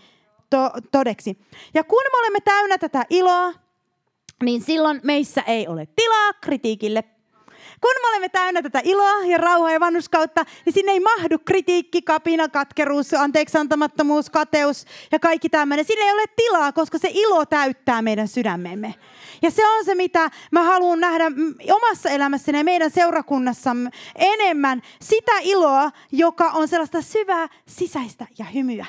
to- 0.50 0.72
todeksi. 0.92 1.38
Ja 1.74 1.84
kun 1.84 2.02
me 2.12 2.18
olemme 2.18 2.40
täynnä 2.40 2.78
tätä 2.78 3.04
iloa, 3.10 3.52
niin 4.42 4.62
silloin 4.62 5.00
meissä 5.02 5.42
ei 5.42 5.68
ole 5.68 5.88
tilaa 5.96 6.32
kritiikille. 6.32 7.04
Kun 7.80 7.90
me 8.02 8.08
olemme 8.08 8.28
täynnä 8.28 8.62
tätä 8.62 8.80
iloa 8.84 9.24
ja 9.26 9.38
rauhaa 9.38 9.70
ja 9.72 9.80
vannuskautta, 9.80 10.44
niin 10.64 10.72
sinne 10.72 10.92
ei 10.92 11.00
mahdu 11.00 11.38
kritiikki, 11.38 12.02
kapina, 12.02 12.48
katkeruus, 12.48 13.14
anteeksantamattomuus, 13.14 14.30
kateus 14.30 14.84
ja 15.12 15.18
kaikki 15.18 15.48
tämmöinen. 15.48 15.84
Sinne 15.84 16.04
ei 16.04 16.12
ole 16.12 16.24
tilaa, 16.36 16.72
koska 16.72 16.98
se 16.98 17.08
ilo 17.12 17.46
täyttää 17.46 18.02
meidän 18.02 18.28
sydämemme. 18.28 18.94
Ja 19.42 19.50
se 19.50 19.68
on 19.68 19.84
se, 19.84 19.94
mitä 19.94 20.30
mä 20.50 20.62
haluan 20.62 21.00
nähdä 21.00 21.24
omassa 21.72 22.10
elämässäni 22.10 22.58
ja 22.58 22.64
meidän 22.64 22.90
seurakunnassamme 22.90 23.90
enemmän. 24.16 24.82
Sitä 25.00 25.32
iloa, 25.42 25.90
joka 26.12 26.50
on 26.50 26.68
sellaista 26.68 27.02
syvää 27.02 27.48
sisäistä 27.66 28.26
ja 28.38 28.44
hymyä 28.44 28.86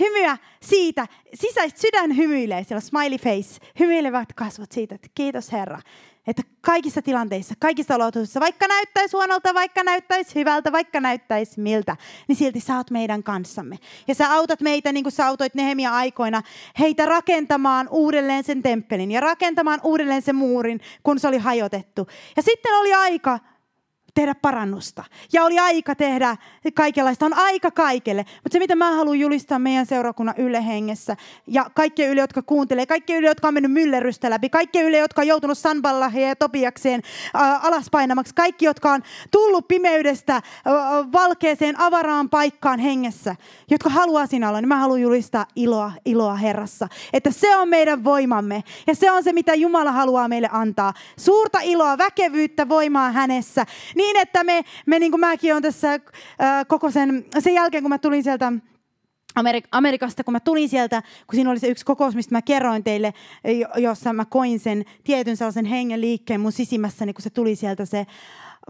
hymyä 0.00 0.38
siitä, 0.62 1.08
sisäistä 1.34 1.80
sydän 1.80 2.16
hymyilee, 2.16 2.64
siellä 2.64 2.80
smiley 2.80 3.18
face, 3.18 3.60
hymyilevät 3.80 4.32
kasvot 4.32 4.72
siitä, 4.72 4.94
että 4.94 5.08
kiitos 5.14 5.52
Herra, 5.52 5.80
että 6.26 6.42
kaikissa 6.60 7.02
tilanteissa, 7.02 7.54
kaikissa 7.58 7.94
olosuhteissa, 7.94 8.40
vaikka 8.40 8.66
näyttäisi 8.68 9.16
huonolta, 9.16 9.54
vaikka 9.54 9.82
näyttäisi 9.82 10.34
hyvältä, 10.34 10.72
vaikka 10.72 11.00
näyttäisi 11.00 11.60
miltä, 11.60 11.96
niin 12.28 12.36
silti 12.36 12.60
sä 12.60 12.76
oot 12.76 12.90
meidän 12.90 13.22
kanssamme. 13.22 13.78
Ja 14.08 14.14
sä 14.14 14.32
autat 14.32 14.60
meitä, 14.60 14.92
niin 14.92 15.04
kuin 15.04 15.12
sä 15.12 15.26
autoit 15.26 15.54
Nehemia 15.54 15.92
aikoina, 15.92 16.42
heitä 16.78 17.06
rakentamaan 17.06 17.88
uudelleen 17.90 18.44
sen 18.44 18.62
temppelin 18.62 19.10
ja 19.10 19.20
rakentamaan 19.20 19.80
uudelleen 19.82 20.22
sen 20.22 20.36
muurin, 20.36 20.80
kun 21.02 21.18
se 21.18 21.28
oli 21.28 21.38
hajotettu. 21.38 22.08
Ja 22.36 22.42
sitten 22.42 22.74
oli 22.74 22.94
aika 22.94 23.38
tehdä 24.14 24.34
parannusta. 24.34 25.04
Ja 25.32 25.44
oli 25.44 25.58
aika 25.58 25.94
tehdä 25.94 26.36
kaikenlaista. 26.74 27.26
On 27.26 27.34
aika 27.34 27.70
kaikelle. 27.70 28.24
Mutta 28.42 28.52
se, 28.52 28.58
mitä 28.58 28.76
mä 28.76 28.96
haluan 28.96 29.18
julistaa 29.18 29.58
meidän 29.58 29.86
seurakunnan 29.86 30.34
Yle 30.38 30.66
hengessä, 30.66 31.16
ja 31.46 31.66
kaikki 31.74 32.04
Yle, 32.04 32.20
jotka 32.20 32.42
kuuntelee, 32.42 32.86
kaikki 32.86 33.14
Yle, 33.14 33.26
jotka 33.26 33.48
on 33.48 33.54
mennyt 33.54 33.72
myllerrystä 33.72 34.30
läpi, 34.30 34.48
kaikki 34.48 34.80
Yle, 34.80 34.98
jotka 34.98 35.20
on 35.20 35.26
joutunut 35.26 35.58
Sanballahia 35.58 36.28
ja 36.28 36.36
Topiakseen 36.36 37.02
äh, 37.36 37.66
alaspainamaksi, 37.66 38.34
kaikki, 38.34 38.64
jotka 38.64 38.92
on 38.92 39.02
tullut 39.30 39.68
pimeydestä 39.68 40.36
äh, 40.36 40.42
valkeeseen 41.12 41.80
avaraan 41.80 42.30
paikkaan 42.30 42.78
hengessä, 42.78 43.36
jotka 43.70 43.90
haluaa 43.90 44.26
siinä 44.26 44.48
olla, 44.48 44.60
niin 44.60 44.68
mä 44.68 44.76
haluan 44.76 45.00
julistaa 45.00 45.46
iloa, 45.56 45.92
iloa 46.04 46.34
Herrassa. 46.34 46.88
Että 47.12 47.30
se 47.30 47.56
on 47.56 47.68
meidän 47.68 48.04
voimamme. 48.04 48.64
Ja 48.86 48.94
se 48.94 49.10
on 49.10 49.24
se, 49.24 49.32
mitä 49.32 49.54
Jumala 49.54 49.92
haluaa 49.92 50.28
meille 50.28 50.48
antaa. 50.52 50.92
Suurta 51.16 51.58
iloa, 51.62 51.98
väkevyyttä, 51.98 52.68
voimaa 52.68 53.12
hänessä. 53.12 53.66
Niin 53.94 54.03
niin, 54.04 54.16
että 54.16 54.44
me, 54.44 54.64
me 54.86 54.98
niin 54.98 55.12
kuin 55.12 55.20
mäkin 55.20 55.52
olen 55.52 55.62
tässä 55.62 55.92
äh, 55.92 56.00
koko 56.66 56.90
sen, 56.90 57.24
sen 57.38 57.54
jälkeen, 57.54 57.82
kun 57.82 57.90
mä 57.90 57.98
tulin 57.98 58.22
sieltä 58.22 58.52
Amerik- 59.40 59.68
Amerikasta, 59.72 60.24
kun 60.24 60.32
mä 60.32 60.40
tulin 60.40 60.68
sieltä, 60.68 61.02
kun 61.02 61.34
siinä 61.34 61.50
oli 61.50 61.58
se 61.58 61.68
yksi 61.68 61.84
kokous, 61.84 62.14
mistä 62.14 62.34
mä 62.34 62.42
kerroin 62.42 62.84
teille, 62.84 63.14
jossa 63.76 64.12
mä 64.12 64.24
koin 64.24 64.60
sen 64.60 64.84
tietyn 65.04 65.36
sellaisen 65.36 65.64
hengen 65.64 66.00
liikkeen 66.00 66.40
mun 66.40 66.52
sisimmässäni, 66.52 67.12
kun 67.12 67.22
se 67.22 67.30
tuli 67.30 67.56
sieltä 67.56 67.84
se 67.84 68.06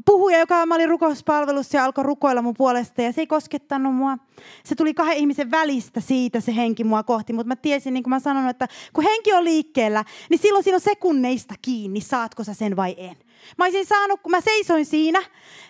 puhuja, 0.07 0.39
joka 0.39 0.67
mä 0.67 0.75
olin 0.75 0.89
rukouspalvelussa 0.89 1.77
ja 1.77 1.85
alkoi 1.85 2.05
rukoilla 2.05 2.43
mun 2.43 2.55
puolesta 2.59 3.03
ja 3.03 3.13
se 3.13 3.21
ei 3.21 3.27
koskettanut 3.27 3.95
mua. 3.95 4.19
Se 4.65 4.75
tuli 4.75 4.95
kahden 4.95 5.17
ihmisen 5.17 5.51
välistä 5.51 6.01
siitä 6.01 6.41
se 6.41 6.57
henki 6.57 6.85
mua 6.85 7.03
kohti, 7.03 7.33
mutta 7.33 7.49
mä 7.49 7.57
tiesin, 7.57 7.95
niin 7.95 8.03
kuin 8.03 8.11
mä 8.11 8.21
sanon, 8.21 8.49
että 8.49 8.69
kun 8.93 9.05
henki 9.05 9.33
on 9.33 9.45
liikkeellä, 9.45 10.05
niin 10.31 10.39
silloin 10.39 10.65
siinä 10.65 10.77
on 10.77 10.81
sekunneista 10.81 11.55
kiinni, 11.63 12.01
saatko 12.01 12.45
sä 12.45 12.55
sen 12.55 12.77
vai 12.77 12.95
en. 12.99 13.17
Mä 13.59 13.65
olisin 13.65 13.87
saanut, 13.87 14.21
kun 14.21 14.31
mä 14.31 14.41
seisoin 14.41 14.87
siinä, 14.87 15.23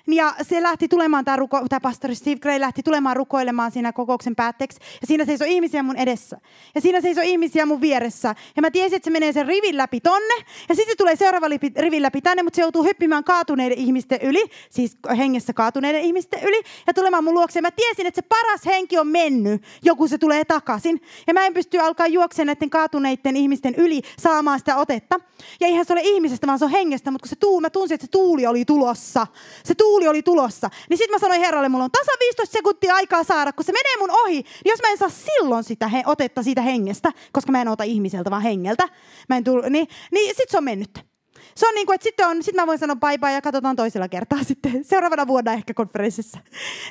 ja 0.07 0.35
se 0.43 0.63
lähti 0.63 0.89
tulemaan, 0.89 1.25
tämä, 1.25 1.37
ruko, 1.37 1.63
tämä 1.69 1.81
pastori 1.81 2.15
Steve 2.15 2.37
Gray 2.37 2.61
lähti 2.61 2.83
tulemaan 2.83 3.17
rukoilemaan 3.17 3.71
siinä 3.71 3.93
kokouksen 3.93 4.37
päätteeksi. 4.37 4.79
Ja 5.01 5.07
siinä 5.07 5.25
seisoi 5.25 5.53
ihmisiä 5.53 5.83
mun 5.83 5.97
edessä. 5.97 6.37
Ja 6.75 6.81
siinä 6.81 7.01
seisoi 7.01 7.31
ihmisiä 7.31 7.67
mun 7.67 7.81
vieressä. 7.81 8.35
Ja 8.57 8.63
mä 8.63 8.71
tiesin, 8.71 8.97
että 8.97 9.05
se 9.05 9.11
menee 9.11 9.33
sen 9.33 9.47
rivin 9.47 9.77
läpi 9.77 10.01
tonne. 10.01 10.35
Ja 10.69 10.75
sitten 10.75 10.93
se 10.93 10.97
tulee 10.97 11.17
seuraava 11.17 11.47
rivin 11.77 12.03
läpi 12.03 12.21
tänne, 12.21 12.43
mutta 12.43 12.57
se 12.57 12.63
joutuu 12.63 12.85
hyppimään 12.85 13.25
kaatuneiden 13.25 13.79
ihmisten 13.79 14.19
yli. 14.23 14.45
Siis 14.71 14.97
hengessä 15.19 15.53
kaatuneiden 15.53 16.03
ihmisten 16.03 16.43
yli. 16.43 16.63
Ja 16.87 16.95
tulemaan 16.95 17.25
mun 17.25 17.35
luokse. 17.35 17.59
Ja 17.59 17.63
mä 17.63 17.71
tiesin, 17.71 18.07
että 18.07 18.21
se 18.21 18.29
paras 18.29 18.67
henki 18.67 18.99
on 18.99 19.07
mennyt, 19.07 19.63
joku 19.83 20.09
se 20.09 20.19
tulee 20.19 20.45
takaisin. 20.45 21.01
Ja 21.27 21.35
mä 21.35 21.47
en 21.47 21.55
pysty 21.55 21.79
alkaa 21.79 22.07
juoksemaan 22.07 22.47
näiden 22.47 22.71
kaatuneiden 22.71 23.37
ihmisten 23.37 23.75
yli 23.75 24.03
saamaan 24.19 24.59
sitä 24.59 24.77
otetta. 24.77 25.21
Ja 25.61 25.67
eihän 25.67 25.85
se 25.85 25.93
ole 25.93 26.01
ihmisestä, 26.05 26.47
vaan 26.47 26.59
se 26.59 26.65
on 26.65 26.71
hengestä. 26.71 27.11
Mutta 27.11 27.23
kun 27.23 27.29
se 27.29 27.37
tuuli, 27.71 27.81
mä 27.81 27.81
tunsin, 27.81 27.95
että 27.95 28.07
se 28.07 28.11
tuuli 28.11 28.47
oli 28.47 28.65
tulossa. 28.65 29.27
Se 29.65 29.75
tuuli 29.75 30.09
oli 30.09 30.23
tulossa. 30.23 30.71
Niin 30.91 30.99
sitten 30.99 31.15
mä 31.15 31.19
sanoin 31.19 31.41
Herralle, 31.41 31.69
mulla 31.69 31.85
on 31.85 31.91
tasa 31.91 32.13
15 32.21 32.53
sekuntia 32.53 32.95
aikaa 32.95 33.25
saada, 33.25 33.53
kun 33.53 33.65
se 33.65 33.73
menee 33.73 33.97
mun 33.99 34.11
ohi. 34.11 34.35
Niin 34.35 34.71
jos 34.71 34.83
mä 34.83 34.89
en 34.89 34.99
saa 34.99 35.09
silloin 35.09 35.65
sitä 35.65 35.89
he, 35.89 36.03
otetta 36.07 36.43
siitä 36.43 36.63
hengestä, 36.63 37.13
koska 37.33 37.53
mä 37.53 37.61
en 37.61 37.69
ota 37.69 37.85
ihmiseltä, 37.85 38.31
vaan 38.31 38.43
hengeltä, 38.43 38.89
mä 39.29 39.37
en 39.37 39.45
tull, 39.45 39.63
niin, 39.71 39.89
niin 40.11 40.35
sit 40.37 40.51
se 40.51 40.59
on 40.59 40.65
mennyt 40.65 41.14
se 41.57 41.69
on 41.69 41.75
niin 41.75 41.87
kuin, 41.87 41.95
että 41.95 42.03
sitten, 42.03 42.29
on, 42.29 42.43
sitten 42.43 42.63
mä 42.63 42.67
voin 42.67 42.79
sanoa 42.79 42.97
bye 42.97 43.19
bye 43.19 43.33
ja 43.33 43.43
katsotaan 43.43 43.77
toisella 43.77 44.09
kertaa 44.09 44.45
sitten 44.51 44.85
seuraavana 44.85 45.27
vuonna 45.27 45.53
ehkä 45.53 45.75
konferenssissa. 45.75 46.39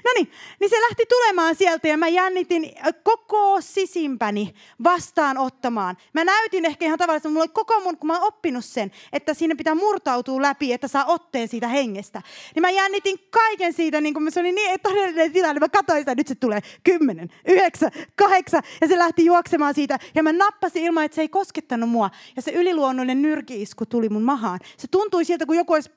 No 0.05 0.11
niin, 0.15 0.31
niin 0.59 0.69
se 0.69 0.81
lähti 0.81 1.03
tulemaan 1.09 1.55
sieltä 1.55 1.87
ja 1.87 1.97
mä 1.97 2.07
jännitin 2.07 2.71
koko 3.03 3.61
sisimpäni 3.61 4.53
vastaanottamaan. 4.83 5.97
Mä 6.13 6.23
näytin 6.23 6.65
ehkä 6.65 6.85
ihan 6.85 6.97
tavallisesti, 6.97 7.29
mulla 7.29 7.43
oli 7.43 7.49
koko 7.53 7.79
mun, 7.79 7.97
kun 7.97 8.07
mä 8.07 8.13
oon 8.13 8.27
oppinut 8.27 8.65
sen, 8.65 8.91
että 9.13 9.33
siinä 9.33 9.55
pitää 9.55 9.75
murtautua 9.75 10.41
läpi, 10.41 10.73
että 10.73 10.87
saa 10.87 11.05
otteen 11.05 11.47
siitä 11.47 11.67
hengestä. 11.67 12.21
Niin 12.55 12.61
mä 12.61 12.69
jännitin 12.69 13.19
kaiken 13.29 13.73
siitä, 13.73 14.01
niin 14.01 14.13
kuin 14.13 14.31
se 14.31 14.39
oli 14.39 14.51
niin 14.51 14.79
todellinen 14.83 15.31
tilanne. 15.31 15.59
Mä 15.59 15.69
katsoin 15.69 15.99
sitä, 15.99 16.15
nyt 16.15 16.27
se 16.27 16.35
tulee 16.35 16.59
kymmenen, 16.83 17.29
yhdeksän, 17.47 17.91
kahdeksan 18.15 18.63
ja 18.81 18.87
se 18.87 18.97
lähti 18.97 19.25
juoksemaan 19.25 19.73
siitä. 19.73 19.99
Ja 20.15 20.23
mä 20.23 20.33
nappasin 20.33 20.83
ilman, 20.83 21.03
että 21.03 21.15
se 21.15 21.21
ei 21.21 21.29
koskettanut 21.29 21.89
mua. 21.89 22.09
Ja 22.35 22.41
se 22.41 22.51
yliluonnollinen 22.51 23.21
nyrkiisku 23.21 23.85
tuli 23.85 24.09
mun 24.09 24.23
mahaan 24.23 24.52
mahaan. 24.53 24.77
Se 24.77 24.87
tuntui 24.87 25.25
siltä, 25.25 25.45
kun 25.45 25.55
joku 25.55 25.73
olisi 25.73 25.89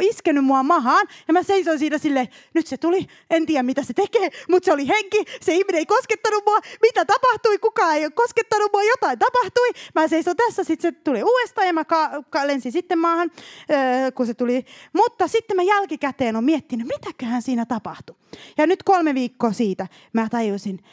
iskenyt 0.00 0.44
mua 0.44 0.62
mahaan. 0.62 1.06
Ja 1.28 1.32
mä 1.32 1.42
seisoin 1.42 1.78
siinä 1.78 1.98
silleen, 1.98 2.28
nyt 2.54 2.66
se 2.66 2.76
tuli, 2.76 3.06
en 3.30 3.46
tiedä 3.46 3.62
mitä 3.62 3.82
se 3.82 3.94
tekee, 3.94 4.30
mutta 4.48 4.64
se 4.64 4.72
oli 4.72 4.88
henki. 4.88 5.24
Se 5.40 5.52
ihminen 5.54 5.78
ei 5.78 5.86
koskettanut 5.86 6.42
mua. 6.46 6.58
Mitä 6.82 7.04
tapahtui? 7.04 7.58
Kukaan 7.58 7.96
ei 7.96 8.04
ole 8.04 8.10
koskettanut 8.12 8.72
mua. 8.72 8.82
Jotain 8.82 9.18
tapahtui. 9.18 9.68
Mä 9.94 10.08
seisoin 10.08 10.36
tässä, 10.36 10.64
sitten 10.64 10.92
se 10.94 11.00
tuli 11.04 11.22
uudestaan 11.22 11.66
ja 11.66 11.72
mä 11.72 11.84
ka- 11.84 12.22
ka- 12.30 12.46
lensin 12.46 12.72
sitten 12.72 12.98
maahan, 12.98 13.30
öö, 13.70 14.12
kun 14.12 14.26
se 14.26 14.34
tuli. 14.34 14.64
Mutta 14.92 15.28
sitten 15.28 15.56
mä 15.56 15.62
jälkikäteen 15.62 16.36
on 16.36 16.44
miettinyt, 16.44 16.86
mitäköhän 16.86 17.42
siinä 17.42 17.66
tapahtui. 17.66 18.16
Ja 18.58 18.66
nyt 18.66 18.82
kolme 18.82 19.14
viikkoa 19.14 19.52
siitä 19.52 19.86
mä 20.12 20.28
tajusin, 20.30 20.84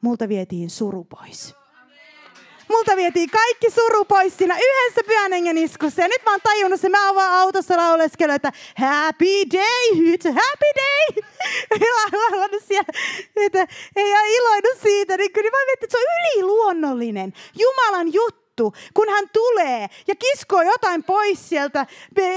multa 0.00 0.28
vietiin 0.28 0.70
suru 0.70 1.04
pois. 1.04 1.59
Multa 2.70 2.96
vietiin 2.96 3.30
kaikki 3.30 3.70
suru 3.70 4.04
pois 4.04 4.36
siinä 4.36 4.54
yhdessä 4.54 5.00
pyhän 5.06 5.32
hengen 5.32 5.58
iskussa. 5.58 6.02
Ja 6.02 6.08
nyt 6.08 6.22
mä 6.24 6.30
oon 6.30 6.40
tajunnut 6.42 6.80
sen, 6.80 6.90
mä 6.90 7.06
oon 7.06 7.14
vaan 7.14 7.32
autossa 7.32 7.76
lauleskellut, 7.76 8.34
että 8.34 8.52
happy 8.76 9.34
day, 9.52 10.14
it's 10.14 10.32
happy 10.32 10.70
day. 10.76 11.22
Laulannut 12.12 12.62
siellä, 12.68 12.92
että 13.36 13.66
ei 13.96 14.12
ole 14.12 14.36
iloinut 14.36 14.82
siitä. 14.82 15.16
Niin 15.16 15.32
kyllä 15.32 15.50
mä 15.50 15.64
mietin, 15.66 15.84
että 15.84 15.98
se 15.98 15.98
on 15.98 16.04
yliluonnollinen. 16.20 17.32
Jumalan 17.58 18.12
juttu 18.12 18.39
juttu, 18.60 18.78
kun 18.94 19.08
hän 19.08 19.28
tulee 19.32 19.88
ja 20.08 20.14
kiskoo 20.14 20.62
jotain 20.62 21.02
pois 21.02 21.48
sieltä 21.48 21.86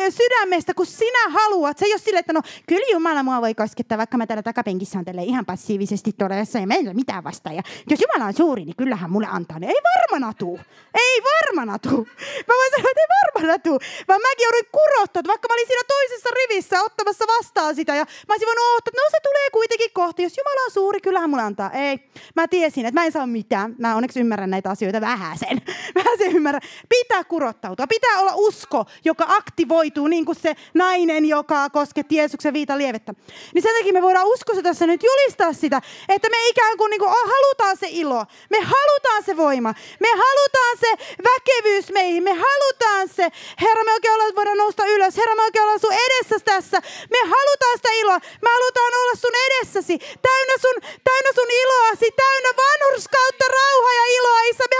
sydämestä, 0.09 0.73
kun 0.73 0.85
sinä 0.85 1.29
haluat. 1.29 1.77
Se 1.77 1.85
ei 1.85 1.93
ole 1.93 1.99
sille, 1.99 2.19
että 2.19 2.33
no 2.33 2.41
kyllä 2.67 2.85
Jumala 2.91 3.23
mua 3.23 3.41
voi 3.41 3.53
koskettaa, 3.55 3.97
vaikka 3.97 4.17
mä 4.17 4.27
täällä 4.27 4.43
takapenkissä 4.43 4.99
on 4.99 5.19
ihan 5.19 5.45
passiivisesti 5.45 6.11
todessa 6.11 6.59
ja 6.59 6.67
meillä 6.67 6.89
ei 6.89 6.93
mitään 6.93 7.23
vastaan. 7.23 7.55
Ja 7.55 7.63
jos 7.89 7.99
Jumala 8.01 8.27
on 8.27 8.33
suuri, 8.33 8.65
niin 8.65 8.75
kyllähän 8.75 9.11
mulle 9.11 9.27
antaa 9.31 9.59
ne. 9.59 9.67
Ei 9.67 9.81
varmana 9.91 10.33
tuu. 10.33 10.59
Ei 10.93 11.21
varmana 11.31 11.79
tuu. 11.79 12.07
Mä 12.47 12.53
voin 12.59 12.71
sanoa, 12.75 12.91
että 12.91 13.01
ei 13.01 13.11
varmana 13.17 13.59
tuu. 13.59 13.79
Vaan 14.07 14.21
mäkin 14.21 14.43
jouduin 14.43 14.69
kurottaa, 14.71 15.23
vaikka 15.27 15.47
mä 15.47 15.53
olin 15.53 15.67
siinä 15.67 15.83
toisessa 15.87 16.29
rivissä 16.39 16.83
ottamassa 16.83 17.25
vastaan 17.27 17.75
sitä 17.75 17.95
ja 17.95 18.05
mä 18.27 18.33
olisin 18.33 18.45
voinut 18.45 18.63
odottaa, 18.71 18.91
että 18.91 19.01
no 19.01 19.09
se 19.11 19.19
tulee 19.23 19.49
kuitenkin 19.51 19.91
kohti. 19.93 20.23
Jos 20.23 20.37
Jumala 20.37 20.65
on 20.65 20.71
suuri, 20.71 21.01
kyllähän 21.01 21.29
mulle 21.29 21.43
antaa. 21.43 21.71
Ei. 21.71 21.99
Mä 22.35 22.47
tiesin, 22.47 22.85
että 22.85 22.99
mä 22.99 23.05
en 23.05 23.11
saa 23.11 23.27
mitään. 23.27 23.75
Mä 23.79 23.95
onneksi 23.95 24.19
ymmärrän 24.19 24.49
näitä 24.49 24.69
asioita 24.69 25.01
vähän 25.01 25.37
sen. 25.37 25.61
Mä 25.95 26.01
se 26.17 26.25
ymmärrä. 26.25 26.59
Pitää 26.89 27.23
kurottautua. 27.23 27.87
Pitää 27.87 28.19
olla 28.19 28.31
usko, 28.35 28.85
joka 29.05 29.25
aktivoituu 29.27 30.07
niin 30.07 30.25
kuin 30.25 30.35
se 30.35 30.55
nainen, 30.73 31.25
joka 31.25 31.69
kosketti 31.69 32.15
Jeesuksen 32.15 32.53
viita 32.53 32.77
lievettä. 32.77 33.13
Niin 33.53 33.63
sen 33.63 33.75
takia 33.75 33.93
me 33.93 34.01
voidaan 34.01 34.27
uskossa 34.27 34.63
tässä 34.63 34.87
nyt 34.87 35.03
julistaa 35.03 35.53
sitä, 35.53 35.81
että 36.09 36.29
me 36.29 36.47
ikään 36.47 36.77
kuin, 36.77 36.89
niin 36.89 36.99
kuin 36.99 37.11
halutaan 37.11 37.77
se 37.77 37.87
ilo. 37.89 38.25
Me 38.49 38.59
halutaan 38.59 39.23
se 39.23 39.37
voima. 39.37 39.73
Me 39.99 40.09
halutaan 40.09 40.77
se 40.79 40.91
väkevyys 41.23 41.91
meihin. 41.91 42.23
Me 42.23 42.33
halutaan 42.33 43.07
se. 43.15 43.25
Herra, 43.61 43.83
me 43.83 43.93
oikein 43.93 44.13
ollaan, 44.13 44.35
voidaan 44.35 44.57
nousta 44.57 44.85
ylös. 44.85 45.17
Herra, 45.17 45.35
me 45.35 45.43
oikein 45.43 45.63
ollaan 45.63 45.79
sun 45.79 45.93
edessä 45.93 46.39
tässä. 46.45 46.77
Me 47.09 47.19
halutaan 47.33 47.75
sitä 47.77 47.91
iloa. 47.91 48.19
Me 48.41 48.49
halutaan 48.57 48.93
olla 49.01 49.15
sun 49.15 49.35
edessäsi. 49.47 49.97
Täynnä 50.27 50.55
sun, 50.61 50.77
täynnä 51.03 51.31
sun 51.35 51.51
iloasi. 51.61 52.07
Täynnä 52.23 52.49
vanhurskautta, 52.63 53.45
rauha 53.57 53.91
ja 53.93 54.05
iloa. 54.17 54.41
Isä, 54.41 54.63
me 54.73 54.79